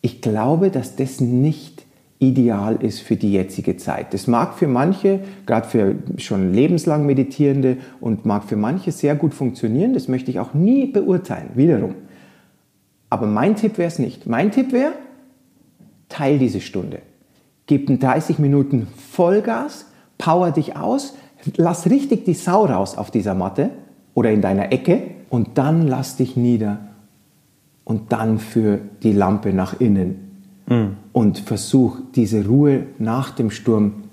Ich 0.00 0.22
glaube, 0.22 0.70
dass 0.70 0.96
das 0.96 1.20
nicht 1.20 1.84
ideal 2.18 2.76
ist 2.80 3.00
für 3.00 3.16
die 3.16 3.30
jetzige 3.30 3.76
Zeit. 3.76 4.14
Das 4.14 4.26
mag 4.26 4.54
für 4.54 4.68
manche, 4.68 5.20
gerade 5.44 5.68
für 5.68 5.96
schon 6.16 6.54
lebenslang 6.54 7.04
Meditierende 7.04 7.76
und 8.00 8.24
mag 8.24 8.44
für 8.44 8.56
manche 8.56 8.90
sehr 8.90 9.16
gut 9.16 9.34
funktionieren. 9.34 9.92
Das 9.92 10.08
möchte 10.08 10.30
ich 10.30 10.40
auch 10.40 10.54
nie 10.54 10.86
beurteilen, 10.86 11.50
wiederum. 11.56 11.94
Aber 13.10 13.26
mein 13.26 13.54
Tipp 13.54 13.76
wäre 13.76 13.88
es 13.88 13.98
nicht. 13.98 14.26
Mein 14.26 14.50
Tipp 14.50 14.72
wäre, 14.72 14.92
teil 16.12 16.38
diese 16.38 16.60
Stunde. 16.60 17.00
Gib 17.66 17.88
30 18.00 18.38
Minuten 18.38 18.86
Vollgas, 19.10 19.86
power 20.18 20.50
dich 20.50 20.76
aus, 20.76 21.14
lass 21.56 21.88
richtig 21.88 22.24
die 22.24 22.34
Sau 22.34 22.66
raus 22.66 22.96
auf 22.96 23.10
dieser 23.10 23.34
Matte 23.34 23.70
oder 24.14 24.30
in 24.30 24.42
deiner 24.42 24.72
Ecke 24.72 25.02
und 25.30 25.56
dann 25.58 25.88
lass 25.88 26.16
dich 26.16 26.36
nieder 26.36 26.80
und 27.84 28.12
dann 28.12 28.38
für 28.38 28.78
die 29.02 29.12
Lampe 29.12 29.52
nach 29.52 29.80
innen 29.80 30.42
mhm. 30.68 30.96
und 31.12 31.38
versuch 31.38 31.98
diese 32.14 32.46
Ruhe 32.46 32.86
nach 32.98 33.30
dem 33.30 33.50
Sturm 33.50 34.04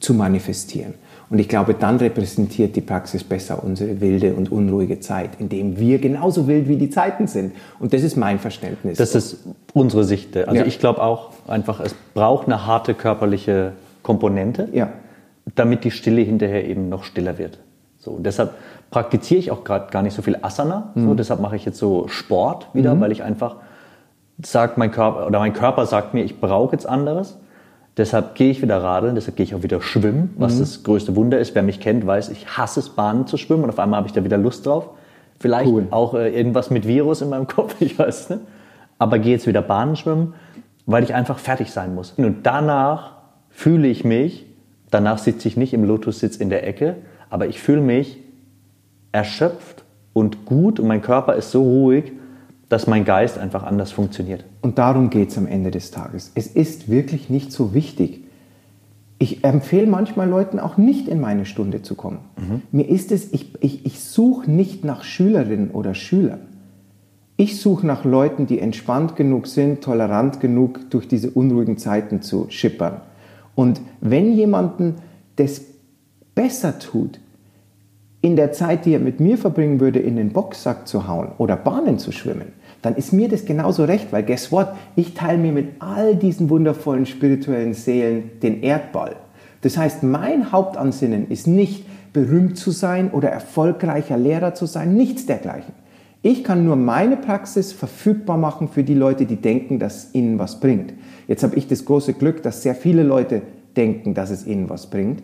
zu 0.00 0.14
manifestieren. 0.14 0.94
Und 1.32 1.38
ich 1.38 1.48
glaube, 1.48 1.72
dann 1.72 1.96
repräsentiert 1.96 2.76
die 2.76 2.82
Praxis 2.82 3.24
besser 3.24 3.64
unsere 3.64 4.02
wilde 4.02 4.34
und 4.34 4.52
unruhige 4.52 5.00
Zeit, 5.00 5.40
in 5.40 5.48
dem 5.48 5.78
wir 5.78 5.98
genauso 5.98 6.46
wild 6.46 6.68
wie 6.68 6.76
die 6.76 6.90
Zeiten 6.90 7.26
sind. 7.26 7.54
Und 7.78 7.94
das 7.94 8.02
ist 8.02 8.16
mein 8.16 8.38
Verständnis. 8.38 8.98
Das 8.98 9.14
ist 9.14 9.38
unsere 9.72 10.04
Sicht. 10.04 10.36
Also 10.36 10.60
ja. 10.60 10.66
ich 10.66 10.78
glaube 10.78 11.00
auch 11.00 11.30
einfach, 11.48 11.80
es 11.80 11.94
braucht 12.12 12.48
eine 12.48 12.66
harte 12.66 12.92
körperliche 12.92 13.72
Komponente, 14.02 14.68
ja. 14.74 14.90
damit 15.54 15.84
die 15.84 15.90
Stille 15.90 16.20
hinterher 16.20 16.68
eben 16.68 16.90
noch 16.90 17.02
stiller 17.02 17.38
wird. 17.38 17.60
So, 17.96 18.18
deshalb 18.18 18.50
praktiziere 18.90 19.40
ich 19.40 19.50
auch 19.50 19.64
gerade 19.64 19.90
gar 19.90 20.02
nicht 20.02 20.12
so 20.12 20.20
viel 20.20 20.36
Asana. 20.42 20.92
Mhm. 20.94 21.06
So, 21.06 21.14
deshalb 21.14 21.40
mache 21.40 21.56
ich 21.56 21.64
jetzt 21.64 21.78
so 21.78 22.08
Sport 22.08 22.68
wieder, 22.74 22.94
mhm. 22.94 23.00
weil 23.00 23.10
ich 23.10 23.22
einfach 23.22 23.56
sagt 24.44 24.76
mein 24.76 24.90
Körper 24.90 25.28
oder 25.28 25.38
mein 25.38 25.54
Körper 25.54 25.86
sagt 25.86 26.12
mir, 26.12 26.24
ich 26.24 26.42
brauche 26.42 26.72
jetzt 26.72 26.86
anderes. 26.86 27.38
Deshalb 27.96 28.34
gehe 28.36 28.50
ich 28.50 28.62
wieder 28.62 28.82
radeln, 28.82 29.14
deshalb 29.14 29.36
gehe 29.36 29.44
ich 29.44 29.54
auch 29.54 29.62
wieder 29.62 29.82
schwimmen, 29.82 30.34
was 30.38 30.54
mhm. 30.54 30.60
das 30.60 30.82
größte 30.82 31.14
Wunder 31.14 31.38
ist. 31.38 31.54
Wer 31.54 31.62
mich 31.62 31.78
kennt, 31.78 32.06
weiß, 32.06 32.30
ich 32.30 32.56
hasse 32.56 32.80
es, 32.80 32.90
Bahnen 32.90 33.26
zu 33.26 33.36
schwimmen 33.36 33.64
und 33.64 33.70
auf 33.70 33.78
einmal 33.78 33.98
habe 33.98 34.06
ich 34.06 34.14
da 34.14 34.24
wieder 34.24 34.38
Lust 34.38 34.64
drauf. 34.64 34.90
Vielleicht 35.38 35.70
cool. 35.70 35.86
auch 35.90 36.14
äh, 36.14 36.34
irgendwas 36.34 36.70
mit 36.70 36.86
Virus 36.86 37.20
in 37.20 37.28
meinem 37.28 37.46
Kopf, 37.48 37.76
ich 37.80 37.98
weiß 37.98 38.30
nicht. 38.30 38.42
Aber 38.98 39.18
gehe 39.18 39.32
jetzt 39.32 39.46
wieder 39.46 39.60
Bahnen 39.60 39.96
schwimmen, 39.96 40.34
weil 40.86 41.02
ich 41.04 41.14
einfach 41.14 41.38
fertig 41.38 41.70
sein 41.70 41.94
muss. 41.94 42.12
Und 42.12 42.44
danach 42.44 43.16
fühle 43.50 43.88
ich 43.88 44.04
mich, 44.04 44.46
danach 44.90 45.18
sitze 45.18 45.48
ich 45.48 45.56
nicht 45.56 45.74
im 45.74 45.84
Lotussitz 45.84 46.36
in 46.36 46.48
der 46.48 46.66
Ecke, 46.66 46.96
aber 47.28 47.46
ich 47.46 47.60
fühle 47.60 47.80
mich 47.80 48.18
erschöpft 49.10 49.84
und 50.14 50.46
gut 50.46 50.80
und 50.80 50.86
mein 50.86 51.02
Körper 51.02 51.34
ist 51.34 51.50
so 51.50 51.62
ruhig, 51.62 52.12
dass 52.68 52.86
mein 52.86 53.04
Geist 53.04 53.38
einfach 53.38 53.64
anders 53.64 53.92
funktioniert. 53.92 54.44
Und 54.62 54.78
darum 54.78 55.10
geht 55.10 55.30
es 55.30 55.38
am 55.38 55.46
Ende 55.46 55.70
des 55.70 55.90
Tages. 55.90 56.30
Es 56.34 56.46
ist 56.46 56.88
wirklich 56.88 57.28
nicht 57.28 57.52
so 57.52 57.74
wichtig. 57.74 58.20
Ich 59.18 59.44
empfehle 59.44 59.88
manchmal 59.88 60.28
Leuten 60.28 60.58
auch 60.58 60.76
nicht 60.76 61.08
in 61.08 61.20
meine 61.20 61.44
Stunde 61.44 61.82
zu 61.82 61.96
kommen. 61.96 62.20
Mhm. 62.38 62.62
Mir 62.70 62.88
ist 62.88 63.12
es, 63.12 63.32
ich, 63.32 63.52
ich, 63.60 63.84
ich 63.84 64.00
suche 64.00 64.50
nicht 64.50 64.84
nach 64.84 65.02
Schülerinnen 65.04 65.72
oder 65.72 65.94
Schülern. 65.94 66.40
Ich 67.36 67.60
suche 67.60 67.86
nach 67.86 68.04
Leuten, 68.04 68.46
die 68.46 68.60
entspannt 68.60 69.16
genug 69.16 69.48
sind, 69.48 69.82
tolerant 69.82 70.38
genug, 70.38 70.90
durch 70.90 71.08
diese 71.08 71.30
unruhigen 71.30 71.76
Zeiten 71.76 72.22
zu 72.22 72.46
schippern. 72.48 73.00
Und 73.56 73.80
wenn 74.00 74.32
jemanden 74.32 74.96
das 75.36 75.62
besser 76.34 76.78
tut, 76.78 77.18
in 78.20 78.36
der 78.36 78.52
Zeit, 78.52 78.86
die 78.86 78.94
er 78.94 79.00
mit 79.00 79.18
mir 79.18 79.36
verbringen 79.36 79.80
würde, 79.80 79.98
in 79.98 80.16
den 80.16 80.32
Boxsack 80.32 80.86
zu 80.86 81.08
hauen 81.08 81.32
oder 81.38 81.56
Bahnen 81.56 81.98
zu 81.98 82.12
schwimmen, 82.12 82.52
dann 82.82 82.96
ist 82.96 83.12
mir 83.12 83.28
das 83.28 83.44
genauso 83.44 83.84
recht, 83.84 84.12
weil 84.12 84.24
guess 84.24 84.50
what? 84.52 84.68
Ich 84.96 85.14
teile 85.14 85.38
mir 85.38 85.52
mit 85.52 85.80
all 85.80 86.16
diesen 86.16 86.50
wundervollen 86.50 87.06
spirituellen 87.06 87.74
Seelen 87.74 88.32
den 88.42 88.62
Erdball. 88.62 89.16
Das 89.62 89.78
heißt, 89.78 90.02
mein 90.02 90.50
Hauptansinnen 90.50 91.28
ist 91.30 91.46
nicht 91.46 91.86
berühmt 92.12 92.58
zu 92.58 92.72
sein 92.72 93.10
oder 93.10 93.30
erfolgreicher 93.30 94.18
Lehrer 94.18 94.54
zu 94.54 94.66
sein, 94.66 94.96
nichts 94.96 95.26
dergleichen. 95.26 95.72
Ich 96.20 96.44
kann 96.44 96.64
nur 96.64 96.76
meine 96.76 97.16
Praxis 97.16 97.72
verfügbar 97.72 98.36
machen 98.36 98.68
für 98.68 98.84
die 98.84 98.94
Leute, 98.94 99.26
die 99.26 99.36
denken, 99.36 99.78
dass 99.78 100.04
es 100.04 100.14
ihnen 100.14 100.38
was 100.38 100.60
bringt. 100.60 100.92
Jetzt 101.26 101.42
habe 101.42 101.56
ich 101.56 101.66
das 101.66 101.84
große 101.84 102.14
Glück, 102.14 102.42
dass 102.42 102.62
sehr 102.62 102.74
viele 102.74 103.02
Leute 103.02 103.42
denken, 103.76 104.14
dass 104.14 104.30
es 104.30 104.46
ihnen 104.46 104.68
was 104.68 104.88
bringt 104.88 105.22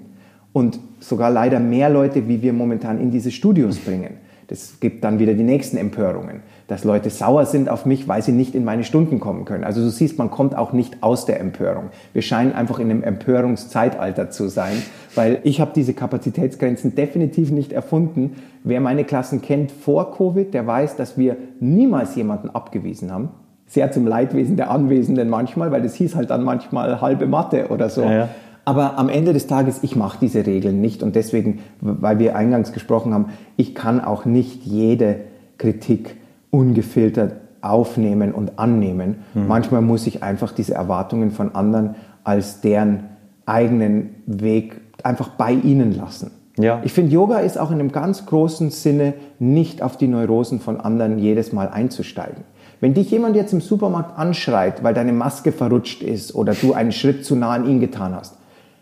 und 0.52 0.80
sogar 0.98 1.30
leider 1.30 1.60
mehr 1.60 1.90
Leute, 1.90 2.26
wie 2.26 2.42
wir 2.42 2.52
momentan 2.52 3.00
in 3.00 3.10
diese 3.10 3.30
Studios 3.30 3.78
bringen. 3.78 4.14
Das 4.48 4.80
gibt 4.80 5.04
dann 5.04 5.18
wieder 5.18 5.34
die 5.34 5.44
nächsten 5.44 5.76
Empörungen 5.76 6.42
dass 6.68 6.84
Leute 6.84 7.08
sauer 7.08 7.46
sind 7.46 7.70
auf 7.70 7.86
mich, 7.86 8.08
weil 8.08 8.22
sie 8.22 8.32
nicht 8.32 8.54
in 8.54 8.64
meine 8.64 8.84
Stunden 8.84 9.20
kommen 9.20 9.46
können. 9.46 9.64
Also 9.64 9.80
du 9.80 9.88
siehst, 9.88 10.18
man 10.18 10.30
kommt 10.30 10.56
auch 10.56 10.74
nicht 10.74 11.02
aus 11.02 11.24
der 11.24 11.40
Empörung. 11.40 11.88
Wir 12.12 12.20
scheinen 12.20 12.52
einfach 12.52 12.78
in 12.78 12.90
einem 12.90 13.02
Empörungszeitalter 13.02 14.30
zu 14.30 14.48
sein, 14.48 14.82
weil 15.14 15.40
ich 15.44 15.62
habe 15.62 15.72
diese 15.74 15.94
Kapazitätsgrenzen 15.94 16.94
definitiv 16.94 17.50
nicht 17.50 17.72
erfunden. 17.72 18.36
Wer 18.64 18.82
meine 18.82 19.04
Klassen 19.04 19.40
kennt 19.40 19.72
vor 19.72 20.14
Covid, 20.14 20.52
der 20.52 20.66
weiß, 20.66 20.96
dass 20.96 21.16
wir 21.16 21.38
niemals 21.58 22.14
jemanden 22.16 22.50
abgewiesen 22.50 23.10
haben. 23.10 23.30
Sehr 23.66 23.90
zum 23.90 24.06
Leidwesen 24.06 24.56
der 24.56 24.70
Anwesenden 24.70 25.30
manchmal, 25.30 25.72
weil 25.72 25.82
das 25.82 25.94
hieß 25.94 26.16
halt 26.16 26.28
dann 26.28 26.44
manchmal 26.44 27.00
halbe 27.00 27.26
Mathe 27.26 27.68
oder 27.68 27.88
so. 27.88 28.02
Ja, 28.02 28.12
ja. 28.12 28.28
Aber 28.68 28.98
am 28.98 29.08
Ende 29.08 29.32
des 29.32 29.46
Tages, 29.46 29.78
ich 29.80 29.96
mache 29.96 30.18
diese 30.20 30.44
Regeln 30.44 30.82
nicht 30.82 31.02
und 31.02 31.16
deswegen, 31.16 31.60
weil 31.80 32.18
wir 32.18 32.36
eingangs 32.36 32.74
gesprochen 32.74 33.14
haben, 33.14 33.30
ich 33.56 33.74
kann 33.74 33.98
auch 34.04 34.26
nicht 34.26 34.66
jede 34.66 35.20
Kritik 35.56 36.16
ungefiltert 36.50 37.32
aufnehmen 37.62 38.32
und 38.32 38.58
annehmen. 38.58 39.20
Mhm. 39.32 39.46
Manchmal 39.46 39.80
muss 39.80 40.06
ich 40.06 40.22
einfach 40.22 40.52
diese 40.52 40.74
Erwartungen 40.74 41.30
von 41.30 41.54
anderen 41.54 41.94
als 42.24 42.60
deren 42.60 43.04
eigenen 43.46 44.10
Weg 44.26 44.82
einfach 45.02 45.30
bei 45.30 45.52
ihnen 45.52 45.96
lassen. 45.96 46.32
Ja. 46.58 46.82
Ich 46.84 46.92
finde, 46.92 47.14
Yoga 47.14 47.38
ist 47.38 47.56
auch 47.56 47.70
in 47.70 47.80
einem 47.80 47.90
ganz 47.90 48.26
großen 48.26 48.68
Sinne 48.68 49.14
nicht 49.38 49.80
auf 49.80 49.96
die 49.96 50.08
Neurosen 50.08 50.60
von 50.60 50.78
anderen 50.78 51.18
jedes 51.18 51.54
Mal 51.54 51.70
einzusteigen. 51.70 52.44
Wenn 52.80 52.92
dich 52.92 53.10
jemand 53.10 53.34
jetzt 53.34 53.54
im 53.54 53.62
Supermarkt 53.62 54.18
anschreit, 54.18 54.84
weil 54.84 54.92
deine 54.92 55.14
Maske 55.14 55.52
verrutscht 55.52 56.02
ist 56.02 56.34
oder 56.34 56.52
du 56.52 56.74
einen 56.74 56.92
Schritt 56.92 57.24
zu 57.24 57.34
nah 57.34 57.52
an 57.52 57.66
ihn 57.66 57.80
getan 57.80 58.14
hast, 58.14 58.37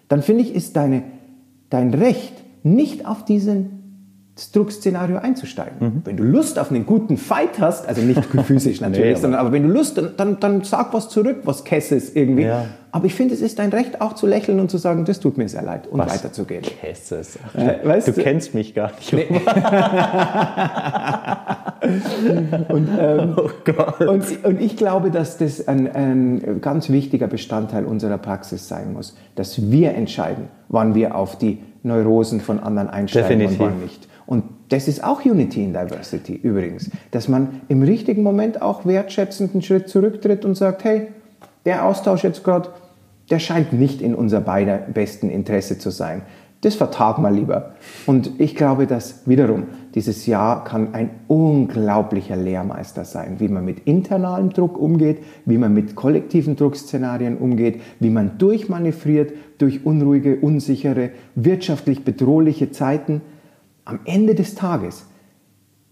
dann 0.08 0.22
finde 0.22 0.42
ich, 0.42 0.54
ist 0.54 0.76
deine, 0.76 1.02
dein 1.70 1.94
Recht, 1.94 2.32
nicht 2.62 3.06
auf 3.06 3.24
diesen 3.24 3.75
Druckszenario 4.52 5.16
einzusteigen. 5.16 5.76
Mhm. 5.80 6.02
Wenn 6.04 6.18
du 6.18 6.22
Lust 6.22 6.58
auf 6.58 6.70
einen 6.70 6.84
guten 6.84 7.16
Fight 7.16 7.58
hast, 7.58 7.88
also 7.88 8.02
nicht 8.02 8.22
physisch 8.44 8.82
natürlich, 8.82 9.14
nee, 9.14 9.20
sondern 9.20 9.40
aber 9.40 9.52
wenn 9.52 9.62
du 9.62 9.70
Lust, 9.70 9.96
dann, 9.96 10.10
dann, 10.16 10.38
dann 10.40 10.62
sag 10.62 10.92
was 10.92 11.08
zurück, 11.08 11.38
was 11.44 11.64
Kesses 11.64 12.14
irgendwie. 12.14 12.42
Ja. 12.42 12.66
Aber 12.92 13.06
ich 13.06 13.14
finde, 13.14 13.34
es 13.34 13.40
ist 13.40 13.58
dein 13.58 13.70
Recht 13.70 14.00
auch 14.00 14.14
zu 14.14 14.26
lächeln 14.26 14.60
und 14.60 14.70
zu 14.70 14.78
sagen, 14.78 15.04
das 15.04 15.20
tut 15.20 15.38
mir 15.38 15.48
sehr 15.48 15.62
leid 15.62 15.86
und 15.86 15.98
was 15.98 16.12
weiterzugehen. 16.12 16.62
Kesses. 16.62 17.38
Äh, 17.54 17.86
weißt 17.86 18.08
du, 18.08 18.12
du 18.12 18.22
kennst 18.22 18.54
mich 18.54 18.74
gar 18.74 18.92
nicht. 18.92 19.12
Nee. 19.12 19.26
und, 22.68 22.88
ähm, 22.98 23.34
oh 23.36 23.50
Gott. 23.64 24.00
Und, 24.00 24.44
und, 24.44 24.60
ich 24.60 24.76
glaube, 24.76 25.10
dass 25.10 25.38
das 25.38 25.66
ein, 25.68 25.94
ein 25.94 26.60
ganz 26.60 26.88
wichtiger 26.88 27.26
Bestandteil 27.26 27.84
unserer 27.84 28.18
Praxis 28.18 28.68
sein 28.68 28.92
muss, 28.92 29.16
dass 29.34 29.70
wir 29.70 29.94
entscheiden, 29.94 30.48
wann 30.68 30.94
wir 30.94 31.16
auf 31.16 31.36
die 31.36 31.58
Neurosen 31.82 32.40
von 32.40 32.60
anderen 32.60 32.88
einsteigen 32.88 33.38
Definitiv. 33.38 33.60
und 33.60 33.66
wann 33.66 33.80
nicht. 33.80 34.08
Und 34.26 34.44
das 34.68 34.88
ist 34.88 35.04
auch 35.04 35.24
Unity 35.24 35.64
in 35.64 35.72
Diversity 35.72 36.34
übrigens, 36.34 36.90
dass 37.12 37.28
man 37.28 37.60
im 37.68 37.82
richtigen 37.82 38.22
Moment 38.22 38.60
auch 38.60 38.84
wertschätzend 38.84 39.52
einen 39.52 39.62
Schritt 39.62 39.88
zurücktritt 39.88 40.44
und 40.44 40.56
sagt, 40.56 40.84
hey, 40.84 41.08
der 41.64 41.84
Austausch 41.84 42.24
jetzt 42.24 42.42
gerade, 42.44 42.70
der 43.30 43.38
scheint 43.38 43.72
nicht 43.72 44.00
in 44.00 44.14
unser 44.14 44.40
beider 44.40 44.78
besten 44.78 45.30
Interesse 45.30 45.78
zu 45.78 45.90
sein. 45.90 46.22
Das 46.62 46.74
vertagen 46.74 47.22
wir 47.22 47.30
lieber. 47.30 47.74
Und 48.06 48.40
ich 48.40 48.56
glaube, 48.56 48.86
dass 48.86 49.28
wiederum 49.28 49.64
dieses 49.94 50.26
Jahr 50.26 50.64
kann 50.64 50.94
ein 50.94 51.10
unglaublicher 51.28 52.36
Lehrmeister 52.36 53.04
sein, 53.04 53.36
wie 53.38 53.48
man 53.48 53.64
mit 53.64 53.80
internalem 53.80 54.50
Druck 54.50 54.78
umgeht, 54.78 55.18
wie 55.44 55.58
man 55.58 55.74
mit 55.74 55.94
kollektiven 55.94 56.56
Druckszenarien 56.56 57.36
umgeht, 57.36 57.82
wie 58.00 58.10
man 58.10 58.38
durchmanövriert 58.38 59.32
durch 59.58 59.84
unruhige, 59.84 60.36
unsichere, 60.40 61.10
wirtschaftlich 61.34 62.04
bedrohliche 62.04 62.72
Zeiten. 62.72 63.20
Am 63.86 64.00
Ende 64.04 64.34
des 64.34 64.54
Tages, 64.54 65.06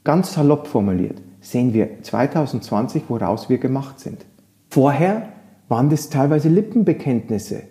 ganz 0.05 0.35
salopp 0.35 0.67
formuliert, 0.67 1.23
sehen 1.41 1.73
wir 1.73 2.03
2020, 2.03 3.05
woraus 3.09 3.49
wir 3.49 3.57
gemacht 3.57 3.99
sind. 4.01 4.27
Vorher 4.69 5.31
waren 5.69 5.89
das 5.89 6.11
teilweise 6.11 6.51
Lippenbekenntnisse 6.51 7.63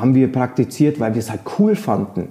haben 0.00 0.14
wir 0.14 0.30
praktiziert, 0.30 1.00
weil 1.00 1.14
wir 1.14 1.20
es 1.20 1.30
halt 1.30 1.42
cool 1.58 1.76
fanden. 1.76 2.28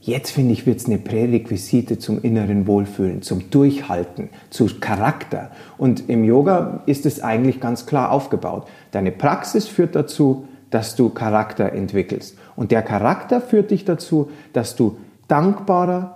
Jetzt 0.00 0.30
finde 0.30 0.52
ich, 0.52 0.66
wird 0.66 0.78
es 0.78 0.86
eine 0.86 0.98
Prärequisite 0.98 1.98
zum 1.98 2.20
inneren 2.22 2.66
Wohlfühlen, 2.66 3.22
zum 3.22 3.50
Durchhalten, 3.50 4.28
zu 4.50 4.66
Charakter. 4.80 5.50
Und 5.78 6.08
im 6.08 6.22
Yoga 6.24 6.82
ist 6.86 7.06
es 7.06 7.22
eigentlich 7.22 7.60
ganz 7.60 7.86
klar 7.86 8.12
aufgebaut. 8.12 8.68
Deine 8.90 9.10
Praxis 9.10 9.66
führt 9.66 9.96
dazu, 9.96 10.46
dass 10.70 10.96
du 10.96 11.10
Charakter 11.10 11.72
entwickelst. 11.72 12.36
Und 12.56 12.70
der 12.70 12.82
Charakter 12.82 13.40
führt 13.40 13.70
dich 13.70 13.84
dazu, 13.84 14.30
dass 14.52 14.76
du 14.76 14.98
dankbarer 15.28 16.15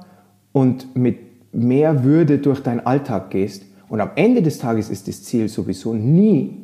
und 0.53 0.97
mit 0.97 1.19
mehr 1.53 2.05
Würde 2.05 2.39
durch 2.39 2.63
deinen 2.63 2.81
Alltag 2.81 3.31
gehst. 3.31 3.65
Und 3.89 4.01
am 4.01 4.11
Ende 4.15 4.43
des 4.43 4.59
Tages 4.59 4.89
ist 4.89 5.09
das 5.09 5.25
Ziel 5.25 5.49
sowieso 5.49 5.95
nie, 5.95 6.57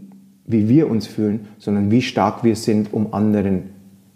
wie 0.46 0.68
wir 0.68 0.88
uns 0.88 1.06
fühlen, 1.06 1.48
sondern 1.58 1.90
wie 1.90 2.02
stark 2.02 2.44
wir 2.44 2.56
sind, 2.56 2.92
um 2.92 3.12
anderen 3.12 3.70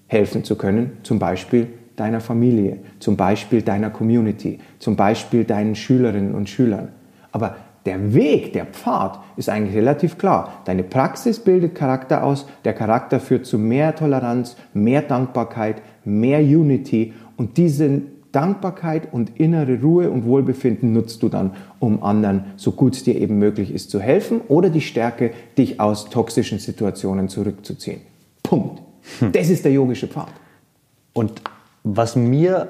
helfen 0.07 0.45
zu 0.45 0.57
können, 0.57 0.93
zum 1.03 1.19
Beispiel 1.19 1.69
deiner 1.97 2.21
Familie, 2.21 2.79
zum 2.99 3.17
Beispiel 3.17 3.63
deiner 3.63 3.91
Community, 3.91 4.59
zum 4.79 4.97
Beispiel 4.97 5.45
deinen 5.45 5.75
Schülerinnen 5.75 6.35
und 6.35 6.49
Schülern. 6.49 6.89
Aber 7.33 7.57
der 7.87 8.15
Weg, 8.15 8.53
der 8.53 8.67
Pfad 8.67 9.21
ist 9.37 9.49
eigentlich 9.49 9.77
relativ 9.77 10.19
klar. 10.19 10.63
Deine 10.65 10.83
Praxis 10.83 11.41
bildet 11.41 11.75
Charakter 11.75 12.25
aus, 12.25 12.47
der 12.65 12.75
Charakter 12.75 13.21
führt 13.21 13.47
zu 13.47 13.59
mehr 13.59 13.95
Toleranz, 13.95 14.57
mehr 14.75 15.03
Dankbarkeit, 15.03 15.83
mehr 16.05 16.41
Unity 16.41 17.15
und 17.37 17.57
diese 17.57 18.03
Dankbarkeit 18.33 19.13
und 19.13 19.39
innere 19.41 19.81
Ruhe 19.81 20.11
und 20.11 20.25
Wohlbefinden 20.25 20.93
nutzt 20.93 21.23
du 21.23 21.29
dann, 21.29 21.53
um 21.79 22.03
anderen, 22.03 22.45
so 22.57 22.73
gut 22.73 22.95
es 22.95 23.03
dir 23.03 23.17
eben 23.17 23.39
möglich 23.39 23.73
ist, 23.73 23.91
zu 23.91 24.01
helfen 24.01 24.41
oder 24.49 24.71
die 24.71 24.81
Stärke, 24.81 25.33
dich 25.59 25.81
aus 25.81 26.11
toxischen 26.11 26.59
Situationen 26.59 27.29
zurückzuziehen. 27.29 28.01
Punkt. 28.43 28.83
Hm. 29.19 29.33
Das 29.33 29.49
ist 29.49 29.65
der 29.65 29.73
yogische 29.73 30.07
Pfad. 30.07 30.29
Und 31.13 31.43
was 31.83 32.17
mir 32.17 32.69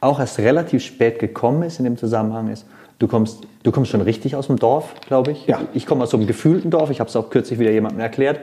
auch 0.00 0.20
erst 0.20 0.38
relativ 0.38 0.82
spät 0.84 1.18
gekommen 1.18 1.62
ist 1.62 1.78
in 1.78 1.84
dem 1.84 1.96
Zusammenhang 1.96 2.48
ist, 2.48 2.66
du 2.98 3.08
kommst, 3.08 3.46
du 3.62 3.72
kommst 3.72 3.90
schon 3.90 4.00
richtig 4.00 4.36
aus 4.36 4.46
dem 4.46 4.56
Dorf, 4.56 4.94
glaube 5.06 5.32
ich. 5.32 5.46
Ja. 5.46 5.60
Ich 5.74 5.86
komme 5.86 6.04
aus 6.04 6.10
so 6.10 6.16
einem 6.16 6.26
gefühlten 6.26 6.70
Dorf, 6.70 6.90
ich 6.90 7.00
habe 7.00 7.08
es 7.08 7.16
auch 7.16 7.30
kürzlich 7.30 7.58
wieder 7.58 7.70
jemandem 7.70 8.00
erklärt. 8.00 8.40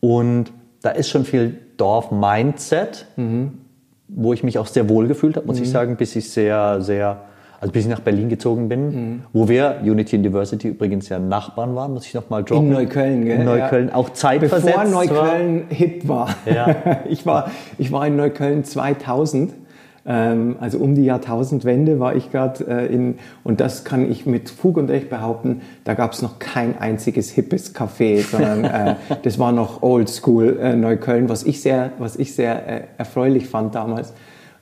Und 0.00 0.52
da 0.82 0.90
ist 0.90 1.08
schon 1.08 1.24
viel 1.24 1.58
Dorf-Mindset, 1.76 3.06
mhm. 3.16 3.63
Wo 4.08 4.32
ich 4.32 4.42
mich 4.42 4.58
auch 4.58 4.66
sehr 4.66 4.88
wohl 4.88 5.06
gefühlt 5.08 5.36
habe, 5.36 5.46
muss 5.46 5.58
mhm. 5.58 5.64
ich 5.64 5.70
sagen, 5.70 5.96
bis 5.96 6.16
ich 6.16 6.30
sehr, 6.30 6.80
sehr 6.80 7.24
also 7.64 7.72
bis 7.72 7.84
ich 7.84 7.90
nach 7.90 8.00
Berlin 8.00 8.28
gezogen 8.28 8.68
bin, 8.68 8.86
mhm. 8.88 9.22
wo 9.32 9.48
wir, 9.48 9.80
Unity 9.82 10.16
and 10.16 10.26
Diversity 10.26 10.68
übrigens 10.68 11.08
ja 11.08 11.18
Nachbarn 11.18 11.74
waren, 11.74 11.94
muss 11.94 12.04
ich 12.04 12.12
noch 12.12 12.28
mal 12.28 12.44
droppen. 12.44 12.66
In 12.66 12.72
Neukölln, 12.74 13.24
gell? 13.24 13.38
In 13.38 13.44
Neukölln, 13.46 13.88
ja. 13.88 13.94
auch 13.94 14.10
zeitversetzt 14.10 14.76
Bevor 14.76 14.84
Neukölln 14.84 15.60
war. 15.62 15.74
hip 15.74 16.06
war. 16.06 16.28
Ja. 16.44 16.76
ich, 17.08 17.24
war 17.24 17.50
ich 17.78 17.90
war 17.90 18.06
in 18.06 18.16
Neukölln 18.16 18.64
2000 18.64 19.50
ähm, 19.50 19.63
also 20.06 20.78
um 20.78 20.94
die 20.94 21.04
Jahrtausendwende 21.04 21.98
war 21.98 22.14
ich 22.14 22.30
gerade 22.30 22.64
äh, 22.66 22.94
in, 22.94 23.18
und 23.42 23.60
das 23.60 23.84
kann 23.84 24.10
ich 24.10 24.26
mit 24.26 24.50
Fug 24.50 24.76
und 24.76 24.90
Recht 24.90 25.08
behaupten, 25.08 25.62
da 25.84 25.94
gab 25.94 26.12
es 26.12 26.20
noch 26.20 26.38
kein 26.38 26.78
einziges 26.78 27.30
hippes 27.30 27.74
Café, 27.74 28.22
sondern 28.22 28.64
äh, 28.64 28.94
das 29.22 29.38
war 29.38 29.52
noch 29.52 29.82
Oldschool 29.82 30.58
äh, 30.60 30.76
Neukölln, 30.76 31.28
was 31.28 31.44
ich 31.44 31.62
sehr, 31.62 31.92
was 31.98 32.16
ich 32.16 32.34
sehr 32.34 32.68
äh, 32.68 32.82
erfreulich 32.98 33.48
fand 33.48 33.74
damals, 33.74 34.12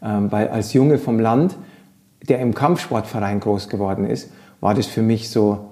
ähm, 0.00 0.30
weil 0.30 0.48
als 0.48 0.72
Junge 0.74 0.98
vom 0.98 1.18
Land 1.18 1.56
der 2.28 2.38
im 2.38 2.54
Kampfsportverein 2.54 3.40
groß 3.40 3.68
geworden 3.68 4.04
ist, 4.08 4.30
war 4.60 4.74
das 4.74 4.86
für 4.86 5.02
mich 5.02 5.28
so, 5.28 5.71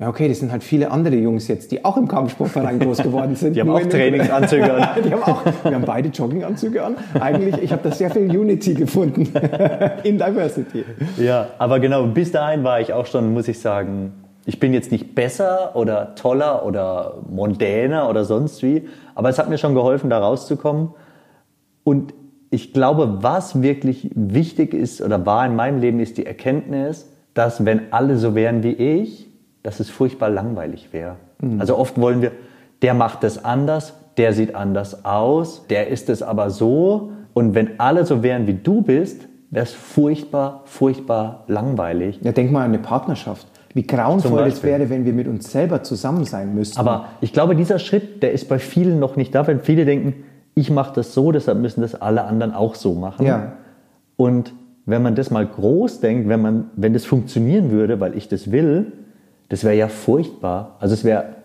ja, 0.00 0.08
okay, 0.08 0.28
das 0.28 0.38
sind 0.38 0.52
halt 0.52 0.62
viele 0.62 0.92
andere 0.92 1.16
Jungs 1.16 1.48
jetzt, 1.48 1.72
die 1.72 1.84
auch 1.84 1.96
im 1.96 2.06
Kampfsportverein 2.06 2.78
groß 2.78 2.98
geworden 2.98 3.34
sind. 3.34 3.54
die 3.56 3.60
haben 3.60 3.70
auch 3.70 3.80
Trainingsanzüge 3.80 4.72
an. 4.72 4.88
die 5.04 5.12
haben 5.12 5.22
auch, 5.24 5.44
wir 5.64 5.74
haben 5.74 5.84
beide 5.84 6.08
Jogginganzüge 6.10 6.84
an. 6.84 6.96
Eigentlich, 7.18 7.60
ich 7.60 7.72
habe 7.72 7.82
da 7.82 7.94
sehr 7.94 8.10
viel 8.10 8.24
Unity 8.24 8.74
gefunden 8.74 9.28
in 10.04 10.16
Diversity. 10.16 10.84
Ja, 11.16 11.48
aber 11.58 11.80
genau, 11.80 12.06
bis 12.06 12.30
dahin 12.30 12.62
war 12.62 12.80
ich 12.80 12.92
auch 12.92 13.06
schon, 13.06 13.32
muss 13.32 13.48
ich 13.48 13.58
sagen, 13.58 14.12
ich 14.46 14.60
bin 14.60 14.72
jetzt 14.72 14.92
nicht 14.92 15.16
besser 15.16 15.74
oder 15.74 16.14
toller 16.14 16.64
oder 16.64 17.18
mondäner 17.28 18.08
oder 18.08 18.24
sonst 18.24 18.62
wie, 18.62 18.88
aber 19.16 19.30
es 19.30 19.38
hat 19.38 19.48
mir 19.48 19.58
schon 19.58 19.74
geholfen, 19.74 20.10
da 20.10 20.20
rauszukommen. 20.20 20.90
Und 21.82 22.14
ich 22.50 22.72
glaube, 22.72 23.18
was 23.22 23.62
wirklich 23.62 24.10
wichtig 24.14 24.74
ist 24.74 25.02
oder 25.02 25.26
war 25.26 25.44
in 25.44 25.56
meinem 25.56 25.80
Leben, 25.80 25.98
ist 25.98 26.18
die 26.18 26.24
Erkenntnis, 26.24 27.10
dass 27.34 27.64
wenn 27.64 27.92
alle 27.92 28.16
so 28.16 28.36
wären 28.36 28.62
wie 28.62 28.72
ich, 28.72 29.27
dass 29.62 29.80
es 29.80 29.90
furchtbar 29.90 30.30
langweilig 30.30 30.92
wäre. 30.92 31.16
Mhm. 31.40 31.60
Also 31.60 31.76
oft 31.76 32.00
wollen 32.00 32.22
wir, 32.22 32.32
der 32.82 32.94
macht 32.94 33.24
es 33.24 33.44
anders, 33.44 33.94
der 34.16 34.32
sieht 34.32 34.54
anders 34.54 35.04
aus, 35.04 35.66
der 35.68 35.88
ist 35.88 36.08
es 36.10 36.22
aber 36.22 36.50
so. 36.50 37.12
Und 37.34 37.54
wenn 37.54 37.78
alle 37.78 38.04
so 38.04 38.22
wären 38.22 38.46
wie 38.46 38.54
du 38.54 38.82
bist, 38.82 39.28
wäre 39.50 39.64
es 39.64 39.72
furchtbar, 39.72 40.62
furchtbar 40.64 41.44
langweilig. 41.46 42.20
Ja, 42.22 42.32
denk 42.32 42.50
mal 42.52 42.64
an 42.64 42.72
eine 42.72 42.78
Partnerschaft. 42.78 43.46
Wie 43.74 43.86
grauenvoll 43.86 44.46
es 44.46 44.62
wäre, 44.62 44.90
wenn 44.90 45.04
wir 45.04 45.12
mit 45.12 45.28
uns 45.28 45.52
selber 45.52 45.82
zusammen 45.82 46.24
sein 46.24 46.54
müssten. 46.54 46.80
Aber 46.80 47.10
ich 47.20 47.32
glaube, 47.32 47.54
dieser 47.54 47.78
Schritt, 47.78 48.22
der 48.22 48.32
ist 48.32 48.48
bei 48.48 48.58
vielen 48.58 48.98
noch 48.98 49.16
nicht 49.16 49.34
da, 49.34 49.46
weil 49.46 49.60
viele 49.60 49.84
denken, 49.84 50.24
ich 50.54 50.70
mache 50.70 50.94
das 50.94 51.14
so, 51.14 51.30
deshalb 51.30 51.58
müssen 51.58 51.82
das 51.82 51.94
alle 51.94 52.24
anderen 52.24 52.52
auch 52.52 52.74
so 52.74 52.94
machen. 52.94 53.26
Ja. 53.26 53.52
Und 54.16 54.52
wenn 54.86 55.02
man 55.02 55.14
das 55.14 55.30
mal 55.30 55.46
groß 55.46 56.00
denkt, 56.00 56.28
wenn, 56.28 56.42
man, 56.42 56.70
wenn 56.74 56.92
das 56.92 57.04
funktionieren 57.04 57.70
würde, 57.70 58.00
weil 58.00 58.16
ich 58.16 58.28
das 58.28 58.50
will, 58.50 58.92
das 59.48 59.64
wäre 59.64 59.74
ja 59.74 59.88
furchtbar. 59.88 60.76
Also 60.80 60.94
es 60.94 61.04
wäre 61.04 61.38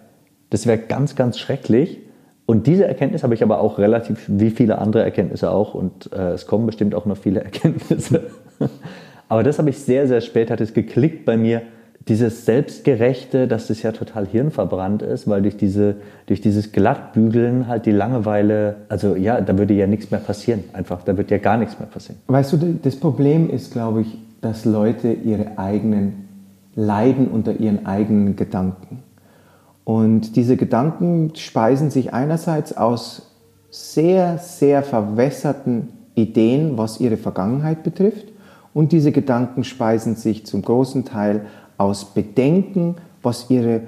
das 0.54 0.68
wäre 0.68 0.78
ganz, 0.78 1.16
ganz 1.16 1.40
schrecklich. 1.40 2.00
Und 2.46 2.68
diese 2.68 2.86
Erkenntnis 2.86 3.24
habe 3.24 3.34
ich 3.34 3.42
aber 3.42 3.60
auch 3.60 3.80
relativ, 3.80 4.26
wie 4.28 4.52
viele 4.52 4.78
andere 4.78 5.02
Erkenntnisse 5.02 5.50
auch. 5.50 5.74
Und 5.74 6.14
äh, 6.14 6.34
es 6.34 6.46
kommen 6.46 6.68
bestimmt 6.68 6.94
auch 6.94 7.08
noch 7.08 7.18
viele 7.18 7.40
Erkenntnisse. 7.44 8.22
aber 9.28 9.42
das 9.42 9.58
habe 9.58 9.72
ich 9.72 9.80
sehr, 9.80 10.08
sehr 10.08 10.22
spät, 10.22 10.52
hat 10.52 10.62
es 10.62 10.76
geklickt 10.76 11.26
bei 11.26 11.38
mir, 11.38 11.64
dieses 12.08 12.46
Selbstgerechte, 12.46 13.48
dass 13.48 13.68
das 13.68 13.82
ja 13.82 13.94
total 13.94 14.28
hirnverbrannt 14.28 15.02
ist, 15.02 15.28
weil 15.28 15.42
durch, 15.42 15.58
diese, 15.58 15.96
durch 16.28 16.40
dieses 16.40 16.72
Glattbügeln 16.72 17.68
halt 17.68 17.88
die 17.88 17.92
Langeweile, 17.92 18.76
also 18.90 19.16
ja, 19.16 19.42
da 19.42 19.58
würde 19.58 19.74
ja 19.74 19.88
nichts 19.88 20.12
mehr 20.12 20.20
passieren. 20.20 20.66
Einfach, 20.74 21.02
da 21.02 21.18
wird 21.18 21.32
ja 21.32 21.40
gar 21.40 21.58
nichts 21.58 21.80
mehr 21.80 21.88
passieren. 21.88 22.20
Weißt 22.28 22.54
du, 22.54 22.78
das 22.80 22.96
Problem 22.96 23.50
ist, 23.50 23.72
glaube 23.72 24.02
ich, 24.02 24.20
dass 24.42 24.66
Leute 24.66 25.14
ihre 25.14 25.58
eigenen, 25.58 26.23
leiden 26.76 27.28
unter 27.28 27.60
ihren 27.60 27.86
eigenen 27.86 28.36
Gedanken. 28.36 29.04
Und 29.84 30.36
diese 30.36 30.58
Gedanken 30.58 31.36
speisen 31.36 31.90
sich 31.90 32.14
einerseits 32.14 32.76
aus 32.76 33.34
sehr, 33.70 34.38
sehr 34.38 34.84
verwässerten 34.84 35.90
Ideen, 36.16 36.78
was 36.78 37.00
ihre 37.00 37.18
Vergangenheit 37.18 37.84
betrifft. 37.84 38.28
Und 38.74 38.92
diese 38.92 39.12
Gedanken 39.12 39.64
speisen 39.64 40.16
sich 40.16 40.46
zum 40.46 40.62
großen 40.62 41.06
Teil 41.06 41.46
aus 41.78 42.06
Bedenken, 42.06 42.96
was 43.22 43.50
ihre 43.50 43.82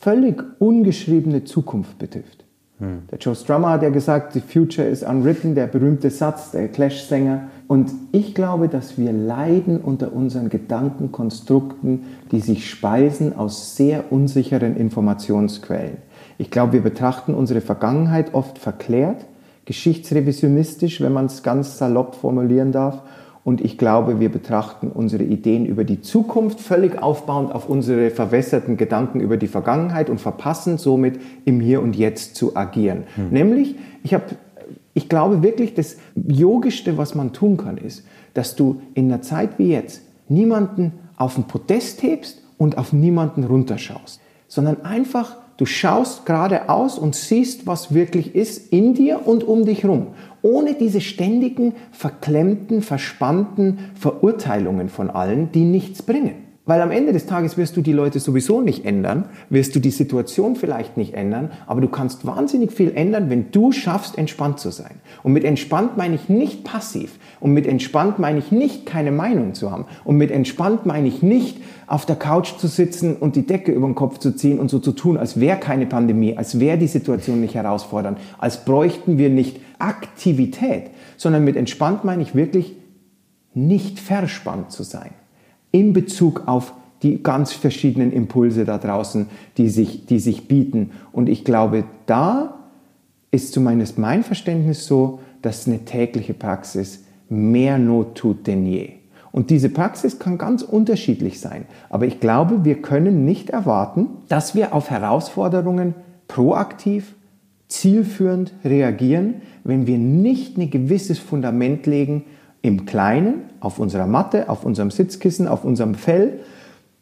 völlig 0.00 0.42
ungeschriebene 0.58 1.44
Zukunft 1.44 1.98
betrifft. 1.98 2.44
Hm. 2.78 3.02
Der 3.10 3.18
Joe 3.18 3.34
Strummer 3.34 3.70
hat 3.70 3.82
ja 3.82 3.90
gesagt, 3.90 4.32
the 4.32 4.40
future 4.40 4.86
is 4.86 5.02
unwritten, 5.02 5.54
der 5.54 5.66
berühmte 5.66 6.10
Satz, 6.10 6.52
der 6.52 6.68
Clash-Sänger. 6.68 7.48
Und 7.68 7.92
ich 8.12 8.34
glaube, 8.34 8.68
dass 8.68 8.96
wir 8.96 9.12
leiden 9.12 9.80
unter 9.80 10.14
unseren 10.14 10.48
Gedankenkonstrukten, 10.48 12.04
die 12.32 12.40
sich 12.40 12.68
speisen 12.68 13.36
aus 13.36 13.76
sehr 13.76 14.10
unsicheren 14.10 14.74
Informationsquellen. 14.74 15.98
Ich 16.38 16.50
glaube, 16.50 16.72
wir 16.72 16.82
betrachten 16.82 17.34
unsere 17.34 17.60
Vergangenheit 17.60 18.32
oft 18.32 18.58
verklärt, 18.58 19.26
geschichtsrevisionistisch, 19.66 21.02
wenn 21.02 21.12
man 21.12 21.26
es 21.26 21.42
ganz 21.42 21.76
salopp 21.76 22.14
formulieren 22.14 22.72
darf, 22.72 23.02
und 23.48 23.62
ich 23.62 23.78
glaube, 23.78 24.20
wir 24.20 24.28
betrachten 24.28 24.90
unsere 24.92 25.22
Ideen 25.22 25.64
über 25.64 25.84
die 25.84 26.02
Zukunft 26.02 26.60
völlig 26.60 27.02
aufbauend 27.02 27.50
auf 27.50 27.66
unsere 27.66 28.10
verwässerten 28.10 28.76
Gedanken 28.76 29.20
über 29.20 29.38
die 29.38 29.46
Vergangenheit 29.46 30.10
und 30.10 30.20
verpassen 30.20 30.76
somit 30.76 31.18
im 31.46 31.58
Hier 31.58 31.80
und 31.80 31.96
Jetzt 31.96 32.36
zu 32.36 32.56
agieren. 32.56 33.04
Hm. 33.14 33.30
Nämlich, 33.30 33.76
ich 34.02 34.12
habe 34.12 34.24
ich 34.98 35.08
glaube 35.08 35.44
wirklich, 35.44 35.74
das 35.74 35.96
Yogischste, 36.16 36.98
was 36.98 37.14
man 37.14 37.32
tun 37.32 37.56
kann, 37.56 37.78
ist, 37.78 38.02
dass 38.34 38.56
du 38.56 38.82
in 38.94 39.06
einer 39.06 39.22
Zeit 39.22 39.50
wie 39.56 39.70
jetzt 39.70 40.02
niemanden 40.28 40.92
auf 41.16 41.36
den 41.36 41.44
Podest 41.44 42.02
hebst 42.02 42.42
und 42.58 42.76
auf 42.78 42.92
niemanden 42.92 43.44
runterschaust, 43.44 44.20
sondern 44.48 44.84
einfach 44.84 45.36
du 45.56 45.66
schaust 45.66 46.26
geradeaus 46.26 46.98
und 46.98 47.14
siehst, 47.14 47.64
was 47.64 47.94
wirklich 47.94 48.34
ist 48.34 48.72
in 48.72 48.94
dir 48.94 49.24
und 49.24 49.44
um 49.44 49.64
dich 49.64 49.84
herum, 49.84 50.08
ohne 50.42 50.74
diese 50.74 51.00
ständigen, 51.00 51.74
verklemmten, 51.92 52.82
verspannten 52.82 53.78
Verurteilungen 53.94 54.88
von 54.88 55.10
allen, 55.10 55.52
die 55.52 55.62
nichts 55.62 56.02
bringen. 56.02 56.47
Weil 56.68 56.82
am 56.82 56.90
Ende 56.90 57.14
des 57.14 57.24
Tages 57.24 57.56
wirst 57.56 57.78
du 57.78 57.80
die 57.80 57.94
Leute 57.94 58.20
sowieso 58.20 58.60
nicht 58.60 58.84
ändern, 58.84 59.24
wirst 59.48 59.74
du 59.74 59.80
die 59.80 59.90
Situation 59.90 60.54
vielleicht 60.54 60.98
nicht 60.98 61.14
ändern, 61.14 61.50
aber 61.66 61.80
du 61.80 61.88
kannst 61.88 62.26
wahnsinnig 62.26 62.72
viel 62.72 62.92
ändern, 62.94 63.30
wenn 63.30 63.50
du 63.52 63.72
schaffst, 63.72 64.18
entspannt 64.18 64.60
zu 64.60 64.70
sein. 64.70 64.96
Und 65.22 65.32
mit 65.32 65.44
entspannt 65.44 65.96
meine 65.96 66.16
ich 66.16 66.28
nicht 66.28 66.64
passiv. 66.64 67.18
Und 67.40 67.54
mit 67.54 67.66
entspannt 67.66 68.18
meine 68.18 68.40
ich 68.40 68.52
nicht, 68.52 68.84
keine 68.84 69.12
Meinung 69.12 69.54
zu 69.54 69.70
haben. 69.70 69.86
Und 70.04 70.18
mit 70.18 70.30
entspannt 70.30 70.84
meine 70.84 71.08
ich 71.08 71.22
nicht, 71.22 71.56
auf 71.86 72.04
der 72.04 72.16
Couch 72.16 72.58
zu 72.58 72.66
sitzen 72.66 73.16
und 73.16 73.34
die 73.34 73.46
Decke 73.46 73.72
über 73.72 73.86
den 73.86 73.94
Kopf 73.94 74.18
zu 74.18 74.36
ziehen 74.36 74.58
und 74.58 74.68
so 74.68 74.78
zu 74.78 74.92
tun, 74.92 75.16
als 75.16 75.40
wäre 75.40 75.56
keine 75.56 75.86
Pandemie, 75.86 76.36
als 76.36 76.60
wäre 76.60 76.76
die 76.76 76.86
Situation 76.86 77.40
nicht 77.40 77.54
herausfordernd, 77.54 78.18
als 78.36 78.66
bräuchten 78.66 79.16
wir 79.16 79.30
nicht 79.30 79.58
Aktivität, 79.78 80.90
sondern 81.16 81.44
mit 81.44 81.56
entspannt 81.56 82.04
meine 82.04 82.22
ich 82.22 82.34
wirklich, 82.34 82.76
nicht 83.54 83.98
verspannt 83.98 84.70
zu 84.70 84.82
sein 84.82 85.12
in 85.72 85.92
Bezug 85.92 86.42
auf 86.46 86.72
die 87.02 87.22
ganz 87.22 87.52
verschiedenen 87.52 88.12
Impulse 88.12 88.64
da 88.64 88.78
draußen, 88.78 89.26
die 89.56 89.68
sich, 89.68 90.06
die 90.06 90.18
sich 90.18 90.48
bieten. 90.48 90.90
Und 91.12 91.28
ich 91.28 91.44
glaube, 91.44 91.84
da 92.06 92.54
ist 93.30 93.52
zumindest 93.52 93.98
mein 93.98 94.24
Verständnis 94.24 94.86
so, 94.86 95.20
dass 95.42 95.66
eine 95.66 95.84
tägliche 95.84 96.34
Praxis 96.34 97.04
mehr 97.28 97.78
Not 97.78 98.16
tut 98.16 98.46
denn 98.46 98.66
je. 98.66 98.90
Und 99.30 99.50
diese 99.50 99.68
Praxis 99.68 100.18
kann 100.18 100.38
ganz 100.38 100.62
unterschiedlich 100.62 101.38
sein. 101.38 101.66
Aber 101.90 102.06
ich 102.06 102.18
glaube, 102.18 102.64
wir 102.64 102.80
können 102.82 103.24
nicht 103.24 103.50
erwarten, 103.50 104.08
dass 104.28 104.54
wir 104.54 104.74
auf 104.74 104.90
Herausforderungen 104.90 105.94
proaktiv, 106.26 107.14
zielführend 107.68 108.52
reagieren, 108.64 109.42
wenn 109.62 109.86
wir 109.86 109.98
nicht 109.98 110.56
ein 110.56 110.70
gewisses 110.70 111.18
Fundament 111.18 111.86
legen, 111.86 112.24
im 112.62 112.86
Kleinen, 112.86 113.44
auf 113.60 113.78
unserer 113.78 114.06
Matte, 114.06 114.48
auf 114.48 114.64
unserem 114.64 114.90
Sitzkissen, 114.90 115.48
auf 115.48 115.64
unserem 115.64 115.94
Fell, 115.94 116.40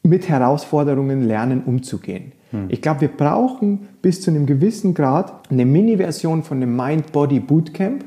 mit 0.03 0.29
Herausforderungen 0.29 1.23
lernen 1.23 1.63
umzugehen. 1.65 2.33
Hm. 2.51 2.67
Ich 2.69 2.81
glaube, 2.81 3.03
wir 3.03 3.09
brauchen 3.09 3.89
bis 4.03 4.23
zu 4.23 4.31
einem 4.31 4.47
gewissen 4.47 4.95
Grad 4.95 5.51
eine 5.51 5.67
Mini-Version 5.67 6.43
von 6.43 6.59
einem 6.59 6.77
Mind-Body-Bootcamp. 6.77 8.05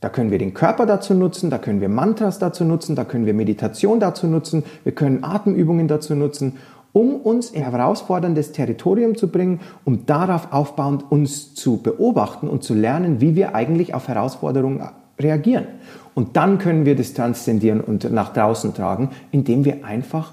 Da 0.00 0.08
können 0.10 0.30
wir 0.30 0.38
den 0.38 0.52
Körper 0.52 0.84
dazu 0.84 1.14
nutzen, 1.14 1.48
da 1.48 1.58
können 1.58 1.80
wir 1.80 1.88
Mantras 1.88 2.38
dazu 2.38 2.64
nutzen, 2.64 2.94
da 2.94 3.04
können 3.04 3.24
wir 3.24 3.32
Meditation 3.32 4.00
dazu 4.00 4.26
nutzen, 4.26 4.64
wir 4.82 4.92
können 4.92 5.24
Atemübungen 5.24 5.88
dazu 5.88 6.14
nutzen, 6.14 6.54
um 6.92 7.16
uns 7.16 7.50
in 7.50 7.62
herausforderndes 7.62 8.52
Territorium 8.52 9.16
zu 9.16 9.28
bringen, 9.28 9.60
um 9.84 10.06
darauf 10.06 10.52
aufbauend 10.52 11.10
uns 11.10 11.54
zu 11.54 11.78
beobachten 11.78 12.48
und 12.48 12.62
zu 12.62 12.74
lernen, 12.74 13.20
wie 13.20 13.34
wir 13.34 13.54
eigentlich 13.54 13.94
auf 13.94 14.08
Herausforderungen 14.08 14.82
reagieren. 15.18 15.66
Und 16.14 16.36
dann 16.36 16.58
können 16.58 16.86
wir 16.86 16.94
das 16.94 17.12
transzendieren 17.14 17.80
und 17.80 18.10
nach 18.12 18.32
draußen 18.32 18.74
tragen, 18.74 19.10
indem 19.32 19.64
wir 19.64 19.84
einfach 19.84 20.32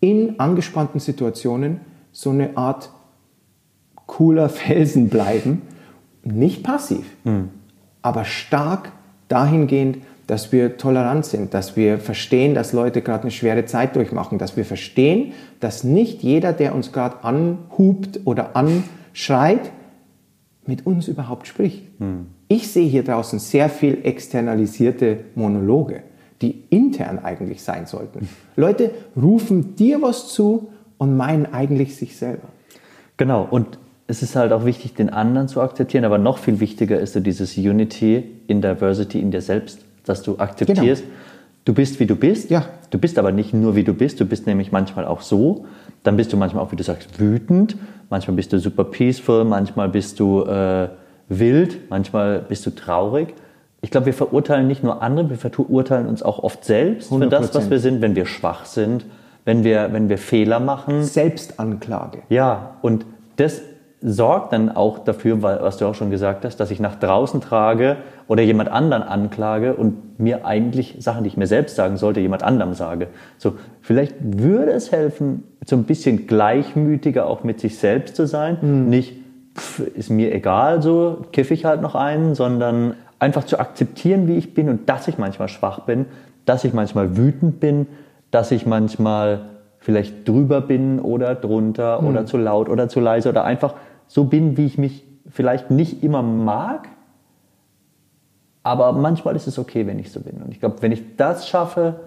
in 0.00 0.38
angespannten 0.38 1.00
Situationen 1.00 1.80
so 2.10 2.30
eine 2.30 2.56
Art 2.56 2.90
cooler 4.06 4.48
Felsen 4.48 5.08
bleiben, 5.08 5.62
nicht 6.22 6.62
passiv, 6.62 7.06
mhm. 7.24 7.48
aber 8.02 8.24
stark 8.24 8.92
dahingehend, 9.28 9.98
dass 10.26 10.52
wir 10.52 10.76
tolerant 10.76 11.24
sind, 11.24 11.54
dass 11.54 11.76
wir 11.76 11.98
verstehen, 11.98 12.54
dass 12.54 12.72
Leute 12.72 13.02
gerade 13.02 13.22
eine 13.22 13.30
schwere 13.30 13.64
Zeit 13.64 13.96
durchmachen, 13.96 14.38
dass 14.38 14.56
wir 14.56 14.64
verstehen, 14.64 15.32
dass 15.60 15.84
nicht 15.84 16.22
jeder, 16.22 16.52
der 16.52 16.74
uns 16.74 16.92
gerade 16.92 17.24
anhupt 17.24 18.20
oder 18.24 18.56
anschreit, 18.56 19.72
mit 20.66 20.86
uns 20.86 21.08
überhaupt 21.08 21.46
spricht. 21.46 22.00
Mhm. 22.00 22.26
Ich 22.52 22.70
sehe 22.70 22.86
hier 22.86 23.02
draußen 23.02 23.38
sehr 23.38 23.70
viel 23.70 24.00
externalisierte 24.02 25.20
Monologe, 25.36 26.02
die 26.42 26.64
intern 26.68 27.18
eigentlich 27.18 27.62
sein 27.62 27.86
sollten. 27.86 28.28
Leute 28.56 28.90
rufen 29.16 29.74
dir 29.74 30.02
was 30.02 30.28
zu 30.28 30.68
und 30.98 31.16
meinen 31.16 31.46
eigentlich 31.46 31.96
sich 31.96 32.14
selber. 32.14 32.48
Genau, 33.16 33.48
und 33.50 33.78
es 34.06 34.22
ist 34.22 34.36
halt 34.36 34.52
auch 34.52 34.66
wichtig, 34.66 34.92
den 34.92 35.08
anderen 35.08 35.48
zu 35.48 35.62
akzeptieren, 35.62 36.04
aber 36.04 36.18
noch 36.18 36.36
viel 36.36 36.60
wichtiger 36.60 37.00
ist 37.00 37.14
so 37.14 37.20
dieses 37.20 37.56
Unity 37.56 38.22
in 38.48 38.60
Diversity 38.60 39.18
in 39.20 39.30
dir 39.30 39.40
selbst, 39.40 39.86
dass 40.04 40.22
du 40.22 40.36
akzeptierst, 40.36 41.04
genau. 41.04 41.14
du 41.64 41.72
bist 41.72 42.00
wie 42.00 42.06
du 42.06 42.16
bist. 42.16 42.50
Ja. 42.50 42.66
Du 42.90 42.98
bist 42.98 43.18
aber 43.18 43.32
nicht 43.32 43.54
nur 43.54 43.76
wie 43.76 43.84
du 43.84 43.94
bist, 43.94 44.20
du 44.20 44.26
bist 44.26 44.46
nämlich 44.46 44.72
manchmal 44.72 45.06
auch 45.06 45.22
so. 45.22 45.64
Dann 46.02 46.18
bist 46.18 46.34
du 46.34 46.36
manchmal 46.36 46.62
auch, 46.62 46.72
wie 46.72 46.76
du 46.76 46.82
sagst, 46.82 47.18
wütend. 47.18 47.78
Manchmal 48.10 48.36
bist 48.36 48.52
du 48.52 48.58
super 48.58 48.84
peaceful, 48.84 49.44
manchmal 49.44 49.88
bist 49.88 50.20
du 50.20 50.42
äh, 50.42 50.90
wild, 51.38 51.90
manchmal 51.90 52.40
bist 52.40 52.64
du 52.66 52.70
traurig. 52.70 53.34
Ich 53.80 53.90
glaube, 53.90 54.06
wir 54.06 54.14
verurteilen 54.14 54.68
nicht 54.68 54.84
nur 54.84 55.02
andere, 55.02 55.30
wir 55.30 55.36
verurteilen 55.36 56.06
uns 56.06 56.22
auch 56.22 56.42
oft 56.42 56.64
selbst 56.64 57.10
100%. 57.10 57.18
für 57.18 57.26
das, 57.28 57.54
was 57.54 57.70
wir 57.70 57.80
sind, 57.80 58.00
wenn 58.00 58.14
wir 58.14 58.26
schwach 58.26 58.64
sind, 58.64 59.04
wenn 59.44 59.64
wir, 59.64 59.92
wenn 59.92 60.08
wir 60.08 60.18
Fehler 60.18 60.60
machen. 60.60 61.02
Selbstanklage. 61.02 62.18
Ja, 62.28 62.76
und 62.82 63.04
das 63.36 63.62
sorgt 64.02 64.52
dann 64.52 64.68
auch 64.68 64.98
dafür, 64.98 65.42
weil, 65.42 65.62
was 65.62 65.76
du 65.78 65.86
auch 65.86 65.94
schon 65.94 66.10
gesagt 66.10 66.44
hast, 66.44 66.56
dass 66.56 66.70
ich 66.70 66.80
nach 66.80 66.96
draußen 66.96 67.40
trage 67.40 67.96
oder 68.26 68.42
jemand 68.42 68.70
anderen 68.70 69.02
anklage 69.02 69.74
und 69.74 70.18
mir 70.18 70.44
eigentlich 70.44 70.96
Sachen, 70.98 71.24
die 71.24 71.28
ich 71.28 71.36
mir 71.36 71.46
selbst 71.46 71.76
sagen 71.76 71.96
sollte, 71.96 72.20
jemand 72.20 72.42
anderem 72.42 72.74
sage. 72.74 73.08
So, 73.38 73.54
vielleicht 73.80 74.14
würde 74.20 74.72
es 74.72 74.90
helfen, 74.90 75.44
so 75.64 75.76
ein 75.76 75.84
bisschen 75.84 76.26
gleichmütiger 76.26 77.26
auch 77.26 77.44
mit 77.44 77.60
sich 77.60 77.78
selbst 77.78 78.16
zu 78.16 78.26
sein, 78.26 78.58
mhm. 78.60 78.88
nicht 78.88 79.21
pff, 79.56 79.80
ist 79.80 80.10
mir 80.10 80.34
egal, 80.34 80.82
so 80.82 81.24
kiffe 81.32 81.54
ich 81.54 81.64
halt 81.64 81.82
noch 81.82 81.94
einen, 81.94 82.34
sondern 82.34 82.94
einfach 83.18 83.44
zu 83.44 83.58
akzeptieren, 83.58 84.26
wie 84.26 84.36
ich 84.36 84.54
bin 84.54 84.68
und 84.68 84.88
dass 84.88 85.08
ich 85.08 85.18
manchmal 85.18 85.48
schwach 85.48 85.80
bin, 85.80 86.06
dass 86.44 86.64
ich 86.64 86.72
manchmal 86.72 87.16
wütend 87.16 87.60
bin, 87.60 87.86
dass 88.30 88.50
ich 88.50 88.66
manchmal 88.66 89.42
vielleicht 89.78 90.28
drüber 90.28 90.60
bin 90.60 91.00
oder 91.00 91.34
drunter 91.34 92.00
mhm. 92.00 92.08
oder 92.08 92.26
zu 92.26 92.36
laut 92.36 92.68
oder 92.68 92.88
zu 92.88 93.00
leise 93.00 93.28
oder 93.28 93.44
einfach 93.44 93.74
so 94.08 94.24
bin, 94.24 94.56
wie 94.56 94.66
ich 94.66 94.78
mich 94.78 95.04
vielleicht 95.28 95.70
nicht 95.70 96.02
immer 96.02 96.22
mag, 96.22 96.88
aber 98.62 98.92
manchmal 98.92 99.36
ist 99.36 99.46
es 99.46 99.58
okay, 99.58 99.86
wenn 99.86 99.98
ich 99.98 100.12
so 100.12 100.20
bin. 100.20 100.40
Und 100.42 100.52
ich 100.52 100.60
glaube, 100.60 100.76
wenn 100.80 100.92
ich 100.92 101.16
das 101.16 101.48
schaffe, 101.48 102.00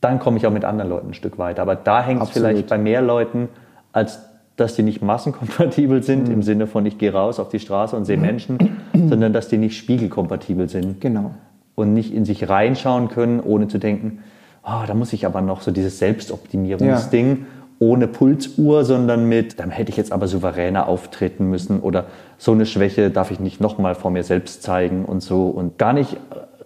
dann 0.00 0.18
komme 0.18 0.36
ich 0.36 0.46
auch 0.46 0.52
mit 0.52 0.64
anderen 0.64 0.90
Leuten 0.90 1.08
ein 1.08 1.14
Stück 1.14 1.38
weiter. 1.38 1.62
Aber 1.62 1.76
da 1.76 2.02
hängt 2.02 2.22
es 2.22 2.30
vielleicht 2.30 2.68
bei 2.68 2.78
mehr 2.78 3.02
Leuten, 3.02 3.48
als 3.92 4.20
dass 4.60 4.76
die 4.76 4.82
nicht 4.82 5.02
massenkompatibel 5.02 6.02
sind, 6.02 6.28
mhm. 6.28 6.34
im 6.34 6.42
Sinne 6.42 6.66
von 6.66 6.84
ich 6.84 6.98
gehe 6.98 7.12
raus 7.12 7.40
auf 7.40 7.48
die 7.48 7.58
Straße 7.58 7.96
und 7.96 8.04
sehe 8.04 8.16
mhm. 8.16 8.22
Menschen, 8.22 8.58
sondern 9.08 9.32
dass 9.32 9.48
die 9.48 9.56
nicht 9.56 9.76
spiegelkompatibel 9.76 10.68
sind. 10.68 11.00
Genau. 11.00 11.32
Und 11.74 11.94
nicht 11.94 12.12
in 12.12 12.24
sich 12.26 12.48
reinschauen 12.48 13.08
können, 13.08 13.40
ohne 13.40 13.68
zu 13.68 13.78
denken, 13.78 14.18
oh, 14.62 14.84
da 14.86 14.94
muss 14.94 15.12
ich 15.12 15.24
aber 15.24 15.40
noch 15.40 15.62
so 15.62 15.70
dieses 15.70 15.98
Selbstoptimierungsding 15.98 17.28
ja. 17.30 17.36
ohne 17.78 18.06
Pulsuhr, 18.06 18.84
sondern 18.84 19.26
mit, 19.26 19.58
dann 19.58 19.70
hätte 19.70 19.90
ich 19.90 19.96
jetzt 19.96 20.12
aber 20.12 20.28
souveräner 20.28 20.88
auftreten 20.88 21.48
müssen 21.48 21.80
oder 21.80 22.06
so 22.36 22.52
eine 22.52 22.66
Schwäche 22.66 23.10
darf 23.10 23.30
ich 23.30 23.40
nicht 23.40 23.60
nochmal 23.60 23.94
vor 23.94 24.10
mir 24.10 24.24
selbst 24.24 24.62
zeigen 24.62 25.06
und 25.06 25.22
so 25.22 25.48
und 25.48 25.78
gar 25.78 25.94
nicht 25.94 26.18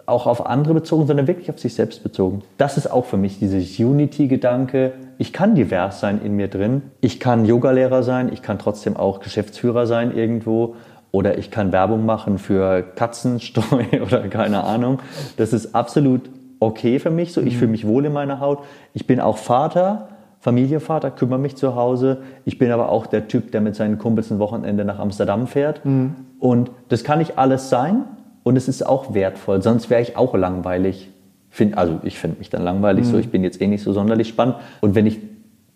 auch 0.07 0.27
auf 0.27 0.47
andere 0.47 0.75
bezogen, 0.75 1.07
sondern 1.07 1.27
wirklich 1.27 1.51
auf 1.51 1.59
sich 1.59 1.75
selbst 1.75 2.03
bezogen. 2.03 2.43
Das 2.59 2.77
ist 2.77 2.91
auch 2.91 3.05
für 3.05 3.17
mich 3.17 3.39
dieses 3.39 3.79
Unity-Gedanke. 3.79 4.93
Ich 5.19 5.33
kann 5.33 5.55
divers 5.55 6.01
sein 6.01 6.21
in 6.23 6.35
mir 6.35 6.49
drin. 6.49 6.83
Ich 7.01 7.21
kann 7.21 7.45
Yogalehrer 7.45 8.03
sein, 8.03 8.33
ich 8.33 8.43
kann 8.43 8.59
trotzdem 8.59 8.97
auch 8.97 9.21
Geschäftsführer 9.21 9.87
sein 9.87 10.17
irgendwo 10.17 10.77
oder 11.11 11.39
ich 11.39 11.51
kann 11.51 11.73
Werbung 11.73 12.05
machen 12.05 12.39
für 12.39 12.83
Katzenstreu 12.83 13.85
oder 14.05 14.29
keine 14.29 14.65
Ahnung. 14.65 14.99
Das 15.37 15.53
ist 15.53 15.75
absolut 15.75 16.23
okay 16.61 16.99
für 16.99 17.11
mich 17.11 17.33
so. 17.33 17.41
Ich 17.41 17.55
mhm. 17.55 17.59
fühle 17.59 17.71
mich 17.71 17.87
wohl 17.87 18.05
in 18.05 18.13
meiner 18.13 18.41
Haut. 18.41 18.61
Ich 18.95 19.07
bin 19.07 19.21
auch 19.21 19.37
Vater, 19.37 20.09
Familienvater, 20.41 21.11
kümmere 21.11 21.39
mich 21.39 21.57
zu 21.57 21.75
Hause. 21.75 22.19
Ich 22.45 22.59
bin 22.59 22.71
aber 22.71 22.89
auch 22.89 23.07
der 23.07 23.29
Typ, 23.29 23.53
der 23.53 23.61
mit 23.61 23.77
seinen 23.77 23.99
Kumpels 23.99 24.31
ein 24.31 24.39
Wochenende 24.39 24.85
nach 24.85 24.99
Amsterdam 24.99 25.47
fährt. 25.47 25.85
Mhm. 25.85 26.17
Und 26.39 26.71
das 26.89 27.05
kann 27.05 27.21
ich 27.21 27.39
alles 27.39 27.71
sein 27.71 28.05
und 28.43 28.57
es 28.57 28.69
ist 28.69 28.85
auch 28.85 29.15
wertvoll, 29.15 29.63
sonst 29.63 29.91
wäre 29.91 30.03
ich 30.03 30.17
auch 30.17 30.35
langweilig. 30.35 31.11
Find, 31.55 31.79
also 31.79 32.01
ich 32.03 32.19
finde 32.19 32.41
mich 32.41 32.51
dann 32.51 32.65
langweilig 32.65 33.05
mhm. 33.05 33.11
so, 33.13 33.19
ich 33.19 33.31
bin 33.31 33.45
jetzt 33.45 33.61
eh 33.61 33.69
nicht 33.69 33.85
so 33.85 33.93
sonderlich 33.93 34.27
spannend. 34.27 34.57
Und 34.81 34.97
wenn 34.97 35.07
ich 35.07 35.21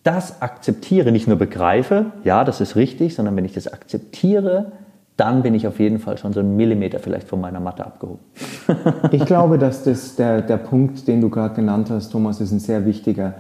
das 0.02 0.42
akzeptiere, 0.42 1.12
nicht 1.12 1.28
nur 1.28 1.36
begreife, 1.36 2.06
ja, 2.24 2.42
das 2.42 2.60
ist 2.60 2.74
richtig, 2.74 3.14
sondern 3.14 3.36
wenn 3.36 3.44
ich 3.44 3.52
das 3.52 3.72
akzeptiere, 3.72 4.72
dann 5.16 5.44
bin 5.44 5.54
ich 5.54 5.68
auf 5.68 5.78
jeden 5.78 6.00
Fall 6.00 6.18
schon 6.18 6.32
so 6.32 6.40
einen 6.40 6.56
Millimeter 6.56 6.98
vielleicht 6.98 7.28
von 7.28 7.40
meiner 7.40 7.60
Matte 7.60 7.86
abgehoben. 7.86 8.18
ich 9.12 9.24
glaube, 9.24 9.56
dass 9.56 9.84
das 9.84 10.16
der, 10.16 10.42
der 10.42 10.56
Punkt, 10.56 11.06
den 11.06 11.20
du 11.20 11.30
gerade 11.30 11.54
genannt 11.54 11.90
hast, 11.90 12.10
Thomas, 12.10 12.40
ist 12.40 12.50
ein 12.50 12.58
sehr 12.58 12.84
wichtiger. 12.84 13.34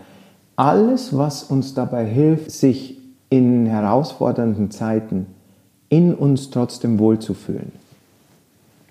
Alles, 0.54 1.18
was 1.18 1.42
uns 1.42 1.74
dabei 1.74 2.04
hilft, 2.04 2.52
sich 2.52 3.00
in 3.30 3.66
herausfordernden 3.66 4.70
Zeiten 4.70 5.26
in 5.88 6.14
uns 6.14 6.50
trotzdem 6.50 7.00
wohlzufühlen, 7.00 7.72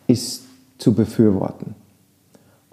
ist 0.08 0.44
zu 0.80 0.94
befürworten. 0.94 1.76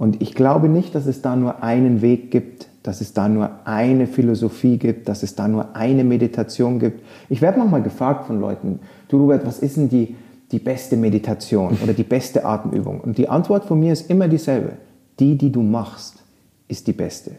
Und 0.05 0.20
ich 0.20 0.34
glaube 0.34 0.68
nicht, 0.68 0.94
dass 0.94 1.07
es 1.07 1.22
da 1.22 1.34
nur 1.34 1.62
einen 1.62 2.02
Weg 2.02 2.30
gibt, 2.30 2.68
dass 2.82 3.00
es 3.00 3.14
da 3.14 3.26
nur 3.26 3.48
eine 3.64 4.07
Philosophie 4.07 4.76
gibt, 4.76 5.09
dass 5.09 5.22
es 5.22 5.34
da 5.34 5.48
nur 5.48 5.74
eine 5.74 6.05
Meditation 6.05 6.78
gibt. 6.78 7.00
Ich 7.30 7.40
werde 7.40 7.59
manchmal 7.59 7.80
gefragt 7.80 8.26
von 8.26 8.38
Leuten, 8.38 8.80
du 9.09 9.16
Robert, 9.16 9.46
was 9.46 9.61
ist 9.61 9.78
denn 9.78 9.88
die, 9.88 10.14
die 10.52 10.59
beste 10.59 10.98
Meditation 10.98 11.78
oder 11.82 11.94
die 11.94 12.02
beste 12.02 12.44
Atemübung? 12.44 13.00
Und 13.00 13.16
die 13.16 13.30
Antwort 13.30 13.64
von 13.64 13.80
mir 13.80 13.94
ist 13.94 14.11
immer 14.11 14.28
dieselbe. 14.28 14.72
Die, 15.20 15.38
die 15.38 15.50
du 15.50 15.62
machst, 15.62 16.22
ist 16.68 16.86
die 16.86 16.92
beste. 16.92 17.30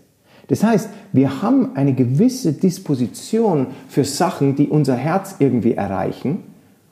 Das 0.47 0.63
heißt, 0.63 0.89
wir 1.13 1.43
haben 1.43 1.75
eine 1.75 1.93
gewisse 1.93 2.53
Disposition 2.53 3.67
für 3.87 4.05
Sachen, 4.05 4.55
die 4.55 4.69
unser 4.69 4.95
Herz 4.95 5.35
irgendwie 5.37 5.73
erreichen 5.73 6.39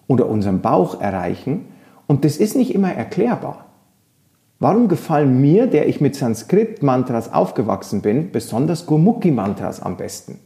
oder 0.05 0.29
unseren 0.29 0.61
Bauch 0.61 1.01
erreichen. 1.01 1.61
Und 2.05 2.25
das 2.25 2.37
ist 2.37 2.55
nicht 2.55 2.75
immer 2.75 2.93
erklärbar. 2.93 3.62
Warum 4.63 4.87
gefallen 4.87 5.41
mir, 5.41 5.67
der 5.67 5.89
ich 5.89 5.99
mit 5.99 6.15
Sanskrit-Mantras 6.15 7.33
aufgewachsen 7.33 8.01
bin, 8.01 8.31
besonders 8.31 8.85
Gurmukhi-Mantras 8.85 9.81
am 9.81 9.97
besten? 9.97 10.39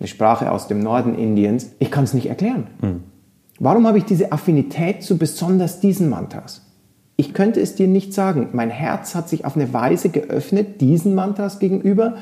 Eine 0.00 0.08
Sprache 0.08 0.50
aus 0.50 0.66
dem 0.66 0.80
Norden 0.80 1.14
Indiens. 1.14 1.70
Ich 1.78 1.92
kann 1.92 2.02
es 2.02 2.12
nicht 2.12 2.26
erklären. 2.26 2.66
Mhm. 2.80 3.04
Warum 3.60 3.86
habe 3.86 3.98
ich 3.98 4.04
diese 4.04 4.32
Affinität 4.32 5.04
zu 5.04 5.16
besonders 5.16 5.78
diesen 5.78 6.10
Mantras? 6.10 6.62
Ich 7.14 7.34
könnte 7.34 7.60
es 7.60 7.76
dir 7.76 7.86
nicht 7.86 8.12
sagen. 8.12 8.48
Mein 8.50 8.70
Herz 8.70 9.14
hat 9.14 9.28
sich 9.28 9.44
auf 9.44 9.54
eine 9.54 9.72
Weise 9.72 10.08
geöffnet 10.08 10.80
diesen 10.80 11.14
Mantras 11.14 11.60
gegenüber, 11.60 12.16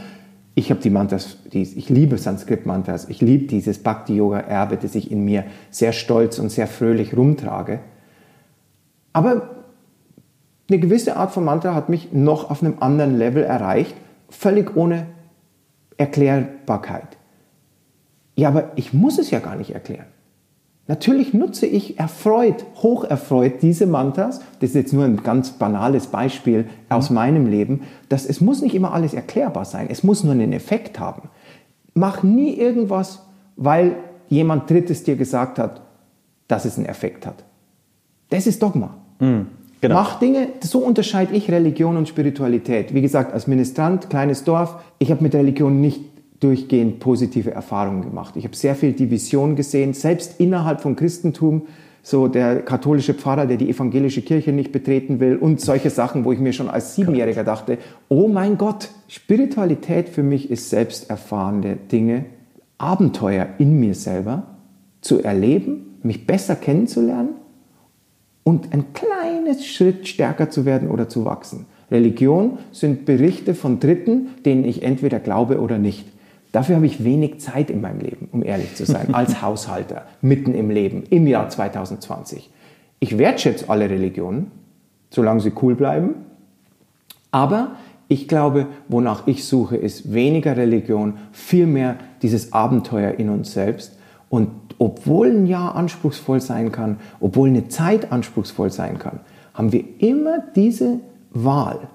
ich 0.54 0.68
habe 0.68 0.82
die 0.82 0.90
Mantras, 0.90 1.38
die, 1.50 1.62
ich 1.62 1.88
liebe 1.88 2.18
Sanskrit-Mantras, 2.18 3.08
ich 3.08 3.22
liebe 3.22 3.46
dieses 3.46 3.78
Bhakti-Yoga-Erbe, 3.78 4.76
das 4.76 4.94
ich 4.94 5.10
in 5.10 5.24
mir 5.24 5.44
sehr 5.70 5.92
stolz 5.94 6.38
und 6.38 6.50
sehr 6.50 6.66
fröhlich 6.66 7.16
rumtrage. 7.16 7.80
Aber 9.14 9.59
eine 10.70 10.80
gewisse 10.80 11.16
Art 11.16 11.32
von 11.32 11.44
Mantra 11.44 11.74
hat 11.74 11.88
mich 11.88 12.12
noch 12.12 12.50
auf 12.50 12.62
einem 12.62 12.76
anderen 12.80 13.18
Level 13.18 13.42
erreicht, 13.42 13.94
völlig 14.28 14.76
ohne 14.76 15.06
Erklärbarkeit. 15.96 17.18
Ja, 18.36 18.48
aber 18.48 18.72
ich 18.76 18.94
muss 18.94 19.18
es 19.18 19.30
ja 19.30 19.38
gar 19.38 19.56
nicht 19.56 19.74
erklären. 19.74 20.06
Natürlich 20.90 21.34
nutze 21.34 21.66
ich 21.66 22.00
erfreut, 22.00 22.64
hocherfreut 22.82 23.62
diese 23.62 23.86
Mantras. 23.86 24.40
Das 24.58 24.70
ist 24.70 24.74
jetzt 24.74 24.92
nur 24.92 25.04
ein 25.04 25.22
ganz 25.22 25.52
banales 25.52 26.08
Beispiel 26.08 26.68
aus 26.88 27.10
mhm. 27.10 27.14
meinem 27.14 27.46
Leben. 27.46 27.82
Dass 28.08 28.26
es 28.26 28.40
muss 28.40 28.60
nicht 28.60 28.74
immer 28.74 28.92
alles 28.92 29.14
erklärbar 29.14 29.64
sein. 29.64 29.86
Es 29.88 30.02
muss 30.02 30.24
nur 30.24 30.32
einen 30.32 30.52
Effekt 30.52 30.98
haben. 30.98 31.28
Mach 31.94 32.24
nie 32.24 32.54
irgendwas, 32.54 33.24
weil 33.54 33.94
jemand 34.28 34.68
Drittes 34.68 35.04
dir 35.04 35.14
gesagt 35.14 35.60
hat, 35.60 35.82
dass 36.48 36.64
es 36.64 36.76
einen 36.76 36.86
Effekt 36.86 37.24
hat. 37.24 37.44
Das 38.30 38.48
ist 38.48 38.60
Dogma. 38.60 38.96
Mhm, 39.20 39.46
genau. 39.80 39.94
Mach 39.94 40.18
Dinge, 40.18 40.48
so 40.60 40.80
unterscheide 40.80 41.34
ich 41.34 41.50
Religion 41.50 41.96
und 41.96 42.08
Spiritualität. 42.08 42.94
Wie 42.94 43.02
gesagt, 43.02 43.32
als 43.32 43.46
Ministrant, 43.46 44.10
kleines 44.10 44.44
Dorf, 44.44 44.76
ich 44.98 45.10
habe 45.10 45.22
mit 45.22 45.34
Religion 45.34 45.80
nicht 45.80 46.00
durchgehend 46.40 47.00
positive 47.00 47.50
Erfahrungen 47.50 48.02
gemacht. 48.02 48.36
Ich 48.36 48.44
habe 48.44 48.56
sehr 48.56 48.74
viel 48.74 48.92
Division 48.92 49.56
gesehen, 49.56 49.92
selbst 49.92 50.40
innerhalb 50.40 50.80
vom 50.80 50.96
Christentum, 50.96 51.62
so 52.02 52.28
der 52.28 52.62
katholische 52.62 53.12
Pfarrer, 53.12 53.46
der 53.46 53.58
die 53.58 53.68
evangelische 53.68 54.22
Kirche 54.22 54.52
nicht 54.52 54.72
betreten 54.72 55.20
will 55.20 55.36
und 55.36 55.60
solche 55.60 55.90
Sachen, 55.90 56.24
wo 56.24 56.32
ich 56.32 56.38
mir 56.38 56.54
schon 56.54 56.70
als 56.70 56.94
Siebenjähriger 56.94 57.44
dachte, 57.44 57.76
oh 58.08 58.26
mein 58.26 58.56
Gott, 58.56 58.88
Spiritualität 59.08 60.08
für 60.08 60.22
mich 60.22 60.50
ist 60.50 60.70
selbst 60.70 61.10
erfahrene 61.10 61.76
Dinge, 61.76 62.24
Abenteuer 62.78 63.48
in 63.58 63.78
mir 63.78 63.94
selber 63.94 64.44
zu 65.02 65.22
erleben, 65.22 65.98
mich 66.02 66.26
besser 66.26 66.56
kennenzulernen 66.56 67.39
und 68.50 68.72
ein 68.72 68.92
kleines 68.92 69.64
Schritt 69.64 70.08
stärker 70.08 70.50
zu 70.50 70.64
werden 70.64 70.90
oder 70.90 71.08
zu 71.08 71.24
wachsen. 71.24 71.66
Religion 71.88 72.58
sind 72.72 73.04
Berichte 73.04 73.54
von 73.54 73.78
Dritten, 73.78 74.30
denen 74.44 74.64
ich 74.64 74.82
entweder 74.82 75.20
glaube 75.20 75.60
oder 75.60 75.78
nicht. 75.78 76.04
Dafür 76.50 76.74
habe 76.74 76.86
ich 76.86 77.04
wenig 77.04 77.38
Zeit 77.38 77.70
in 77.70 77.80
meinem 77.80 78.00
Leben, 78.00 78.28
um 78.32 78.42
ehrlich 78.42 78.74
zu 78.74 78.84
sein, 78.84 79.14
als 79.14 79.40
Haushalter, 79.40 80.06
mitten 80.20 80.54
im 80.54 80.68
Leben, 80.68 81.04
im 81.10 81.28
Jahr 81.28 81.48
2020. 81.48 82.50
Ich 82.98 83.18
wertschätze 83.18 83.70
alle 83.70 83.88
Religionen, 83.88 84.50
solange 85.10 85.40
sie 85.40 85.52
cool 85.62 85.76
bleiben. 85.76 86.14
Aber 87.30 87.76
ich 88.08 88.26
glaube, 88.26 88.66
wonach 88.88 89.28
ich 89.28 89.44
suche, 89.44 89.76
ist 89.76 90.12
weniger 90.12 90.56
Religion, 90.56 91.18
vielmehr 91.30 91.98
dieses 92.22 92.52
Abenteuer 92.52 93.12
in 93.12 93.28
uns 93.28 93.52
selbst. 93.52 93.96
Und 94.30 94.48
obwohl 94.78 95.26
ein 95.30 95.46
Jahr 95.46 95.74
anspruchsvoll 95.74 96.40
sein 96.40 96.72
kann, 96.72 96.98
obwohl 97.18 97.48
eine 97.48 97.68
Zeit 97.68 98.12
anspruchsvoll 98.12 98.70
sein 98.70 98.98
kann, 98.98 99.20
haben 99.52 99.72
wir 99.72 99.84
immer 99.98 100.38
diese 100.54 101.00
Wahl, 101.32 101.88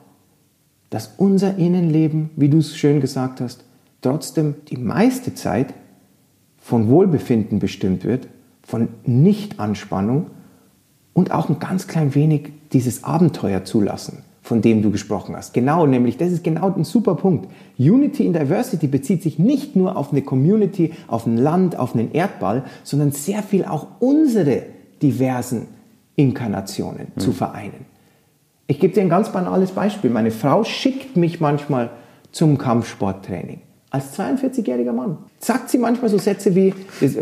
dass 0.89 1.13
unser 1.17 1.57
Innenleben, 1.57 2.29
wie 2.35 2.49
du 2.49 2.57
es 2.57 2.77
schön 2.77 3.01
gesagt 3.01 3.41
hast, 3.41 3.63
trotzdem 4.01 4.55
die 4.67 4.77
meiste 4.77 5.33
Zeit 5.33 5.73
von 6.57 6.89
Wohlbefinden 6.89 7.59
bestimmt 7.59 8.03
wird, 8.03 8.27
von 8.61 8.89
Nichtanspannung 9.05 10.27
und 11.13 11.31
auch 11.31 11.49
ein 11.49 11.59
ganz 11.59 11.87
klein 11.87 12.15
wenig 12.15 12.51
dieses 12.73 13.05
Abenteuer 13.05 13.63
zulassen, 13.63 14.23
von 14.45 14.61
dem 14.61 14.83
du 14.83 14.91
gesprochen 14.91 15.35
hast. 15.35 15.55
Genau, 15.55 15.87
nämlich, 15.87 16.17
das 16.17 16.31
ist 16.31 16.43
genau 16.43 16.71
ein 16.71 16.83
super 16.83 17.15
Punkt. 17.15 17.49
Unity 17.79 18.27
in 18.27 18.33
Diversity 18.33 18.85
bezieht 18.85 19.23
sich 19.23 19.39
nicht 19.39 19.75
nur 19.75 19.97
auf 19.97 20.11
eine 20.11 20.21
Community, 20.21 20.93
auf 21.07 21.25
ein 21.25 21.35
Land, 21.35 21.79
auf 21.79 21.95
einen 21.95 22.11
Erdball, 22.11 22.63
sondern 22.83 23.09
sehr 23.09 23.41
viel 23.41 23.65
auch 23.65 23.87
unsere 23.97 24.61
diversen 25.01 25.65
Inkarnationen 26.15 27.07
mhm. 27.15 27.19
zu 27.19 27.31
vereinen. 27.31 27.87
Ich 28.67 28.79
gebe 28.79 28.93
dir 28.93 29.01
ein 29.01 29.09
ganz 29.09 29.31
banales 29.31 29.71
Beispiel. 29.71 30.11
Meine 30.11 30.29
Frau 30.29 30.63
schickt 30.63 31.17
mich 31.17 31.39
manchmal 31.39 31.89
zum 32.31 32.59
Kampfsporttraining 32.59 33.61
als 33.95 34.19
42-jähriger 34.19 34.91
Mann. 34.91 35.17
Sagt 35.39 35.69
sie 35.69 35.77
manchmal 35.77 36.09
so 36.09 36.17
Sätze 36.17 36.53
wie, 36.53 36.73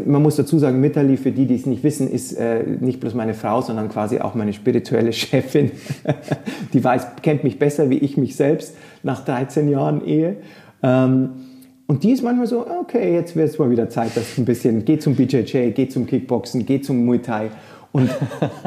man 0.05 0.23
muss 0.23 0.37
dazu 0.37 0.57
sagen, 0.57 0.81
Mitterli, 0.81 1.17
für 1.17 1.31
die, 1.31 1.45
die 1.45 1.53
es 1.53 1.67
nicht 1.67 1.83
wissen, 1.83 2.09
ist 2.09 2.33
äh, 2.33 2.63
nicht 2.79 2.99
bloß 2.99 3.13
meine 3.13 3.35
Frau, 3.35 3.61
sondern 3.61 3.89
quasi 3.89 4.19
auch 4.19 4.33
meine 4.33 4.53
spirituelle 4.53 5.13
Chefin. 5.13 5.71
die 6.73 6.83
weiß, 6.83 7.07
kennt 7.21 7.43
mich 7.43 7.59
besser 7.59 7.91
wie 7.91 7.99
ich 7.99 8.17
mich 8.17 8.35
selbst 8.35 8.75
nach 9.03 9.23
13 9.23 9.69
Jahren 9.69 10.03
Ehe. 10.03 10.37
Ähm, 10.81 11.29
und 11.85 12.03
die 12.03 12.11
ist 12.11 12.23
manchmal 12.23 12.47
so, 12.47 12.65
okay, 12.67 13.13
jetzt 13.13 13.35
wird 13.35 13.49
es 13.49 13.59
mal 13.59 13.69
wieder 13.69 13.87
Zeit, 13.89 14.17
dass 14.17 14.35
ein 14.39 14.45
bisschen, 14.45 14.83
geh 14.83 14.97
zum 14.97 15.15
BJJ, 15.15 15.71
geh 15.75 15.87
zum 15.89 16.07
Kickboxen, 16.07 16.65
geh 16.65 16.81
zum 16.81 17.05
Muay 17.05 17.19
Thai. 17.19 17.51
Und 17.91 18.09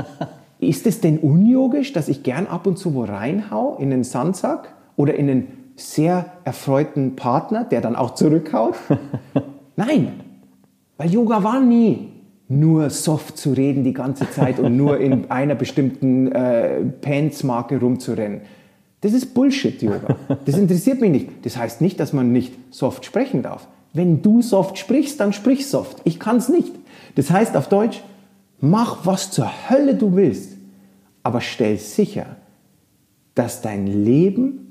ist 0.61 0.86
es 0.86 1.00
denn 1.00 1.18
unyogisch, 1.18 1.92
dass 1.92 2.09
ich 2.09 2.22
gern 2.22 2.46
ab 2.46 2.68
und 2.68 2.78
zu 2.78 2.94
wo 2.94 3.02
reinhau 3.02 3.76
in 3.80 3.90
den 3.90 4.04
Sandsack 4.04 4.68
oder 4.96 5.14
in 5.14 5.26
den 5.26 5.65
sehr 5.77 6.33
erfreuten 6.45 7.16
Partner, 7.16 7.64
der 7.64 7.81
dann 7.81 7.97
auch 7.97 8.14
zurückhaut? 8.14 8.74
Nein, 9.77 10.20
weil 10.97 11.11
Yoga 11.11 11.43
war 11.43 11.61
nie 11.61 12.12
nur 12.49 12.91
soft 12.91 13.39
zu 13.39 13.53
reden 13.53 13.83
die 13.83 13.93
ganze 13.93 14.31
Zeit 14.31 14.61
und 14.61 14.77
nur 14.77 14.99
in 14.99 15.31
einer 15.31 15.55
bestimmten 15.55 16.31
äh, 16.31 16.81
Pants-Marke 17.01 17.81
rumzurennen. 17.81 18.43
Das 19.01 19.12
ist 19.12 19.35
Bullshit-Yoga. 19.35 20.16
Das 20.45 20.57
interessiert 20.57 21.01
mich 21.01 21.11
nicht. 21.11 21.29
Das 21.45 21.57
heißt 21.57 21.81
nicht, 21.81 22.01
dass 22.01 22.12
man 22.12 22.33
nicht 22.33 22.55
soft 22.70 23.05
sprechen 23.05 23.43
darf. 23.43 23.68
Wenn 23.93 24.22
du 24.22 24.43
soft 24.43 24.79
sprichst, 24.79 25.20
dann 25.20 25.33
sprich 25.33 25.66
soft. 25.66 26.01
Ich 26.05 26.18
kann 26.18 26.37
es 26.37 26.49
nicht. 26.49 26.72
Das 27.14 27.31
heißt 27.31 27.57
auf 27.57 27.68
Deutsch, 27.68 28.03
mach 28.61 29.05
was 29.05 29.31
zur 29.31 29.51
Hölle 29.68 29.95
du 29.95 30.16
willst, 30.16 30.57
aber 31.22 31.41
stell 31.41 31.79
sicher, 31.79 32.37
dass 33.35 33.61
dein 33.61 33.87
Leben 33.87 34.65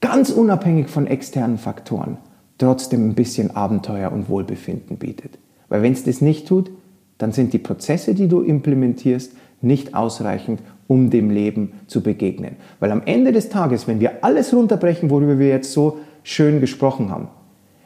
ganz 0.00 0.30
unabhängig 0.30 0.88
von 0.88 1.06
externen 1.06 1.58
Faktoren, 1.58 2.18
trotzdem 2.58 3.08
ein 3.08 3.14
bisschen 3.14 3.54
Abenteuer 3.54 4.12
und 4.12 4.28
Wohlbefinden 4.28 4.96
bietet. 4.96 5.38
Weil 5.68 5.82
wenn 5.82 5.92
es 5.92 6.04
das 6.04 6.20
nicht 6.20 6.48
tut, 6.48 6.70
dann 7.18 7.32
sind 7.32 7.52
die 7.52 7.58
Prozesse, 7.58 8.14
die 8.14 8.28
du 8.28 8.40
implementierst, 8.40 9.32
nicht 9.60 9.94
ausreichend, 9.94 10.60
um 10.88 11.10
dem 11.10 11.30
Leben 11.30 11.72
zu 11.86 12.02
begegnen. 12.02 12.56
Weil 12.80 12.90
am 12.90 13.02
Ende 13.04 13.32
des 13.32 13.50
Tages, 13.50 13.86
wenn 13.86 14.00
wir 14.00 14.24
alles 14.24 14.54
runterbrechen, 14.54 15.10
worüber 15.10 15.38
wir 15.38 15.48
jetzt 15.48 15.72
so 15.72 15.98
schön 16.22 16.60
gesprochen 16.60 17.10
haben, 17.10 17.28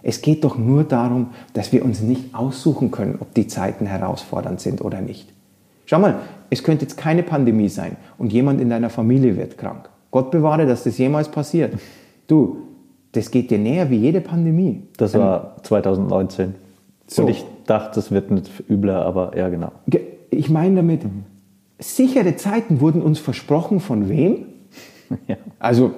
es 0.02 0.22
geht 0.22 0.44
doch 0.44 0.58
nur 0.58 0.84
darum, 0.84 1.28
dass 1.54 1.72
wir 1.72 1.84
uns 1.84 2.00
nicht 2.00 2.34
aussuchen 2.34 2.90
können, 2.90 3.16
ob 3.20 3.34
die 3.34 3.46
Zeiten 3.46 3.86
herausfordernd 3.86 4.60
sind 4.60 4.82
oder 4.82 5.00
nicht. 5.00 5.32
Schau 5.86 5.98
mal, 5.98 6.16
es 6.50 6.62
könnte 6.62 6.84
jetzt 6.84 6.96
keine 6.96 7.22
Pandemie 7.22 7.68
sein 7.68 7.96
und 8.18 8.32
jemand 8.32 8.60
in 8.60 8.70
deiner 8.70 8.90
Familie 8.90 9.36
wird 9.36 9.58
krank. 9.58 9.88
Gott 10.10 10.30
bewahre, 10.30 10.66
dass 10.66 10.84
das 10.84 10.98
jemals 10.98 11.28
passiert. 11.28 11.74
Du, 12.26 12.58
das 13.12 13.30
geht 13.30 13.50
dir 13.50 13.58
näher 13.58 13.90
wie 13.90 13.96
jede 13.96 14.20
Pandemie. 14.20 14.82
Das 14.96 15.14
war 15.14 15.56
2019. 15.62 16.54
So. 17.06 17.22
Und 17.22 17.28
ich 17.28 17.44
dachte, 17.66 17.96
das 17.96 18.10
wird 18.10 18.30
nicht 18.30 18.50
übler, 18.68 19.04
aber 19.04 19.36
ja, 19.36 19.48
genau. 19.48 19.72
Ich 20.30 20.50
meine 20.50 20.76
damit, 20.76 21.04
mhm. 21.04 21.24
sichere 21.78 22.36
Zeiten 22.36 22.80
wurden 22.80 23.02
uns 23.02 23.18
versprochen 23.18 23.80
von 23.80 24.08
wem? 24.08 24.46
Ja. 25.28 25.36
Also, 25.60 25.92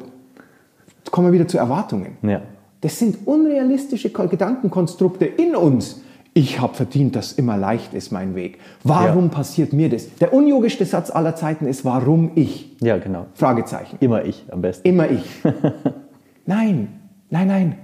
kommen 1.11 1.29
wir 1.29 1.33
wieder 1.33 1.47
zu 1.47 1.57
Erwartungen. 1.57 2.19
Ja. 2.23 2.43
Das 2.81 2.99
sind 2.99 3.27
unrealistische 3.27 4.11
Gedankenkonstrukte 4.11 5.25
in 5.25 5.55
uns. 5.55 6.03
Ich 6.35 6.61
habe 6.61 6.75
verdient, 6.75 7.17
dass 7.17 7.33
immer 7.33 7.57
leicht 7.57 7.95
ist 7.95 8.13
mein 8.13 8.35
Weg. 8.35 8.59
Warum 8.83 9.25
ja. 9.25 9.31
passiert 9.31 9.73
mir 9.73 9.89
das? 9.89 10.15
Der 10.17 10.35
unyogischste 10.35 10.85
Satz 10.85 11.11
aller 11.11 11.35
Zeiten 11.35 11.67
ist, 11.67 11.85
warum 11.87 12.33
ich? 12.35 12.77
Ja, 12.83 12.99
genau. 12.99 13.27
Fragezeichen. 13.33 13.97
Immer 14.01 14.25
ich 14.25 14.45
am 14.51 14.61
besten. 14.61 14.87
Immer 14.87 15.11
ich. 15.11 15.25
Nein, 16.47 17.07
Nein, 17.31 17.49
nein. 17.49 17.79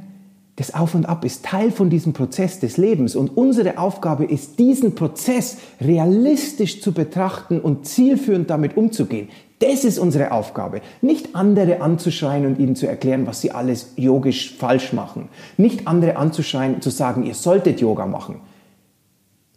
Das 0.57 0.75
Auf 0.75 0.95
und 0.95 1.07
Ab 1.07 1.25
ist 1.25 1.45
Teil 1.45 1.71
von 1.71 1.89
diesem 1.89 2.13
Prozess 2.13 2.61
des 2.61 2.77
Lebens 2.77 3.17
und 3.17 3.37
unsere 3.37 3.79
Aufgabe 3.79 4.25
ist, 4.25 4.59
diesen 4.59 4.95
Prozess 4.95 5.57
realistisch 5.81 6.83
zu 6.83 6.93
betrachten 6.93 7.59
und 7.59 7.87
zielführend 7.87 8.51
damit 8.51 8.77
umzugehen. 8.77 9.29
Das 9.61 9.85
ist 9.85 9.99
unsere 9.99 10.31
Aufgabe. 10.31 10.83
Nicht 11.01 11.35
andere 11.35 11.81
anzuschreien 11.81 12.45
und 12.45 12.59
ihnen 12.59 12.77
zu 12.77 12.87
erklären, 12.87 13.27
was 13.27 13.41
sie 13.41 13.51
alles 13.51 13.95
yogisch 13.97 14.55
falsch 14.57 14.93
machen. 14.93 15.29
Nicht 15.57 15.89
andere 15.89 16.17
anzuschreien 16.17 16.75
und 16.75 16.83
zu 16.83 16.91
sagen, 16.91 17.25
ihr 17.25 17.35
solltet 17.35 17.81
Yoga 17.81 18.07
machen. 18.07 18.37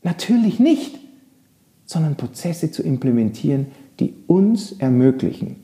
Natürlich 0.01 0.59
nicht, 0.59 0.97
sondern 1.85 2.15
Prozesse 2.15 2.71
zu 2.71 2.83
implementieren, 2.83 3.67
die 3.99 4.13
uns 4.27 4.71
ermöglichen, 4.73 5.57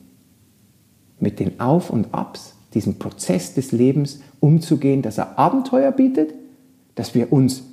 mit 1.20 1.40
den 1.40 1.58
Auf 1.58 1.90
und 1.90 2.12
Abs, 2.12 2.51
diesen 2.74 2.98
Prozess 2.98 3.54
des 3.54 3.72
Lebens 3.72 4.20
umzugehen, 4.40 5.02
dass 5.02 5.18
er 5.18 5.38
Abenteuer 5.38 5.92
bietet, 5.92 6.34
dass 6.94 7.14
wir 7.14 7.32
uns 7.32 7.64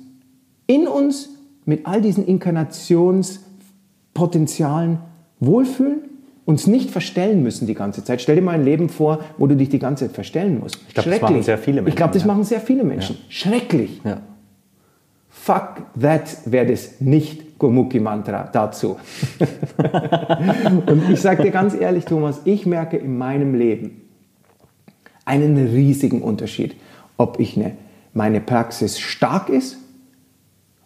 in 0.66 0.86
uns 0.86 1.30
mit 1.64 1.86
all 1.86 2.00
diesen 2.00 2.26
Inkarnationspotenzialen 2.26 4.98
wohlfühlen, 5.40 6.00
uns 6.44 6.66
nicht 6.66 6.90
verstellen 6.90 7.42
müssen 7.42 7.66
die 7.66 7.74
ganze 7.74 8.04
Zeit. 8.04 8.20
Stell 8.20 8.36
dir 8.36 8.42
mal 8.42 8.52
ein 8.52 8.64
Leben 8.64 8.88
vor, 8.88 9.20
wo 9.38 9.46
du 9.46 9.56
dich 9.56 9.68
die 9.68 9.78
ganze 9.78 10.06
Zeit 10.06 10.14
verstellen 10.14 10.60
musst. 10.60 10.78
Ich 10.88 10.94
glaube, 10.94 11.10
das 11.10 11.20
machen 11.20 11.42
sehr 11.42 11.58
viele 11.58 11.82
Menschen. 11.82 11.88
Ich 11.88 11.96
glaube, 11.96 12.12
das 12.12 12.22
ja. 12.22 12.28
machen 12.28 12.44
sehr 12.44 12.60
viele 12.60 12.84
Menschen. 12.84 13.16
Ja. 13.16 13.22
Schrecklich. 13.28 14.00
Ja. 14.04 14.20
Fuck 15.28 15.82
that 16.00 16.38
wäre 16.44 16.66
das 16.66 17.00
nicht 17.00 17.58
Gurmukhi-Mantra 17.58 18.48
dazu. 18.52 18.96
Und 20.86 21.10
ich 21.10 21.20
sage 21.20 21.44
dir 21.44 21.50
ganz 21.50 21.74
ehrlich, 21.74 22.04
Thomas, 22.04 22.40
ich 22.44 22.66
merke 22.66 22.96
in 22.96 23.16
meinem 23.16 23.54
Leben 23.54 24.09
einen 25.30 25.56
riesigen 25.68 26.22
Unterschied, 26.22 26.74
ob 27.16 27.38
ich 27.38 27.56
eine, 27.56 27.72
meine 28.12 28.40
Praxis 28.40 28.98
stark 28.98 29.48
ist. 29.48 29.78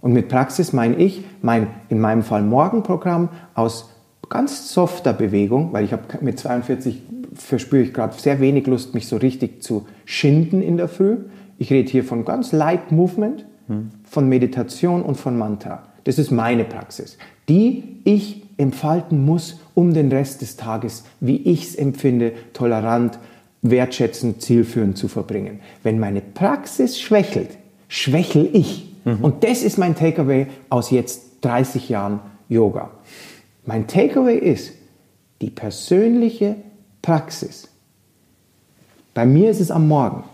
Und 0.02 0.12
mit 0.12 0.28
Praxis 0.28 0.74
meine 0.74 0.96
ich 0.96 1.24
mein, 1.40 1.68
in 1.88 1.98
meinem 1.98 2.22
Fall 2.22 2.42
Morgenprogramm 2.42 3.30
aus 3.54 3.90
ganz 4.28 4.72
softer 4.72 5.14
Bewegung, 5.14 5.72
weil 5.72 5.84
ich 5.84 5.92
habe 5.92 6.02
mit 6.20 6.38
42 6.38 7.02
verspüre 7.34 7.82
ich 7.82 7.94
gerade 7.94 8.14
sehr 8.18 8.38
wenig 8.40 8.66
Lust, 8.66 8.94
mich 8.94 9.08
so 9.08 9.16
richtig 9.16 9.62
zu 9.62 9.86
schinden 10.04 10.62
in 10.62 10.76
der 10.76 10.88
Früh. 10.88 11.16
Ich 11.58 11.70
rede 11.70 11.90
hier 11.90 12.04
von 12.04 12.24
ganz 12.24 12.52
light 12.52 12.92
Movement 12.92 13.46
von 14.04 14.28
Meditation 14.28 15.02
und 15.02 15.16
von 15.16 15.38
Mantra. 15.38 15.84
Das 16.04 16.18
ist 16.18 16.30
meine 16.30 16.64
Praxis, 16.64 17.16
die 17.48 18.00
ich 18.04 18.42
entfalten 18.58 19.24
muss, 19.24 19.60
um 19.74 19.94
den 19.94 20.12
Rest 20.12 20.42
des 20.42 20.56
Tages, 20.56 21.04
wie 21.20 21.36
ich 21.36 21.68
es 21.68 21.74
empfinde, 21.74 22.32
tolerant, 22.52 23.18
wertschätzend, 23.64 24.42
zielführend 24.42 24.96
zu 24.96 25.08
verbringen. 25.08 25.60
Wenn 25.82 25.98
meine 25.98 26.20
Praxis 26.20 27.00
schwächelt, 27.00 27.50
schwächel 27.88 28.50
ich. 28.52 28.94
Mhm. 29.04 29.24
Und 29.24 29.42
das 29.42 29.62
ist 29.62 29.78
mein 29.78 29.96
Takeaway 29.96 30.46
aus 30.68 30.90
jetzt 30.90 31.22
30 31.40 31.88
Jahren 31.88 32.20
Yoga. 32.48 32.90
Mein 33.64 33.86
Takeaway 33.86 34.36
ist, 34.36 34.72
die 35.40 35.50
persönliche 35.50 36.56
Praxis, 37.02 37.68
bei 39.14 39.24
mir 39.24 39.50
ist 39.50 39.60
es 39.60 39.70
am 39.70 39.88
Morgen, 39.88 40.24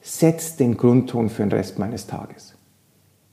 setzt 0.00 0.60
den 0.60 0.76
Grundton 0.76 1.28
für 1.28 1.42
den 1.42 1.52
Rest 1.52 1.78
meines 1.78 2.06
Tages. 2.06 2.54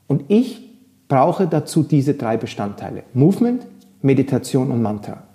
Und 0.07 0.23
ich 0.29 0.67
brauche 1.07 1.47
dazu 1.47 1.83
diese 1.83 2.15
drei 2.15 2.38
Bestandteile. 2.38 3.03
Movement, 3.13 3.67
Meditation 4.01 4.71
und 4.71 4.81
Mantra. 4.81 5.26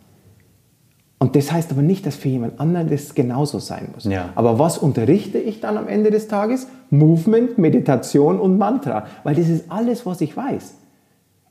Und 1.22 1.36
das 1.36 1.52
heißt 1.52 1.70
aber 1.70 1.82
nicht, 1.82 2.04
dass 2.04 2.16
für 2.16 2.30
jemand 2.30 2.58
anderen 2.58 2.90
das 2.90 3.14
genauso 3.14 3.60
sein 3.60 3.90
muss. 3.94 4.06
Ja. 4.06 4.30
Aber 4.34 4.58
was 4.58 4.76
unterrichte 4.76 5.38
ich 5.38 5.60
dann 5.60 5.78
am 5.78 5.86
Ende 5.86 6.10
des 6.10 6.26
Tages? 6.26 6.66
Movement, 6.90 7.58
Meditation 7.58 8.40
und 8.40 8.58
Mantra. 8.58 9.06
Weil 9.22 9.36
das 9.36 9.48
ist 9.48 9.70
alles, 9.70 10.04
was 10.04 10.20
ich 10.20 10.36
weiß. 10.36 10.74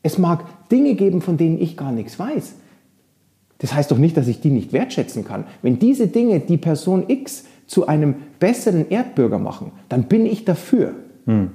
Es 0.04 0.18
mag 0.18 0.44
Dinge 0.70 0.96
geben, 0.96 1.22
von 1.22 1.38
denen 1.38 1.58
ich 1.58 1.78
gar 1.78 1.94
nichts 1.94 2.20
weiß. 2.20 2.56
Das 3.60 3.74
heißt 3.74 3.90
doch 3.90 3.98
nicht, 3.98 4.18
dass 4.18 4.28
ich 4.28 4.42
die 4.42 4.50
nicht 4.50 4.74
wertschätzen 4.74 5.24
kann. 5.24 5.46
Wenn 5.62 5.80
diese 5.80 6.08
Dinge 6.08 6.42
die 6.42 6.58
Person 6.58 7.06
X 7.08 7.46
zu 7.66 7.88
einem 7.88 8.16
besseren 8.42 8.90
Erdbürger 8.90 9.40
machen, 9.40 9.72
dann 9.88 10.04
bin 10.04 10.26
ich 10.26 10.44
dafür. 10.44 10.96
Hm 11.26 11.52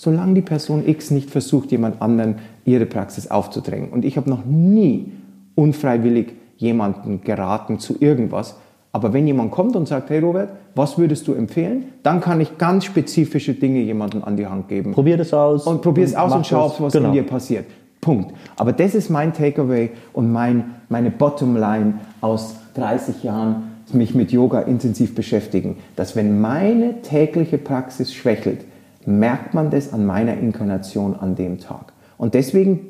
solange 0.00 0.32
die 0.32 0.40
Person 0.40 0.88
X 0.88 1.10
nicht 1.10 1.28
versucht, 1.28 1.72
jemand 1.72 2.00
anderen 2.00 2.36
ihre 2.64 2.86
Praxis 2.86 3.30
aufzudrängen. 3.30 3.90
Und 3.90 4.06
ich 4.06 4.16
habe 4.16 4.30
noch 4.30 4.46
nie 4.46 5.12
unfreiwillig 5.56 6.39
jemanden 6.60 7.22
geraten 7.22 7.78
zu 7.78 7.96
irgendwas. 7.98 8.56
Aber 8.92 9.12
wenn 9.12 9.26
jemand 9.26 9.50
kommt 9.50 9.76
und 9.76 9.88
sagt, 9.88 10.10
hey 10.10 10.18
Robert, 10.18 10.50
was 10.74 10.98
würdest 10.98 11.26
du 11.26 11.32
empfehlen? 11.32 11.86
Dann 12.02 12.20
kann 12.20 12.40
ich 12.40 12.58
ganz 12.58 12.84
spezifische 12.84 13.54
Dinge 13.54 13.80
jemandem 13.80 14.24
an 14.24 14.36
die 14.36 14.46
Hand 14.46 14.68
geben. 14.68 14.92
Probier 14.92 15.16
das 15.16 15.32
aus. 15.32 15.66
Und 15.66 15.80
probier 15.80 16.04
es 16.04 16.14
aus 16.14 16.32
und 16.32 16.46
schau, 16.46 16.72
was 16.78 16.92
genau. 16.92 17.08
in 17.08 17.14
dir 17.14 17.22
passiert. 17.22 17.66
Punkt. 18.00 18.34
Aber 18.56 18.72
das 18.72 18.94
ist 18.94 19.10
mein 19.10 19.32
Takeaway 19.32 19.90
und 20.12 20.32
mein, 20.32 20.76
meine 20.88 21.10
Bottomline 21.10 22.00
aus 22.20 22.56
30 22.74 23.22
Jahren, 23.22 23.70
mich 23.92 24.14
mit 24.14 24.30
Yoga 24.30 24.60
intensiv 24.60 25.16
beschäftigen, 25.16 25.76
dass 25.96 26.14
wenn 26.14 26.40
meine 26.40 27.02
tägliche 27.02 27.58
Praxis 27.58 28.14
schwächelt, 28.14 28.64
merkt 29.04 29.52
man 29.52 29.70
das 29.70 29.92
an 29.92 30.06
meiner 30.06 30.34
Inkarnation 30.34 31.16
an 31.18 31.34
dem 31.34 31.58
Tag. 31.58 31.92
Und 32.16 32.34
deswegen 32.34 32.86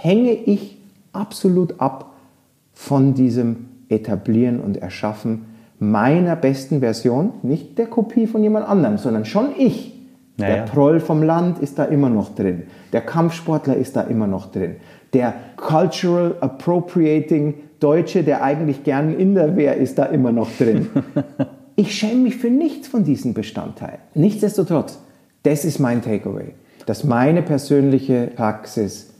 hänge 0.00 0.32
ich 0.32 0.78
absolut 1.12 1.80
ab 1.80 2.13
von 2.84 3.14
diesem 3.14 3.68
Etablieren 3.88 4.60
und 4.60 4.76
Erschaffen 4.76 5.46
meiner 5.78 6.36
besten 6.36 6.80
Version, 6.80 7.32
nicht 7.42 7.78
der 7.78 7.86
Kopie 7.86 8.26
von 8.26 8.42
jemand 8.42 8.68
anderem, 8.68 8.98
sondern 8.98 9.24
schon 9.24 9.48
ich. 9.58 9.94
Naja. 10.36 10.56
Der 10.56 10.62
Proll 10.64 11.00
vom 11.00 11.22
Land 11.22 11.60
ist 11.60 11.78
da 11.78 11.84
immer 11.84 12.10
noch 12.10 12.34
drin. 12.34 12.64
Der 12.92 13.00
Kampfsportler 13.00 13.76
ist 13.76 13.96
da 13.96 14.02
immer 14.02 14.26
noch 14.26 14.52
drin. 14.52 14.76
Der 15.14 15.32
Cultural 15.56 16.36
Appropriating 16.40 17.54
Deutsche, 17.80 18.22
der 18.22 18.42
eigentlich 18.42 18.84
gern 18.84 19.18
Inder 19.18 19.56
wäre, 19.56 19.76
ist 19.76 19.98
da 19.98 20.04
immer 20.04 20.32
noch 20.32 20.50
drin. 20.58 20.88
ich 21.76 21.94
schäme 21.94 22.22
mich 22.22 22.36
für 22.36 22.50
nichts 22.50 22.88
von 22.88 23.04
diesen 23.04 23.32
Bestandteilen. 23.32 24.00
Nichtsdestotrotz, 24.14 24.98
das 25.42 25.64
ist 25.64 25.78
mein 25.78 26.02
Takeaway, 26.02 26.52
dass 26.84 27.02
meine 27.04 27.40
persönliche 27.40 28.30
Praxis 28.36 29.13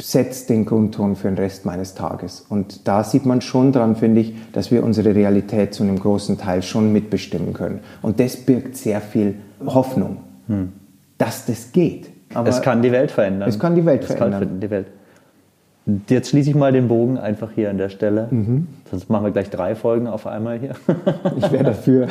setzt 0.00 0.50
den 0.50 0.66
Grundton 0.66 1.16
für 1.16 1.28
den 1.28 1.36
Rest 1.36 1.64
meines 1.64 1.94
Tages. 1.94 2.44
Und 2.48 2.86
da 2.86 3.04
sieht 3.04 3.24
man 3.24 3.40
schon 3.40 3.72
dran, 3.72 3.96
finde 3.96 4.20
ich, 4.20 4.34
dass 4.52 4.70
wir 4.70 4.84
unsere 4.84 5.14
Realität 5.14 5.74
zu 5.74 5.82
einem 5.82 5.98
großen 5.98 6.38
Teil 6.38 6.62
schon 6.62 6.92
mitbestimmen 6.92 7.52
können. 7.52 7.80
Und 8.02 8.20
das 8.20 8.36
birgt 8.36 8.76
sehr 8.76 9.00
viel 9.00 9.36
Hoffnung, 9.64 10.18
hm. 10.46 10.72
dass 11.18 11.46
das 11.46 11.72
geht. 11.72 12.10
Aber 12.34 12.48
es 12.48 12.62
kann 12.62 12.82
die 12.82 12.92
Welt 12.92 13.10
verändern. 13.10 13.48
Es 13.48 13.58
kann 13.58 13.74
die 13.74 13.84
Welt 13.84 14.02
es 14.02 14.14
verändern. 14.14 14.40
Kann 14.40 14.60
die 14.60 14.70
Welt. 14.70 14.86
Jetzt 16.08 16.30
schließe 16.30 16.50
ich 16.50 16.56
mal 16.56 16.70
den 16.70 16.86
Bogen 16.86 17.18
einfach 17.18 17.50
hier 17.54 17.68
an 17.68 17.76
der 17.76 17.88
Stelle. 17.88 18.28
Mhm. 18.30 18.68
Sonst 18.88 19.10
machen 19.10 19.24
wir 19.24 19.32
gleich 19.32 19.50
drei 19.50 19.74
Folgen 19.74 20.06
auf 20.06 20.28
einmal 20.28 20.58
hier. 20.58 20.76
ich 21.36 21.50
wäre 21.50 21.64
dafür. 21.64 22.06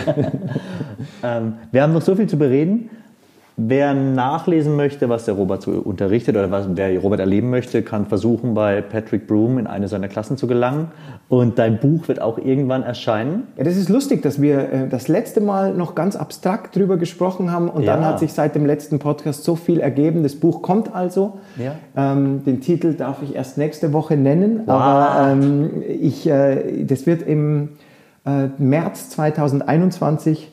ähm, 1.23 1.53
wir 1.71 1.81
haben 1.81 1.93
noch 1.93 2.01
so 2.01 2.15
viel 2.15 2.27
zu 2.27 2.37
bereden. 2.37 2.89
Wer 3.67 3.93
nachlesen 3.93 4.75
möchte, 4.75 5.07
was 5.09 5.25
der 5.25 5.35
Robert 5.35 5.61
so 5.61 5.71
unterrichtet 5.71 6.35
oder 6.35 6.49
was 6.49 6.65
der 6.73 6.97
Robert 6.99 7.19
erleben 7.19 7.49
möchte, 7.49 7.83
kann 7.83 8.07
versuchen, 8.07 8.55
bei 8.55 8.81
Patrick 8.81 9.27
Broom 9.27 9.59
in 9.59 9.67
eine 9.67 9.87
seiner 9.87 10.07
Klassen 10.07 10.35
zu 10.35 10.47
gelangen. 10.47 10.87
Und 11.29 11.59
dein 11.59 11.79
Buch 11.79 12.07
wird 12.07 12.21
auch 12.21 12.39
irgendwann 12.39 12.81
erscheinen. 12.81 13.43
Ja, 13.57 13.63
das 13.63 13.77
ist 13.77 13.89
lustig, 13.89 14.23
dass 14.23 14.41
wir 14.41 14.71
äh, 14.71 14.87
das 14.87 15.07
letzte 15.07 15.41
Mal 15.41 15.75
noch 15.75 15.93
ganz 15.93 16.15
abstrakt 16.15 16.75
drüber 16.75 16.97
gesprochen 16.97 17.51
haben 17.51 17.69
und 17.69 17.83
ja. 17.83 17.95
dann 17.95 18.05
hat 18.05 18.19
sich 18.19 18.33
seit 18.33 18.55
dem 18.55 18.65
letzten 18.65 18.99
Podcast 18.99 19.43
so 19.43 19.55
viel 19.55 19.79
ergeben. 19.79 20.23
Das 20.23 20.35
Buch 20.35 20.61
kommt 20.61 20.95
also. 20.95 21.39
Ja. 21.57 21.75
Ähm, 21.95 22.43
den 22.43 22.61
Titel 22.61 22.95
darf 22.95 23.21
ich 23.21 23.35
erst 23.35 23.57
nächste 23.57 23.93
Woche 23.93 24.17
nennen, 24.17 24.61
wow. 24.65 24.73
aber 24.73 25.31
ähm, 25.31 25.83
ich, 25.87 26.27
äh, 26.27 26.83
das 26.83 27.05
wird 27.05 27.21
im 27.21 27.69
äh, 28.25 28.47
März 28.57 29.09
2021 29.11 30.51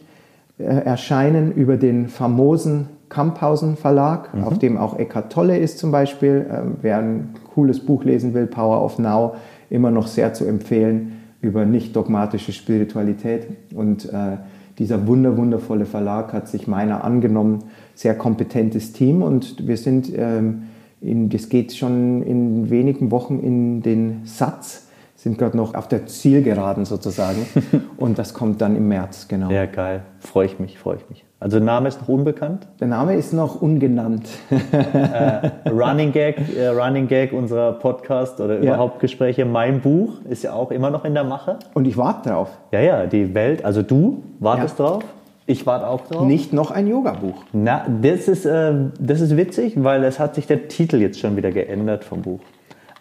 äh, 0.59 0.64
erscheinen 0.64 1.52
über 1.52 1.76
den 1.76 2.09
famosen 2.09 2.97
Kamphausen 3.09 3.76
Verlag, 3.76 4.34
mhm. 4.34 4.44
auf 4.44 4.59
dem 4.59 4.76
auch 4.76 4.98
Eckhart 4.98 5.32
Tolle 5.32 5.59
ist 5.59 5.78
zum 5.78 5.90
Beispiel. 5.90 6.46
Ähm, 6.50 6.76
wer 6.82 6.98
ein 6.98 7.34
cooles 7.54 7.80
Buch 7.80 8.04
lesen 8.04 8.34
will, 8.34 8.46
Power 8.46 8.84
of 8.84 8.98
Now, 8.98 9.34
immer 9.70 9.90
noch 9.90 10.06
sehr 10.06 10.34
zu 10.34 10.44
empfehlen 10.44 11.12
über 11.40 11.64
nicht 11.64 11.94
dogmatische 11.94 12.52
Spiritualität. 12.52 13.46
Und 13.74 14.06
äh, 14.06 14.38
dieser 14.78 15.06
wunder, 15.06 15.36
wundervolle 15.36 15.84
Verlag 15.84 16.32
hat 16.32 16.48
sich 16.48 16.66
meiner 16.66 17.04
angenommen, 17.04 17.64
sehr 17.94 18.14
kompetentes 18.14 18.92
Team 18.92 19.22
und 19.22 19.66
wir 19.66 19.76
sind, 19.76 20.12
ähm, 20.16 20.64
in, 21.00 21.28
das 21.28 21.48
geht 21.48 21.74
schon 21.74 22.22
in 22.22 22.70
wenigen 22.70 23.11
Wochen 23.11 23.38
in 23.38 23.82
den 23.82 24.20
Satz 24.24 24.88
sind 25.18 25.36
gerade 25.36 25.56
noch 25.56 25.74
auf 25.74 25.88
der 25.88 26.06
Zielgeraden 26.06 26.84
sozusagen. 26.84 27.44
und 27.96 28.18
das 28.18 28.34
kommt 28.34 28.61
dann 28.61 28.76
im 28.76 28.86
März, 28.86 29.26
genau. 29.26 29.50
Ja, 29.50 29.66
geil. 29.66 30.04
Freue 30.20 30.46
ich 30.46 30.61
mich, 30.61 30.78
freue 30.78 30.96
ich 30.96 31.11
mich. 31.11 31.28
Also 31.41 31.59
der 31.59 31.66
Name 31.66 31.86
ist 31.86 32.01
noch 32.01 32.09
unbekannt? 32.09 32.66
Der 32.80 32.89
Name 32.89 33.14
ist 33.14 33.32
noch 33.32 33.62
ungenannt. 33.62 34.28
äh, 34.51 35.51
Running 35.70 36.11
Gag, 36.11 36.36
äh, 36.57 36.66
Running 36.66 37.07
Gag 37.07 37.32
unserer 37.32 37.74
Podcast 37.74 38.41
oder 38.41 38.55
ja. 38.55 38.74
überhaupt 38.74 38.99
Gespräche. 38.99 39.45
Mein 39.45 39.80
Buch 39.80 40.14
ist 40.28 40.43
ja 40.43 40.53
auch 40.53 40.72
immer 40.72 40.91
noch 40.91 41.05
in 41.05 41.14
der 41.14 41.22
Mache. 41.22 41.61
Und 41.74 41.86
ich 41.86 41.97
warte 41.97 42.30
drauf. 42.30 42.51
Ja, 42.72 42.80
ja, 42.80 43.07
die 43.07 43.36
Welt, 43.36 43.64
also 43.64 43.82
du 43.82 44.24
wartest 44.41 44.80
ja. 44.80 44.86
drauf. 44.86 45.05
Ich 45.47 45.64
warte 45.64 45.86
auch 45.86 46.01
drauf. 46.09 46.26
Nicht 46.26 46.53
noch 46.53 46.72
ein 46.72 46.89
Yoga-Buch. 46.89 47.45
Na, 47.53 47.86
das 48.03 48.26
ist, 48.26 48.45
äh, 48.45 48.74
das 48.99 49.20
ist 49.20 49.36
witzig, 49.36 49.74
weil 49.76 50.03
es 50.03 50.18
hat 50.18 50.34
sich 50.34 50.49
der 50.49 50.66
Titel 50.66 50.97
jetzt 50.97 51.20
schon 51.20 51.36
wieder 51.36 51.53
geändert 51.53 52.03
vom 52.03 52.22
Buch. 52.22 52.41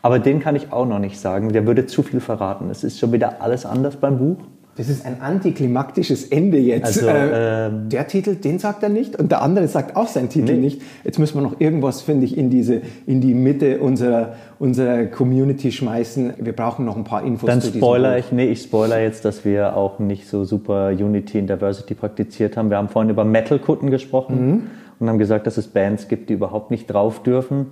Aber 0.04 0.20
den 0.20 0.40
kann 0.40 0.56
ich 0.56 0.72
auch 0.72 0.86
noch 0.86 1.00
nicht 1.00 1.20
sagen. 1.20 1.54
Der 1.54 1.66
würde 1.66 1.88
zu 1.88 2.04
viel 2.04 2.20
verraten. 2.20 2.70
Es 2.70 2.84
ist 2.84 3.00
schon 3.00 3.12
wieder 3.12 3.42
alles 3.42 3.66
anders 3.66 3.96
beim 3.96 4.20
Buch. 4.20 4.38
Das 4.78 4.90
ist 4.90 5.06
ein 5.08 5.22
antiklimaktisches 5.22 6.26
Ende 6.26 6.58
jetzt. 6.60 7.04
Also, 7.04 7.08
äh, 7.08 7.66
ähm, 7.68 7.90
der 7.90 8.08
Titel, 8.08 8.36
den 8.36 8.60
sagt 8.60 8.84
er 8.84 8.90
nicht 8.90 9.16
und 9.16 9.32
der 9.32 9.42
andere 9.42 9.68
sagt 9.68 9.96
auch 9.96 10.08
seinen 10.08 10.30
Titel 10.30 10.54
Nee. 10.54 10.60
nicht. 10.60 10.82
Jetzt 11.04 11.18
müssen 11.18 11.36
wir 11.36 11.42
noch 11.42 11.60
irgendwas, 11.60 12.02
finde 12.02 12.26
ich, 12.26 12.38
in, 12.38 12.52
diese, 12.52 12.82
in 13.08 13.20
die 13.20 13.34
Mitte 13.34 13.80
unserer, 13.80 14.36
unserer 14.60 15.06
Community 15.06 15.72
schmeißen. 15.72 16.34
Wir 16.38 16.54
brauchen 16.54 16.86
noch 16.86 16.96
ein 16.96 17.06
paar 17.06 17.24
Infos 17.24 17.48
Dann 17.48 17.62
spoiler 17.62 18.20
ich, 18.20 18.32
nee, 18.32 18.52
ich 18.52 18.62
spoiler 18.62 19.02
jetzt, 19.02 19.26
dass 19.26 19.44
wir 19.44 19.76
auch 19.76 19.98
nicht 19.98 20.28
so 20.28 20.46
super 20.46 20.90
Unity 20.90 21.40
und 21.40 21.50
Diversity 21.50 21.96
praktiziert 21.96 22.56
haben. 22.56 22.70
Wir 22.70 22.78
haben 22.78 22.90
vorhin 22.90 23.10
über 23.10 23.26
Metal-Kutten 23.26 23.90
gesprochen 23.90 24.70
und 25.00 25.10
haben 25.10 25.18
gesagt, 25.18 25.48
dass 25.48 25.58
es 25.58 25.68
Bands 25.68 26.08
gibt, 26.08 26.30
die 26.30 26.34
überhaupt 26.34 26.70
nicht 26.70 26.86
drauf 26.86 27.24
dürfen. 27.24 27.68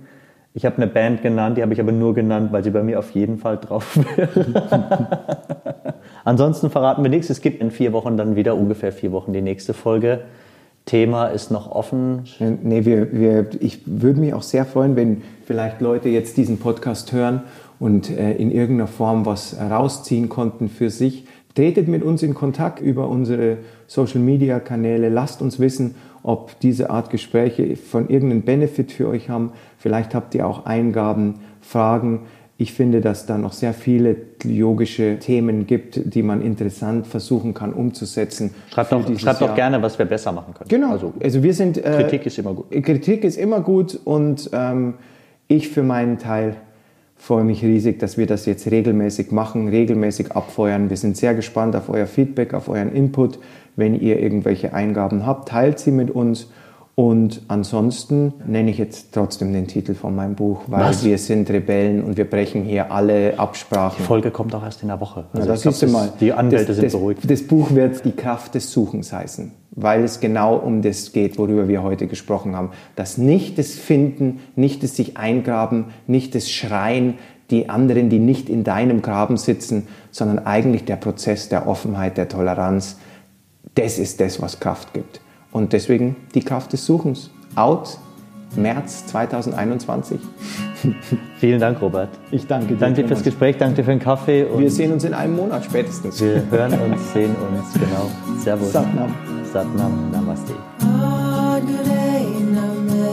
Ich 0.54 0.64
habe 0.64 0.76
eine 0.78 0.86
Band 0.86 1.22
genannt, 1.22 1.58
die 1.58 1.62
habe 1.62 1.72
ich 1.72 1.80
aber 1.80 1.92
nur 1.92 2.14
genannt, 2.14 2.50
weil 2.50 2.64
sie 2.64 2.70
bei 2.70 2.82
mir 2.82 2.98
auf 2.98 3.10
jeden 3.10 3.38
Fall 3.38 3.58
drauf 3.58 3.98
wäre. 4.16 5.94
Ansonsten 6.26 6.70
verraten 6.70 7.04
wir 7.04 7.08
nichts. 7.08 7.30
Es 7.30 7.40
gibt 7.40 7.60
in 7.60 7.70
vier 7.70 7.92
Wochen 7.92 8.16
dann 8.16 8.34
wieder 8.34 8.56
ungefähr 8.56 8.90
vier 8.90 9.12
Wochen 9.12 9.32
die 9.32 9.42
nächste 9.42 9.74
Folge. 9.74 10.22
Thema 10.84 11.28
ist 11.28 11.52
noch 11.52 11.70
offen. 11.70 12.24
Nee, 12.40 12.84
wir, 12.84 13.12
wir, 13.12 13.46
ich 13.60 13.82
würde 13.86 14.18
mich 14.18 14.34
auch 14.34 14.42
sehr 14.42 14.64
freuen, 14.64 14.96
wenn 14.96 15.22
vielleicht 15.44 15.80
Leute 15.80 16.08
jetzt 16.08 16.36
diesen 16.36 16.58
Podcast 16.58 17.12
hören 17.12 17.44
und 17.78 18.10
äh, 18.10 18.32
in 18.32 18.50
irgendeiner 18.50 18.88
Form 18.88 19.24
was 19.24 19.56
rausziehen 19.60 20.28
konnten 20.28 20.68
für 20.68 20.90
sich. 20.90 21.26
Tretet 21.54 21.86
mit 21.86 22.02
uns 22.02 22.24
in 22.24 22.34
Kontakt 22.34 22.80
über 22.80 23.06
unsere 23.08 23.58
Social-Media-Kanäle. 23.86 25.08
Lasst 25.08 25.40
uns 25.42 25.60
wissen, 25.60 25.94
ob 26.24 26.58
diese 26.58 26.90
Art 26.90 27.10
Gespräche 27.10 27.76
von 27.76 28.08
irgendeinem 28.08 28.42
Benefit 28.42 28.90
für 28.90 29.06
euch 29.06 29.30
haben. 29.30 29.52
Vielleicht 29.78 30.12
habt 30.12 30.34
ihr 30.34 30.44
auch 30.44 30.66
Eingaben, 30.66 31.34
Fragen. 31.60 32.22
Ich 32.58 32.72
finde, 32.72 33.02
dass 33.02 33.26
da 33.26 33.36
noch 33.36 33.52
sehr 33.52 33.74
viele 33.74 34.16
yogische 34.42 35.18
Themen 35.18 35.66
gibt, 35.66 36.14
die 36.14 36.22
man 36.22 36.40
interessant 36.40 37.06
versuchen 37.06 37.52
kann 37.52 37.74
umzusetzen. 37.74 38.54
Schreibt, 38.72 38.92
doch, 38.92 39.18
schreibt 39.18 39.42
doch 39.42 39.54
gerne, 39.54 39.82
was 39.82 39.98
wir 39.98 40.06
besser 40.06 40.32
machen 40.32 40.54
können. 40.54 40.68
Genau. 40.68 40.92
Also, 40.92 41.12
Also, 41.22 41.42
wir 41.42 41.52
sind. 41.52 41.76
Äh, 41.76 42.02
Kritik 42.02 42.24
ist 42.24 42.38
immer 42.38 42.54
gut. 42.54 42.70
Kritik 42.70 43.24
ist 43.24 43.36
immer 43.36 43.60
gut 43.60 44.00
und 44.04 44.48
ähm, 44.54 44.94
ich 45.48 45.68
für 45.68 45.82
meinen 45.82 46.18
Teil 46.18 46.56
freue 47.18 47.44
mich 47.44 47.62
riesig, 47.62 47.98
dass 47.98 48.16
wir 48.16 48.26
das 48.26 48.46
jetzt 48.46 48.70
regelmäßig 48.70 49.32
machen, 49.32 49.68
regelmäßig 49.68 50.32
abfeuern. 50.32 50.90
Wir 50.90 50.96
sind 50.96 51.16
sehr 51.16 51.34
gespannt 51.34 51.76
auf 51.76 51.88
euer 51.88 52.06
Feedback, 52.06 52.54
auf 52.54 52.68
euren 52.68 52.92
Input. 52.92 53.38
Wenn 53.74 53.98
ihr 54.00 54.18
irgendwelche 54.20 54.72
Eingaben 54.72 55.26
habt, 55.26 55.48
teilt 55.48 55.78
sie 55.78 55.90
mit 55.90 56.10
uns. 56.10 56.48
Und 56.98 57.42
ansonsten 57.48 58.32
nenne 58.46 58.70
ich 58.70 58.78
jetzt 58.78 59.12
trotzdem 59.12 59.52
den 59.52 59.66
Titel 59.66 59.94
von 59.94 60.16
meinem 60.16 60.34
Buch, 60.34 60.62
weil 60.66 60.86
Was? 60.88 61.04
wir 61.04 61.18
sind 61.18 61.50
Rebellen 61.50 62.02
und 62.02 62.16
wir 62.16 62.24
brechen 62.24 62.64
hier 62.64 62.90
alle 62.90 63.38
Absprachen. 63.38 63.98
Die 63.98 64.02
Folge 64.02 64.30
kommt 64.30 64.54
auch 64.54 64.64
erst 64.64 64.80
in 64.80 64.88
der 64.88 64.98
Woche. 64.98 65.26
Also 65.34 65.46
das 65.46 65.58
ich 65.58 65.62
glaub, 65.64 65.74
siehst 65.74 65.82
du 65.82 65.88
mal. 65.88 66.06
das- 66.06 66.16
Die 66.16 66.32
Anwälte 66.32 66.66
das, 66.68 66.76
sind 66.76 66.84
das, 66.86 66.92
beruhigt. 66.94 67.30
Das 67.30 67.42
Buch 67.46 67.72
wird 67.74 68.02
die 68.06 68.12
Kraft 68.12 68.54
des 68.54 68.72
Suchens 68.72 69.12
heißen, 69.12 69.52
weil 69.72 70.04
es 70.04 70.20
genau 70.20 70.56
um 70.56 70.80
das 70.80 71.12
geht, 71.12 71.36
worüber 71.36 71.68
wir 71.68 71.82
heute 71.82 72.06
gesprochen 72.06 72.56
haben. 72.56 72.70
Das 72.94 73.18
nicht 73.18 73.58
das 73.58 73.72
Finden, 73.74 74.40
nicht 74.54 74.82
das 74.82 74.96
sich 74.96 75.18
eingraben, 75.18 75.88
nicht 76.06 76.34
das 76.34 76.48
Schreien, 76.50 77.18
die 77.50 77.68
anderen, 77.68 78.08
die 78.08 78.18
nicht 78.20 78.48
in 78.48 78.64
deinem 78.64 79.02
Graben 79.02 79.36
sitzen, 79.36 79.86
sondern 80.10 80.38
eigentlich 80.46 80.86
der 80.86 80.96
Prozess 80.96 81.50
der 81.50 81.68
Offenheit, 81.68 82.16
der 82.16 82.28
Toleranz. 82.30 82.96
Das 83.74 83.98
ist 83.98 84.18
das, 84.22 84.40
was 84.40 84.60
Kraft 84.60 84.94
gibt. 84.94 85.20
Und 85.56 85.72
deswegen 85.72 86.16
die 86.34 86.42
Kraft 86.42 86.74
des 86.74 86.84
Suchens. 86.84 87.30
Out 87.54 87.96
März 88.56 89.06
2021. 89.06 90.20
Vielen 91.38 91.58
Dank, 91.58 91.80
Robert. 91.80 92.10
Ich 92.30 92.46
danke 92.46 92.74
dir. 92.74 92.76
Danke 92.76 93.08
fürs. 93.08 93.22
Gespräch, 93.22 93.56
danke 93.56 93.82
für 93.82 93.90
den 93.90 93.98
Kaffee 93.98 94.44
und 94.44 94.60
Wir 94.60 94.70
sehen 94.70 94.92
uns 94.92 95.04
in 95.04 95.14
einem 95.14 95.34
Monat 95.34 95.64
spätestens. 95.64 96.20
wir 96.20 96.42
hören 96.50 96.78
uns, 96.78 97.10
sehen 97.14 97.34
uns, 97.36 97.72
genau. 97.72 98.10
Servus. 98.38 98.70
Satnam. 98.70 99.14
Satnam, 99.50 100.10
Namaste. 100.10 100.52
God 100.82 101.62
Gurei 101.62 102.26
Name, 102.52 103.06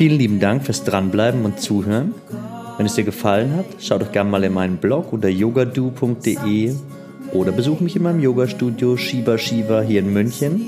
Vielen 0.00 0.16
lieben 0.16 0.40
Dank 0.40 0.64
fürs 0.64 0.82
Dranbleiben 0.82 1.44
und 1.44 1.60
Zuhören. 1.60 2.14
Wenn 2.78 2.86
es 2.86 2.94
dir 2.94 3.04
gefallen 3.04 3.54
hat, 3.54 3.66
schau 3.80 3.98
doch 3.98 4.12
gerne 4.12 4.30
mal 4.30 4.42
in 4.44 4.54
meinen 4.54 4.78
Blog 4.78 5.12
unter 5.12 5.28
yogadu.de 5.28 6.74
oder 7.34 7.52
besuch 7.52 7.80
mich 7.80 7.96
in 7.96 8.04
meinem 8.04 8.20
Yogastudio 8.20 8.96
Shiva 8.96 9.36
Shiva 9.36 9.82
hier 9.82 10.00
in 10.00 10.10
München. 10.10 10.62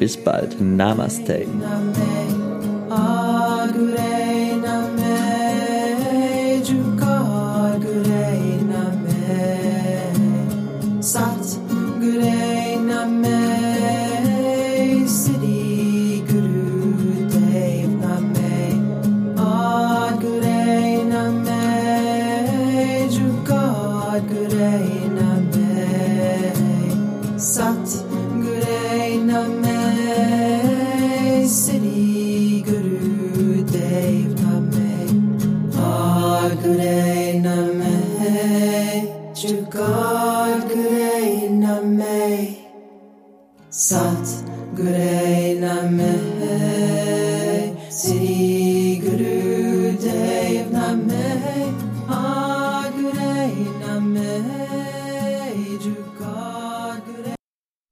Bis 0.00 0.16
bald. 0.16 0.60
Namaste. 0.60 1.46